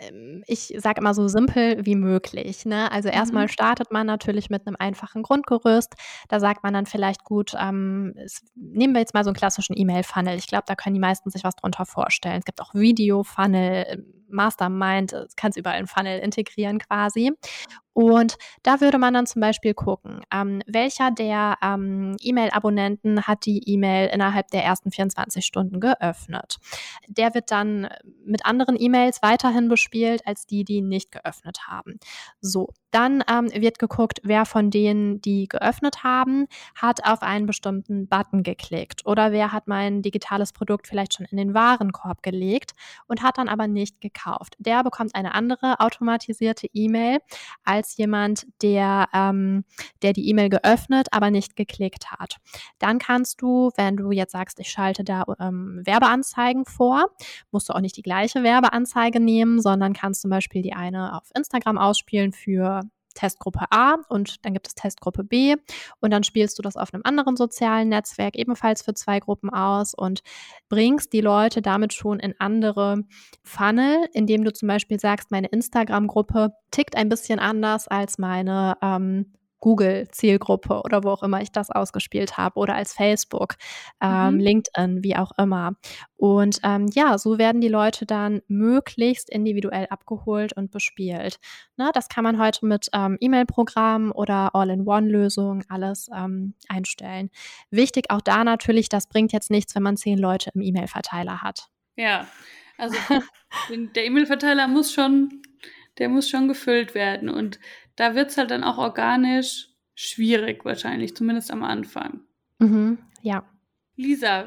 ich 0.46 0.76
sage 0.78 1.02
immer 1.02 1.16
so 1.16 1.28
simpel 1.28 1.84
wie 1.88 1.96
möglich. 1.96 2.66
Ne? 2.66 2.92
Also 2.92 3.10
erstmal 3.10 3.46
mhm. 3.46 3.50
startet 3.50 3.92
man 3.92 4.06
natürlich 4.06 4.52
mit 4.52 4.68
einem 4.68 4.76
einfachen 4.78 5.24
Grundgerüst. 5.24 5.96
Da 6.28 6.40
sagt 6.40 6.62
man 6.62 6.76
dann 6.76 6.86
vielleicht 6.86 7.24
gut, 7.24 7.54
ähm, 7.60 8.14
es, 8.18 8.44
nehmen 8.54 8.94
wir 8.94 9.00
jetzt 9.00 9.16
mal 9.16 9.24
so 9.24 9.30
einen 9.30 9.36
klassischen 9.36 9.76
E-Mail-Funnel. 9.76 10.38
Ich 10.38 10.48
glaube, 10.48 10.66
da 10.68 10.76
können 10.76 10.94
die 10.94 11.00
meisten 11.00 11.32
sich 11.32 11.44
was 11.44 11.56
drunter 11.56 11.88
vorstellen. 11.88 12.40
Es 12.40 12.46
gibt 12.46 12.62
auch 12.62 12.76
Video-Funnel, 12.76 14.06
Mastermind, 14.28 15.16
kannst 15.36 15.58
überall 15.58 15.78
einen 15.78 15.88
Funnel 15.88 16.20
integrieren 16.20 16.80
quasi. 16.80 17.32
Und 17.94 18.38
da 18.64 18.82
würde 18.82 18.98
man 18.98 19.14
dann 19.14 19.26
zum 19.26 19.40
Beispiel 19.40 19.74
gucken, 19.74 20.22
ähm, 20.34 20.62
welcher 20.66 21.12
der 21.12 21.58
ähm, 21.62 22.18
E-Mail-Abonnenten 22.20 23.24
hat 23.24 23.46
die 23.46 23.62
E-Mail 23.66 24.10
innerhalb 24.10 24.48
der 24.50 24.64
ersten 24.64 24.92
24 24.92 25.46
Stunden 25.46 25.80
geöffnet. 25.80 26.58
Der 27.08 27.34
wird 27.34 27.52
dann 27.52 27.88
mit 28.26 28.46
anderen 28.46 28.80
E-Mails 28.80 29.22
weiterhin 29.22 29.70
bespielt 29.70 30.26
als 30.26 30.48
die, 30.48 30.64
die 30.64 30.82
nicht 30.82 31.12
geöffnet 31.12 31.68
haben. 31.68 32.00
So, 32.42 32.70
dann 32.94 33.24
ähm, 33.28 33.50
wird 33.54 33.80
geguckt, 33.80 34.20
wer 34.24 34.46
von 34.46 34.70
denen, 34.70 35.20
die 35.20 35.48
geöffnet 35.48 36.04
haben, 36.04 36.48
hat 36.76 37.06
auf 37.06 37.24
einen 37.24 37.48
bestimmten 37.48 38.08
Button 38.08 38.44
geklickt 38.44 39.06
oder 39.06 39.32
wer 39.32 39.52
hat 39.52 39.68
mein 39.68 40.02
digitales 40.04 40.54
Produkt 40.54 40.88
vielleicht 40.88 41.16
schon 41.16 41.26
in 41.26 41.38
den 41.38 41.54
Warenkorb 41.56 42.22
gelegt 42.22 42.74
und 43.08 43.24
hat 43.24 43.40
dann 43.40 43.50
aber 43.50 43.68
nicht 43.68 44.00
gekauft. 44.00 44.56
Der 44.60 44.84
bekommt 44.84 45.16
eine 45.16 45.34
andere 45.34 45.80
automatisierte 45.80 46.68
E-Mail 46.74 47.20
als 47.64 47.83
jemand, 47.98 48.46
der, 48.62 49.08
ähm, 49.14 49.64
der 50.02 50.14
die 50.14 50.30
E-Mail 50.30 50.50
geöffnet, 50.50 51.08
aber 51.12 51.32
nicht 51.32 51.56
geklickt 51.56 52.12
hat. 52.12 52.38
Dann 52.80 53.00
kannst 53.00 53.42
du, 53.42 53.72
wenn 53.76 53.98
du 53.98 54.12
jetzt 54.12 54.32
sagst, 54.32 54.60
ich 54.60 54.70
schalte 54.70 55.04
da 55.04 55.24
ähm, 55.40 55.82
Werbeanzeigen 55.86 56.66
vor, 56.66 57.08
musst 57.52 57.70
du 57.70 57.74
auch 57.74 57.82
nicht 57.82 57.98
die 57.98 58.02
gleiche 58.02 58.44
Werbeanzeige 58.44 59.20
nehmen, 59.20 59.62
sondern 59.62 59.94
kannst 59.94 60.22
zum 60.22 60.30
Beispiel 60.30 60.62
die 60.62 60.74
eine 60.74 61.16
auf 61.18 61.30
Instagram 61.36 61.78
ausspielen 61.78 62.32
für 62.32 62.82
Testgruppe 63.14 63.66
A 63.70 63.96
und 64.10 64.46
dann 64.46 64.54
gibt 64.54 64.68
es 64.68 64.76
Testgruppe 64.76 65.24
B. 65.24 65.56
Und 66.00 66.12
dann 66.12 66.24
spielst 66.24 66.58
du 66.58 66.62
das 66.62 66.78
auf 66.78 66.94
einem 66.94 67.04
anderen 67.06 67.36
sozialen 67.36 67.90
Netzwerk 67.90 68.36
ebenfalls 68.36 68.82
für 68.82 68.94
zwei 68.94 69.20
Gruppen 69.20 69.50
aus 69.50 69.94
und 69.94 70.22
bringst 70.70 71.14
die 71.14 71.22
Leute 71.22 71.62
damit 71.62 71.94
schon 71.94 72.20
in 72.20 72.36
andere 72.40 73.04
Funnel, 73.44 74.08
indem 74.14 74.44
du 74.44 74.54
zum 74.54 74.68
Beispiel 74.68 75.00
sagst, 75.00 75.32
meine 75.32 75.48
Instagram-Gruppe 75.48 76.54
tickt 76.72 76.96
ein 76.96 77.10
bisschen 77.10 77.40
anders 77.40 77.88
als 77.88 78.18
meine 78.18 78.78
ähm, 78.82 79.34
Google-Zielgruppe 79.64 80.82
oder 80.84 81.06
wo 81.06 81.10
auch 81.10 81.24
immer 81.24 81.42
ich 81.42 81.54
das 81.54 81.72
ausgespielt 81.72 82.38
habe 82.38 82.60
oder 82.60 82.76
als 82.76 82.92
Facebook, 82.92 83.56
ähm, 84.02 84.34
mhm. 84.34 84.40
LinkedIn, 84.42 85.04
wie 85.04 85.16
auch 85.16 85.32
immer. 85.38 85.78
Und 86.18 86.60
ähm, 86.64 86.90
ja, 86.94 87.18
so 87.18 87.38
werden 87.38 87.62
die 87.62 87.70
Leute 87.70 88.06
dann 88.06 88.42
möglichst 88.48 89.30
individuell 89.30 89.88
abgeholt 89.90 90.52
und 90.52 90.70
bespielt. 90.70 91.40
Ne, 91.78 91.92
das 91.94 92.10
kann 92.10 92.26
man 92.26 92.42
heute 92.42 92.66
mit 92.66 92.90
ähm, 92.92 93.18
E-Mail-Programmen 93.22 94.12
oder 94.12 94.54
All-in-One-Lösungen 94.54 95.64
alles 95.70 96.10
ähm, 96.14 96.56
einstellen. 96.68 97.30
Wichtig 97.72 98.08
auch 98.10 98.22
da 98.22 98.44
natürlich, 98.44 98.90
das 98.90 99.08
bringt 99.08 99.32
jetzt 99.32 99.50
nichts, 99.50 99.76
wenn 99.76 99.84
man 99.84 99.96
zehn 99.96 100.18
Leute 100.18 100.52
im 100.54 100.60
E-Mail-Verteiler 100.60 101.42
hat. 101.42 101.70
Ja, 101.96 102.28
also 102.78 102.98
der 103.96 104.06
E-Mail-Verteiler 104.06 104.68
muss 104.68 104.92
schon, 104.92 105.42
der 106.00 106.10
muss 106.10 106.28
schon 106.28 106.50
gefüllt 106.50 106.96
werden 106.96 107.30
und 107.30 107.60
da 107.96 108.16
wird 108.16 108.32
es 108.32 108.38
halt 108.38 108.52
dann 108.52 108.64
auch 108.64 108.78
organisch 108.78 109.70
schwierig 109.96 110.66
wahrscheinlich, 110.66 111.16
zumindest 111.16 111.52
am 111.52 111.64
Anfang. 111.64 112.22
Mhm, 112.60 112.98
ja. 113.22 113.44
Lisa, 113.96 114.46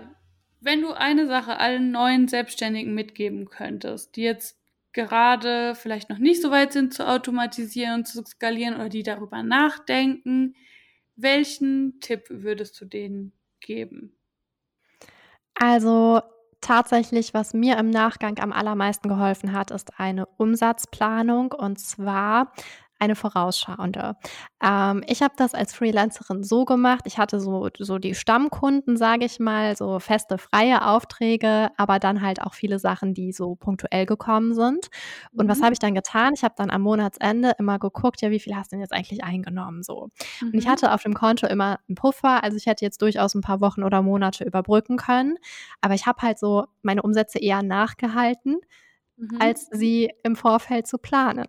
wenn 0.60 0.82
du 0.82 0.92
eine 0.92 1.26
Sache 1.26 1.58
allen 1.58 1.90
neuen 1.92 2.28
Selbstständigen 2.28 2.94
mitgeben 2.94 3.48
könntest, 3.48 4.16
die 4.16 4.22
jetzt 4.22 4.58
gerade 4.92 5.74
vielleicht 5.74 6.08
noch 6.08 6.18
nicht 6.18 6.42
so 6.42 6.50
weit 6.50 6.72
sind 6.72 6.94
zu 6.94 7.06
automatisieren 7.06 7.94
und 7.96 8.08
zu 8.08 8.24
skalieren 8.24 8.74
oder 8.74 8.88
die 8.88 9.02
darüber 9.02 9.42
nachdenken, 9.42 10.56
welchen 11.16 12.00
Tipp 12.00 12.24
würdest 12.28 12.80
du 12.80 12.86
denen 12.86 13.32
geben? 13.60 14.16
Also 15.54 16.20
tatsächlich, 16.60 17.34
was 17.34 17.54
mir 17.54 17.78
im 17.78 17.90
Nachgang 17.90 18.38
am 18.38 18.52
allermeisten 18.52 19.08
geholfen 19.08 19.52
hat, 19.52 19.70
ist 19.70 19.98
eine 19.98 20.26
Umsatzplanung 20.26 21.52
und 21.52 21.78
zwar 21.78 22.52
eine 22.98 23.14
vorausschauende. 23.14 24.16
Ähm, 24.62 25.04
ich 25.06 25.22
habe 25.22 25.34
das 25.36 25.54
als 25.54 25.74
Freelancerin 25.74 26.42
so 26.42 26.64
gemacht. 26.64 27.02
Ich 27.04 27.18
hatte 27.18 27.40
so, 27.40 27.68
so 27.78 27.98
die 27.98 28.14
Stammkunden, 28.14 28.96
sage 28.96 29.24
ich 29.24 29.38
mal, 29.38 29.76
so 29.76 29.98
feste 29.98 30.38
freie 30.38 30.86
Aufträge, 30.86 31.70
aber 31.76 31.98
dann 31.98 32.22
halt 32.22 32.40
auch 32.40 32.54
viele 32.54 32.78
Sachen, 32.78 33.14
die 33.14 33.32
so 33.32 33.54
punktuell 33.54 34.06
gekommen 34.06 34.54
sind. 34.54 34.88
Und 35.32 35.46
mhm. 35.46 35.50
was 35.50 35.62
habe 35.62 35.72
ich 35.72 35.78
dann 35.78 35.94
getan? 35.94 36.32
Ich 36.34 36.42
habe 36.42 36.54
dann 36.56 36.70
am 36.70 36.82
Monatsende 36.82 37.52
immer 37.58 37.78
geguckt, 37.78 38.22
ja, 38.22 38.30
wie 38.30 38.40
viel 38.40 38.56
hast 38.56 38.72
du 38.72 38.76
denn 38.76 38.80
jetzt 38.80 38.92
eigentlich 38.92 39.24
eingenommen? 39.24 39.82
So. 39.82 40.08
Mhm. 40.40 40.48
Und 40.48 40.54
ich 40.54 40.66
mhm. 40.66 40.70
hatte 40.70 40.92
auf 40.92 41.02
dem 41.02 41.14
Konto 41.14 41.46
immer 41.46 41.78
einen 41.88 41.96
Puffer, 41.96 42.42
also 42.42 42.56
ich 42.56 42.66
hätte 42.66 42.84
jetzt 42.84 43.02
durchaus 43.02 43.34
ein 43.34 43.42
paar 43.42 43.60
Wochen 43.60 43.82
oder 43.82 44.02
Monate 44.02 44.44
überbrücken 44.44 44.96
können. 44.96 45.36
Aber 45.80 45.94
ich 45.94 46.06
habe 46.06 46.22
halt 46.22 46.38
so 46.38 46.64
meine 46.82 47.02
Umsätze 47.02 47.38
eher 47.38 47.62
nachgehalten 47.62 48.56
mhm. 49.16 49.40
als 49.40 49.68
sie 49.70 50.10
im 50.22 50.36
Vorfeld 50.36 50.86
zu 50.86 50.98
planen. 50.98 51.46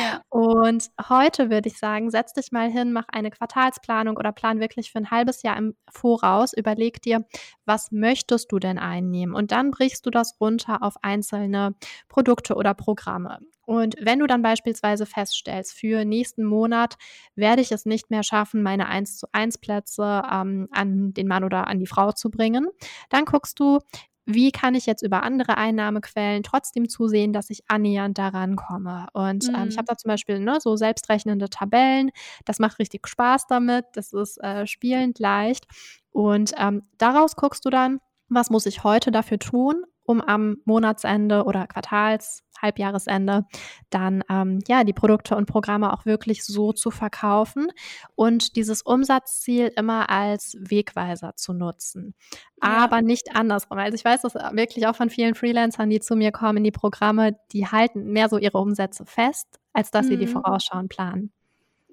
Ja. 0.00 0.22
Und 0.28 0.90
heute 1.08 1.50
würde 1.50 1.68
ich 1.68 1.78
sagen, 1.78 2.10
setz 2.10 2.32
dich 2.32 2.52
mal 2.52 2.70
hin, 2.70 2.92
mach 2.92 3.06
eine 3.08 3.30
Quartalsplanung 3.30 4.16
oder 4.16 4.32
plan 4.32 4.60
wirklich 4.60 4.92
für 4.92 4.98
ein 4.98 5.10
halbes 5.10 5.42
Jahr 5.42 5.56
im 5.56 5.74
Voraus. 5.90 6.52
Überleg 6.52 7.02
dir, 7.02 7.24
was 7.64 7.92
möchtest 7.92 8.50
du 8.52 8.58
denn 8.58 8.78
einnehmen? 8.78 9.34
Und 9.34 9.52
dann 9.52 9.70
brichst 9.70 10.06
du 10.06 10.10
das 10.10 10.40
runter 10.40 10.82
auf 10.82 10.94
einzelne 11.02 11.74
Produkte 12.08 12.54
oder 12.54 12.74
Programme. 12.74 13.38
Und 13.66 13.96
wenn 13.98 14.18
du 14.18 14.26
dann 14.26 14.42
beispielsweise 14.42 15.06
feststellst, 15.06 15.72
für 15.72 16.04
nächsten 16.04 16.44
Monat 16.44 16.96
werde 17.34 17.62
ich 17.62 17.72
es 17.72 17.86
nicht 17.86 18.10
mehr 18.10 18.22
schaffen, 18.22 18.62
meine 18.62 18.88
1 18.88 19.18
zu 19.18 19.26
1 19.32 19.58
Plätze 19.58 20.22
ähm, 20.30 20.68
an 20.70 21.14
den 21.14 21.26
Mann 21.26 21.44
oder 21.44 21.66
an 21.66 21.78
die 21.78 21.86
Frau 21.86 22.12
zu 22.12 22.30
bringen, 22.30 22.68
dann 23.08 23.24
guckst 23.24 23.58
du, 23.58 23.78
wie 24.26 24.52
kann 24.52 24.74
ich 24.74 24.86
jetzt 24.86 25.02
über 25.02 25.22
andere 25.22 25.56
Einnahmequellen 25.58 26.42
trotzdem 26.42 26.88
zusehen, 26.88 27.32
dass 27.32 27.50
ich 27.50 27.62
annähernd 27.68 28.16
daran 28.18 28.56
komme. 28.56 29.06
Und 29.12 29.48
mhm. 29.48 29.54
ähm, 29.54 29.68
ich 29.68 29.76
habe 29.76 29.84
mhm. 29.84 29.86
da 29.88 29.96
zum 29.96 30.08
Beispiel 30.08 30.38
ne, 30.40 30.58
so 30.60 30.76
selbstrechnende 30.76 31.50
Tabellen. 31.50 32.10
Das 32.44 32.58
macht 32.58 32.78
richtig 32.78 33.06
Spaß 33.06 33.46
damit. 33.46 33.86
Das 33.92 34.12
ist 34.12 34.42
äh, 34.42 34.66
spielend 34.66 35.18
leicht. 35.18 35.66
Und 36.10 36.52
ähm, 36.58 36.82
daraus 36.98 37.36
guckst 37.36 37.64
du 37.64 37.70
dann, 37.70 38.00
was 38.28 38.50
muss 38.50 38.66
ich 38.66 38.84
heute 38.84 39.10
dafür 39.10 39.38
tun, 39.38 39.84
um 40.04 40.20
am 40.20 40.56
Monatsende 40.64 41.44
oder 41.44 41.66
Quartals, 41.66 42.42
Halbjahresende 42.60 43.44
dann 43.90 44.22
ähm, 44.30 44.60
ja 44.68 44.84
die 44.84 44.92
Produkte 44.92 45.36
und 45.36 45.46
Programme 45.46 45.92
auch 45.92 46.06
wirklich 46.06 46.44
so 46.44 46.72
zu 46.72 46.90
verkaufen 46.90 47.68
und 48.14 48.56
dieses 48.56 48.82
Umsatzziel 48.82 49.72
immer 49.76 50.10
als 50.10 50.56
Wegweiser 50.58 51.34
zu 51.36 51.52
nutzen, 51.52 52.14
ja. 52.62 52.70
aber 52.70 53.02
nicht 53.02 53.34
andersrum. 53.36 53.78
Also 53.78 53.96
ich 53.96 54.04
weiß 54.04 54.22
das 54.22 54.34
wirklich 54.34 54.86
auch 54.86 54.96
von 54.96 55.10
vielen 55.10 55.34
Freelancern, 55.34 55.90
die 55.90 56.00
zu 56.00 56.16
mir 56.16 56.32
kommen 56.32 56.58
in 56.58 56.64
die 56.64 56.70
Programme, 56.70 57.36
die 57.52 57.66
halten 57.66 58.06
mehr 58.12 58.28
so 58.28 58.38
ihre 58.38 58.58
Umsätze 58.58 59.04
fest, 59.06 59.58
als 59.72 59.90
dass 59.90 60.06
mhm. 60.06 60.10
sie 60.10 60.16
die 60.18 60.26
mhm. 60.26 60.32
vorausschauen 60.32 60.88
planen. 60.88 61.32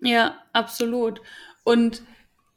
Ja, 0.02 0.36
absolut. 0.54 1.22
Und 1.64 2.04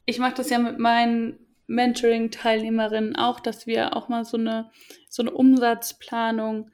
ich 0.05 0.19
mache 0.19 0.35
das 0.35 0.49
ja 0.49 0.59
mit 0.59 0.79
meinen 0.79 1.44
Mentoring-Teilnehmerinnen 1.67 3.15
auch, 3.15 3.39
dass 3.39 3.67
wir 3.67 3.95
auch 3.95 4.07
mal 4.07 4.25
so 4.25 4.37
eine, 4.37 4.71
so 5.09 5.23
eine 5.23 5.31
Umsatzplanung 5.31 6.71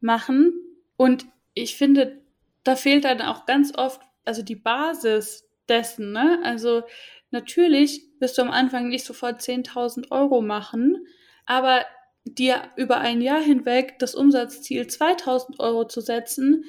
machen. 0.00 0.52
Und 0.96 1.26
ich 1.54 1.76
finde, 1.76 2.22
da 2.64 2.76
fehlt 2.76 3.04
dann 3.04 3.22
auch 3.22 3.46
ganz 3.46 3.76
oft, 3.76 4.00
also 4.24 4.42
die 4.42 4.56
Basis 4.56 5.48
dessen, 5.68 6.12
ne? 6.12 6.40
Also 6.44 6.82
natürlich 7.30 8.02
wirst 8.20 8.38
du 8.38 8.42
am 8.42 8.50
Anfang 8.50 8.88
nicht 8.88 9.04
sofort 9.04 9.40
10.000 9.40 10.10
Euro 10.10 10.42
machen, 10.42 11.06
aber 11.46 11.84
dir 12.24 12.70
über 12.76 12.98
ein 12.98 13.20
Jahr 13.20 13.40
hinweg 13.40 13.98
das 13.98 14.14
Umsatzziel 14.14 14.82
2.000 14.82 15.58
Euro 15.58 15.86
zu 15.86 16.00
setzen, 16.00 16.64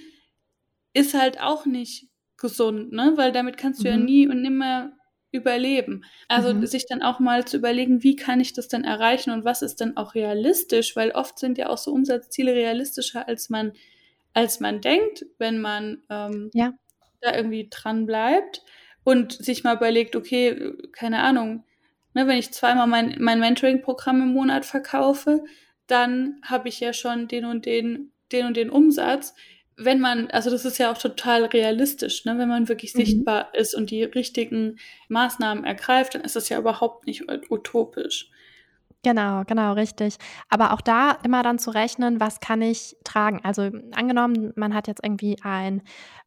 ist 0.93 1.13
halt 1.13 1.39
auch 1.41 1.65
nicht 1.65 2.09
gesund, 2.37 2.91
ne? 2.91 3.13
Weil 3.15 3.31
damit 3.31 3.57
kannst 3.57 3.83
du 3.83 3.87
mhm. 3.87 3.93
ja 3.93 3.97
nie 3.97 4.27
und 4.27 4.41
nimmer 4.41 4.93
überleben. 5.33 6.05
Also 6.27 6.53
mhm. 6.53 6.65
sich 6.65 6.85
dann 6.85 7.01
auch 7.01 7.19
mal 7.19 7.43
zu 7.45 7.57
überlegen, 7.57 8.03
wie 8.03 8.15
kann 8.15 8.39
ich 8.39 8.53
das 8.53 8.67
denn 8.67 8.83
erreichen 8.83 9.31
und 9.31 9.43
was 9.43 9.61
ist 9.61 9.81
denn 9.81 9.97
auch 9.97 10.15
realistisch, 10.15 10.95
weil 10.95 11.11
oft 11.11 11.39
sind 11.39 11.57
ja 11.57 11.69
auch 11.69 11.77
so 11.77 11.91
Umsatzziele 11.91 12.53
realistischer, 12.53 13.27
als 13.27 13.49
man, 13.49 13.73
als 14.33 14.59
man 14.59 14.79
denkt, 14.79 15.25
wenn 15.39 15.59
man 15.59 16.03
ähm, 16.09 16.51
ja. 16.53 16.73
da 17.19 17.35
irgendwie 17.35 17.67
dran 17.69 18.05
bleibt 18.05 18.63
und 19.03 19.33
sich 19.33 19.63
mal 19.63 19.75
überlegt, 19.75 20.15
okay, 20.15 20.73
keine 20.91 21.23
Ahnung, 21.23 21.63
ne, 22.13 22.27
wenn 22.27 22.37
ich 22.37 22.51
zweimal 22.51 22.87
mein, 22.87 23.17
mein 23.19 23.39
Mentoring-Programm 23.39 24.21
im 24.21 24.33
Monat 24.33 24.65
verkaufe, 24.65 25.43
dann 25.87 26.39
habe 26.43 26.69
ich 26.69 26.79
ja 26.79 26.93
schon 26.93 27.27
den 27.27 27.45
und 27.45 27.65
den, 27.65 28.11
den 28.31 28.45
und 28.45 28.55
den 28.55 28.69
Umsatz 28.69 29.33
wenn 29.77 29.99
man, 29.99 30.29
also 30.31 30.49
das 30.49 30.65
ist 30.65 30.77
ja 30.77 30.91
auch 30.91 30.97
total 30.97 31.45
realistisch, 31.45 32.25
ne? 32.25 32.37
wenn 32.37 32.49
man 32.49 32.69
wirklich 32.69 32.93
mhm. 32.93 32.99
sichtbar 32.99 33.53
ist 33.53 33.73
und 33.73 33.91
die 33.91 34.03
richtigen 34.03 34.77
Maßnahmen 35.09 35.63
ergreift, 35.63 36.15
dann 36.15 36.21
ist 36.21 36.35
das 36.35 36.49
ja 36.49 36.59
überhaupt 36.59 37.07
nicht 37.07 37.23
utopisch. 37.49 38.29
Genau, 39.05 39.43
genau, 39.45 39.73
richtig. 39.73 40.15
Aber 40.49 40.71
auch 40.71 40.79
da 40.79 41.17
immer 41.25 41.43
dann 41.43 41.59
zu 41.59 41.71
rechnen, 41.71 42.21
was 42.21 42.39
kann 42.39 42.61
ich 42.61 42.95
tragen? 43.03 43.41
Also 43.43 43.69
angenommen, 43.91 44.53
man 44.55 44.73
hat 44.73 44.87
jetzt 44.87 45.03
irgendwie 45.03 45.37
ein 45.43 45.81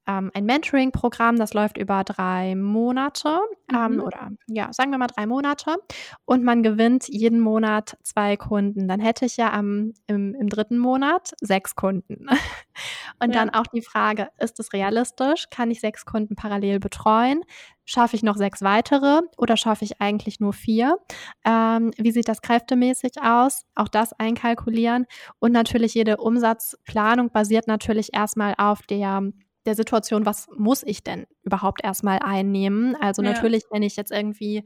ähm, 0.07 0.31
ein 0.35 0.45
Mentoring-Programm, 0.45 1.37
das 1.37 1.55
läuft 1.55 1.79
über 1.79 2.05
drei 2.05 2.55
Monate 2.55 3.41
ähm, 3.73 3.95
mhm. 3.95 4.01
oder 4.01 4.31
ja, 4.47 4.73
sagen 4.73 4.91
wir 4.91 4.99
mal 4.99 5.09
drei 5.09 5.27
Monate 5.27 5.77
und 6.25 6.45
man 6.45 6.63
gewinnt 6.63 7.09
jeden 7.09 7.41
Monat 7.41 7.99
zwei 8.03 8.37
Kunden. 8.37 8.89
Dann 8.89 9.01
hätte 9.01 9.27
ich 9.27 9.37
ja 9.37 9.53
am, 9.53 9.93
im, 10.07 10.35
im 10.35 10.49
dritten 10.49 10.79
Monat 10.79 11.33
sechs 11.41 11.75
Kunden. 11.75 12.27
und 13.21 13.35
ja. 13.35 13.45
dann 13.45 13.51
auch 13.51 13.67
die 13.67 13.83
Frage, 13.83 14.29
ist 14.39 14.61
es 14.61 14.73
realistisch? 14.73 15.47
Kann 15.51 15.71
ich 15.71 15.81
sechs 15.81 16.05
Kunden 16.05 16.37
parallel 16.37 16.79
betreuen? 16.79 17.43
Schaffe 17.85 18.17
ich 18.17 18.23
noch 18.23 18.37
sechs 18.37 18.63
weitere 18.63 19.21
oder 19.37 19.57
schaffe 19.57 19.85
ich 19.85 20.01
eigentlich 20.01 20.41
nur 20.41 20.53
vier? 20.53 20.99
Ähm, 21.45 21.93
wie 21.97 22.11
sieht 22.11 22.29
das 22.29 22.43
kräftemäßig 22.43 23.23
aus? 23.23 23.65
Auch 23.75 23.89
das 23.89 24.13
einkalkulieren. 24.13 25.07
Und 25.39 25.53
natürlich 25.53 25.95
jede 25.95 26.17
Umsatzplanung 26.17 27.31
basiert 27.31 27.69
natürlich 27.69 28.13
erstmal 28.13 28.55
auf 28.59 28.83
der 28.83 29.23
der 29.67 29.75
Situation, 29.75 30.25
was 30.25 30.49
muss 30.57 30.83
ich 30.83 31.03
denn 31.03 31.27
überhaupt 31.43 31.85
erstmal 31.85 32.21
einnehmen? 32.21 32.97
Also 32.97 33.23
ja. 33.23 33.33
natürlich, 33.33 33.65
wenn 33.71 33.83
ich 33.83 33.97
jetzt 33.97 34.13
irgendwie 34.13 34.59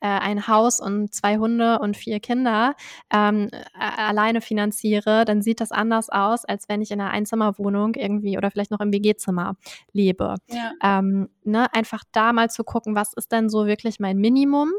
äh, 0.00 0.06
ein 0.08 0.48
Haus 0.48 0.80
und 0.80 1.14
zwei 1.14 1.36
Hunde 1.38 1.78
und 1.78 1.96
vier 1.96 2.20
Kinder 2.20 2.74
ähm, 3.12 3.48
alleine 3.78 4.40
finanziere, 4.40 5.24
dann 5.24 5.42
sieht 5.42 5.60
das 5.60 5.72
anders 5.72 6.08
aus, 6.08 6.44
als 6.44 6.68
wenn 6.68 6.82
ich 6.82 6.90
in 6.90 7.00
einer 7.00 7.10
Einzimmerwohnung 7.10 7.94
irgendwie 7.94 8.38
oder 8.38 8.50
vielleicht 8.50 8.70
noch 8.70 8.80
im 8.80 8.92
WG-Zimmer 8.92 9.56
lebe. 9.92 10.34
Ja. 10.48 10.72
Ähm, 10.82 11.28
ne? 11.44 11.72
Einfach 11.74 12.02
da 12.12 12.32
mal 12.32 12.50
zu 12.50 12.64
gucken, 12.64 12.94
was 12.94 13.12
ist 13.12 13.32
denn 13.32 13.48
so 13.48 13.66
wirklich 13.66 14.00
mein 14.00 14.16
Minimum? 14.16 14.72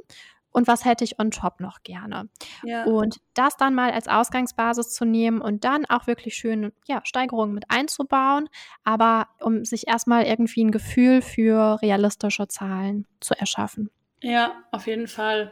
Und 0.57 0.67
was 0.67 0.85
hätte 0.85 1.03
ich 1.03 1.19
on 1.19 1.29
top 1.29 1.59
noch 1.59 1.83
gerne. 1.83 2.29
Ja. 2.63 2.85
Und 2.85 3.19
das 3.35 3.57
dann 3.57 3.75
mal 3.75 3.91
als 3.91 4.07
Ausgangsbasis 4.07 4.89
zu 4.89 5.05
nehmen 5.05 5.39
und 5.39 5.63
dann 5.63 5.85
auch 5.85 6.07
wirklich 6.07 6.33
schön 6.33 6.71
ja, 6.87 7.01
Steigerungen 7.03 7.53
mit 7.53 7.65
einzubauen, 7.69 8.49
aber 8.83 9.27
um 9.39 9.65
sich 9.65 9.87
erstmal 9.87 10.25
irgendwie 10.25 10.63
ein 10.63 10.71
Gefühl 10.71 11.21
für 11.21 11.79
realistische 11.83 12.47
Zahlen 12.47 13.05
zu 13.19 13.35
erschaffen. 13.35 13.91
Ja, 14.23 14.55
auf 14.71 14.87
jeden 14.87 15.07
Fall. 15.07 15.51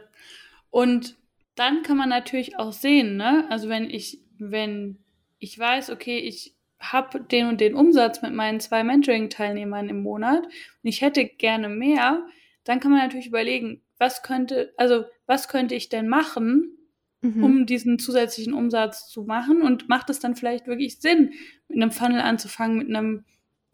Und 0.70 1.14
dann 1.54 1.84
kann 1.84 1.96
man 1.96 2.08
natürlich 2.08 2.58
auch 2.58 2.72
sehen, 2.72 3.16
ne? 3.16 3.46
Also 3.48 3.68
wenn 3.68 3.88
ich, 3.88 4.18
wenn 4.38 4.98
ich 5.38 5.56
weiß, 5.56 5.90
okay, 5.90 6.18
ich 6.18 6.56
habe 6.80 7.20
den 7.20 7.46
und 7.46 7.60
den 7.60 7.76
Umsatz 7.76 8.22
mit 8.22 8.32
meinen 8.32 8.58
zwei 8.58 8.82
Mentoring-Teilnehmern 8.82 9.88
im 9.88 10.02
Monat 10.02 10.42
und 10.46 10.50
ich 10.82 11.00
hätte 11.00 11.26
gerne 11.26 11.68
mehr, 11.68 12.26
dann 12.64 12.80
kann 12.80 12.90
man 12.90 13.02
natürlich 13.02 13.28
überlegen, 13.28 13.82
was 13.98 14.22
könnte, 14.22 14.72
also 14.76 15.04
was 15.26 15.48
könnte 15.48 15.74
ich 15.74 15.88
denn 15.88 16.08
machen, 16.08 16.76
mhm. 17.20 17.44
um 17.44 17.66
diesen 17.66 17.98
zusätzlichen 17.98 18.52
Umsatz 18.52 19.08
zu 19.08 19.24
machen 19.24 19.62
und 19.62 19.88
macht 19.88 20.10
es 20.10 20.20
dann 20.20 20.36
vielleicht 20.36 20.66
wirklich 20.66 21.00
Sinn, 21.00 21.32
mit 21.68 21.76
einem 21.76 21.90
Funnel 21.90 22.20
anzufangen, 22.20 22.78
mit 22.78 22.88
einem 22.88 23.24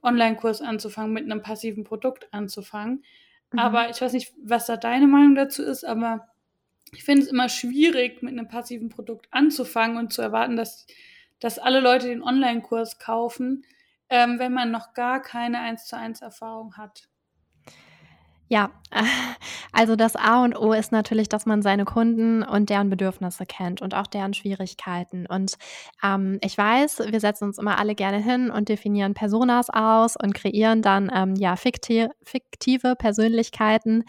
Online-Kurs 0.03 0.61
anzufangen, 0.61 1.13
mit 1.13 1.25
einem 1.25 1.43
passiven 1.43 1.85
Produkt 1.85 2.33
anzufangen. 2.33 3.05
Mhm. 3.53 3.59
Aber 3.59 3.91
ich 3.91 4.01
weiß 4.01 4.13
nicht, 4.13 4.33
was 4.43 4.67
da 4.67 4.77
deine 4.77 5.07
Meinung 5.07 5.35
dazu 5.35 5.63
ist, 5.63 5.85
aber 5.85 6.29
ich 6.95 7.05
finde 7.05 7.23
es 7.23 7.29
immer 7.29 7.49
schwierig, 7.49 8.23
mit 8.23 8.33
einem 8.33 8.49
passiven 8.49 8.89
Produkt 8.89 9.27
anzufangen 9.31 9.97
und 9.97 10.13
zu 10.13 10.23
erwarten, 10.23 10.57
dass, 10.57 10.87
dass 11.41 11.59
alle 11.59 11.81
Leute 11.81 12.09
den 12.09 12.23
Online-Kurs 12.23 12.99
kaufen, 12.99 13.65
ähm, 14.09 14.39
wenn 14.39 14.53
man 14.53 14.71
noch 14.71 14.93
gar 14.93 15.23
keine 15.23 15.61
1 15.61 15.87
zu 15.87 15.97
1 15.97 16.21
Erfahrung 16.21 16.77
hat. 16.77 17.09
Ja, 18.53 18.71
also 19.73 19.97
das 19.97 20.15
A 20.15 20.45
und 20.45 20.55
O 20.55 20.75
ist 20.75 20.93
natürlich, 20.93 21.31
dass 21.31 21.47
man 21.47 21.63
seine 21.63 21.87
Kunden 21.87 22.43
und 22.43 22.69
deren 22.69 22.91
Bedürfnisse 22.91 23.47
kennt 23.47 23.81
und 23.81 23.95
auch 23.95 24.07
deren 24.07 24.35
Schwierigkeiten. 24.35 25.25
Und 25.25 25.55
ähm, 26.03 26.39
ich 26.43 26.59
weiß, 26.59 26.99
wir 27.09 27.21
setzen 27.21 27.45
uns 27.45 27.57
immer 27.57 27.79
alle 27.79 27.95
gerne 27.95 28.19
hin 28.19 28.51
und 28.51 28.69
definieren 28.69 29.15
Personas 29.15 29.71
aus 29.71 30.17
und 30.23 30.35
kreieren 30.35 30.83
dann 30.83 31.11
ähm, 31.15 31.35
ja 31.37 31.57
fikti 31.57 32.09
fiktive 32.23 32.95
Persönlichkeiten, 32.95 34.05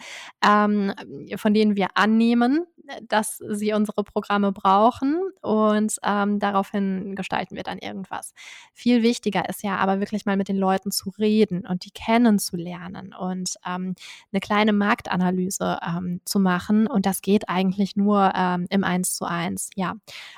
ähm, 0.46 0.92
von 1.36 1.54
denen 1.54 1.74
wir 1.74 1.88
annehmen, 1.94 2.66
dass 3.08 3.38
sie 3.48 3.72
unsere 3.72 4.04
Programme 4.04 4.52
brauchen 4.52 5.20
und 5.40 5.96
ähm, 6.04 6.38
daraufhin 6.38 7.14
gestalten 7.14 7.56
wir 7.56 7.62
dann 7.62 7.78
irgendwas. 7.78 8.34
Viel 8.72 9.02
wichtiger 9.02 9.48
ist 9.48 9.62
ja 9.62 9.76
aber 9.76 10.00
wirklich 10.00 10.26
mal 10.26 10.36
mit 10.36 10.48
den 10.48 10.56
Leuten 10.56 10.90
zu 10.90 11.10
reden 11.10 11.66
und 11.66 11.84
die 11.84 11.90
kennenzulernen 11.90 13.14
und 13.18 13.54
ähm, 13.66 13.94
eine 14.34 14.40
kleine 14.40 14.72
Marktanalyse 14.72 15.78
ähm, 15.86 16.20
zu 16.24 16.40
machen. 16.40 16.86
Und 16.86 17.06
das 17.06 17.22
geht 17.22 17.48
eigentlich 17.48 17.96
nur 17.96 18.32
ähm, 18.34 18.66
im 18.68 18.84
Eins 18.84 19.14
zu 19.14 19.24
eins. 19.24 19.70
Ja, 19.76 19.94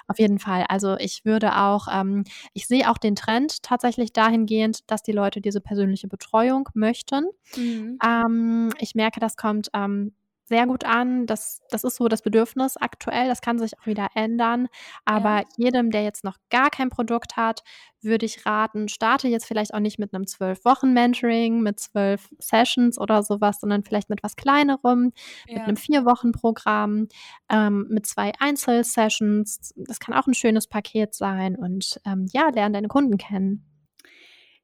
auf 0.07 0.19
jeden 0.19 0.39
Fall. 0.39 0.67
Also 0.69 0.97
ich 0.99 1.25
würde 1.25 1.57
auch, 1.57 1.89
ähm, 1.91 2.25
ich 2.53 2.67
sehe 2.67 2.91
auch 2.91 2.99
den 2.99 3.17
Trend 3.17 3.63
tatsächlich 3.63 4.13
dahingehend, 4.13 4.91
dass 4.91 5.03
die 5.03 5.13
Leute 5.13 5.41
diese 5.41 5.61
persönliche 5.61 6.09
Betreuung 6.09 6.69
möchten. 6.75 7.27
Mhm. 7.57 7.99
Ähm, 8.05 8.71
ich 8.79 8.95
merke, 8.95 9.19
das 9.19 9.37
kommt 9.37 9.71
ähm, 9.75 10.13
sehr 10.49 10.67
gut 10.67 10.85
an. 10.85 11.27
Das, 11.27 11.61
das 11.71 11.85
ist 11.85 11.97
so 11.97 12.09
das 12.09 12.23
Bedürfnis 12.23 12.77
aktuell. 12.77 13.29
Das 13.29 13.41
kann 13.41 13.59
sich 13.59 13.79
auch 13.79 13.87
wieder 13.87 14.09
ändern. 14.15 14.69
Aber 15.05 15.39
ja. 15.39 15.45
jedem, 15.57 15.91
der 15.91 16.05
jetzt 16.05 16.25
noch 16.25 16.37
gar 16.51 16.71
kein 16.71 16.89
Produkt 16.89 17.37
hat, 17.37 17.63
würde 18.01 18.25
ich 18.25 18.47
raten, 18.47 18.89
starte 18.89 19.27
jetzt 19.27 19.47
vielleicht 19.47 19.75
auch 19.75 19.81
nicht 19.81 19.99
mit 19.99 20.15
einem 20.15 20.27
zwölf 20.27 20.65
Wochen 20.65 20.93
Mentoring, 20.93 21.61
mit 21.61 21.81
zwölf 21.81 22.29
Sessions 22.39 22.99
oder 22.99 23.23
sowas, 23.25 23.59
sondern 23.61 23.83
vielleicht 23.83 24.09
mit 24.09 24.23
was 24.23 24.37
kleinerem, 24.37 25.13
ja. 25.49 25.59
mit 25.59 25.63
einem 25.65 25.77
vier 25.77 26.05
Wochen 26.05 26.31
Programm, 26.31 27.09
ähm, 27.51 27.87
mit 27.91 28.07
zwei 28.07 28.33
Einzelsessions. 28.39 29.75
Das 29.77 29.99
kann 29.99 30.15
auch 30.15 30.29
ein 30.29 30.35
schönes 30.35 30.69
Paket 30.69 31.15
sein 31.15 31.57
und 31.57 32.01
ähm, 32.07 32.27
ja, 32.33 32.49
lerne 32.51 32.75
deine 32.75 32.89
Kunden 32.89 33.19
kennen. 33.19 33.65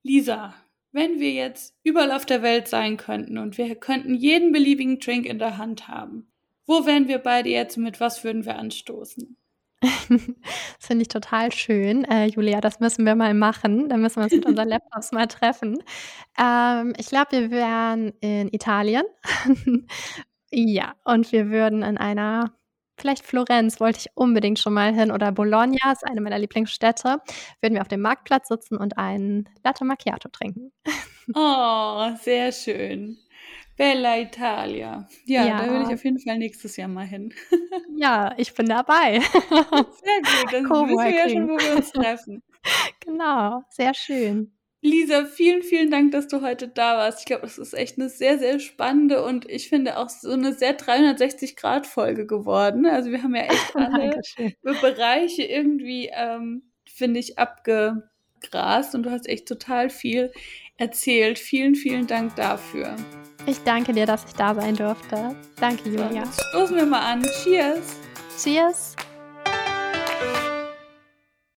Lisa, 0.04 0.54
wenn 0.92 1.20
wir 1.20 1.32
jetzt 1.32 1.74
überall 1.82 2.12
auf 2.12 2.26
der 2.26 2.42
Welt 2.42 2.68
sein 2.68 2.96
könnten 2.96 3.38
und 3.38 3.58
wir 3.58 3.74
könnten 3.76 4.14
jeden 4.14 4.52
beliebigen 4.52 4.98
Drink 4.98 5.26
in 5.26 5.38
der 5.38 5.58
Hand 5.58 5.88
haben, 5.88 6.30
wo 6.66 6.86
wären 6.86 7.08
wir 7.08 7.18
beide 7.18 7.48
jetzt 7.48 7.76
und 7.76 7.84
mit 7.84 8.00
was 8.00 8.22
würden 8.24 8.44
wir 8.44 8.56
anstoßen? 8.56 9.36
das 9.82 10.86
finde 10.86 11.02
ich 11.02 11.08
total 11.08 11.50
schön. 11.52 12.04
Äh, 12.04 12.26
Julia, 12.26 12.60
das 12.60 12.78
müssen 12.78 13.04
wir 13.04 13.16
mal 13.16 13.34
machen. 13.34 13.88
Da 13.88 13.96
müssen 13.96 14.16
wir 14.16 14.24
uns 14.24 14.32
mit 14.32 14.46
unseren 14.46 14.68
Laptops 14.68 15.10
mal 15.12 15.26
treffen. 15.26 15.82
Ähm, 16.38 16.92
ich 16.98 17.06
glaube, 17.06 17.32
wir 17.32 17.50
wären 17.50 18.12
in 18.20 18.48
Italien. 18.52 19.02
ja, 20.52 20.94
und 21.04 21.32
wir 21.32 21.50
würden 21.50 21.82
in 21.82 21.98
einer 21.98 22.52
Vielleicht 23.02 23.26
Florenz 23.26 23.80
wollte 23.80 23.98
ich 23.98 24.10
unbedingt 24.14 24.60
schon 24.60 24.74
mal 24.74 24.94
hin 24.94 25.10
oder 25.10 25.32
Bologna 25.32 25.90
ist 25.90 26.06
eine 26.06 26.20
meiner 26.20 26.38
Lieblingsstädte. 26.38 27.18
Würden 27.60 27.74
wir 27.74 27.80
auf 27.80 27.88
dem 27.88 28.00
Marktplatz 28.00 28.46
sitzen 28.46 28.76
und 28.76 28.96
einen 28.96 29.48
Latte 29.64 29.84
Macchiato 29.84 30.28
trinken. 30.28 30.72
Oh, 31.34 32.10
sehr 32.20 32.50
schön. 32.50 33.16
Bella 33.76 34.18
Italia. 34.18 35.06
Ja, 35.24 35.46
ja, 35.46 35.58
da 35.58 35.72
will 35.72 35.82
ich 35.82 35.94
auf 35.94 36.02
jeden 36.02 36.18
Fall 36.18 36.36
nächstes 36.36 36.76
Jahr 36.76 36.88
mal 36.88 37.06
hin. 37.06 37.32
ja, 37.96 38.34
ich 38.38 38.52
bin 38.54 38.66
dabei. 38.66 39.20
Sehr 39.20 39.60
gut, 39.60 40.52
dann 40.52 40.64
wissen 40.68 40.98
wir 40.98 41.10
ja 41.14 41.28
schon, 41.28 41.48
wo 41.48 41.56
wir 41.56 41.76
uns 41.76 41.92
treffen. 41.92 42.42
Genau, 43.06 43.62
sehr 43.70 43.94
schön. 43.94 44.52
Lisa, 44.84 45.26
vielen, 45.26 45.62
vielen 45.62 45.92
Dank, 45.92 46.10
dass 46.10 46.26
du 46.26 46.42
heute 46.42 46.66
da 46.66 46.96
warst. 46.96 47.20
Ich 47.20 47.26
glaube, 47.26 47.46
es 47.46 47.56
ist 47.56 47.72
echt 47.72 47.98
eine 47.98 48.08
sehr, 48.08 48.40
sehr 48.40 48.58
spannende 48.58 49.24
und 49.24 49.48
ich 49.48 49.68
finde 49.68 49.96
auch 49.96 50.08
so 50.08 50.32
eine 50.32 50.52
sehr 50.52 50.76
360-Grad-Folge 50.76 52.26
geworden. 52.26 52.84
Also 52.84 53.12
wir 53.12 53.22
haben 53.22 53.36
ja 53.36 53.42
echt 53.42 53.76
alle 53.76 54.20
Bereiche 54.80 55.44
irgendwie, 55.44 56.10
ähm, 56.12 56.64
finde 56.84 57.20
ich, 57.20 57.38
abgegrast 57.38 58.96
und 58.96 59.04
du 59.04 59.10
hast 59.10 59.28
echt 59.28 59.46
total 59.46 59.88
viel 59.88 60.32
erzählt. 60.78 61.38
Vielen, 61.38 61.76
vielen 61.76 62.08
Dank 62.08 62.34
dafür. 62.34 62.96
Ich 63.46 63.62
danke 63.62 63.92
dir, 63.92 64.06
dass 64.06 64.24
ich 64.24 64.32
da 64.32 64.52
sein 64.52 64.74
durfte. 64.74 65.36
Danke, 65.60 65.90
Julia. 65.90 66.24
Stoßen 66.50 66.76
wir 66.76 66.86
mal 66.86 67.02
an. 67.02 67.22
Cheers. 67.44 68.00
Cheers. 68.42 68.96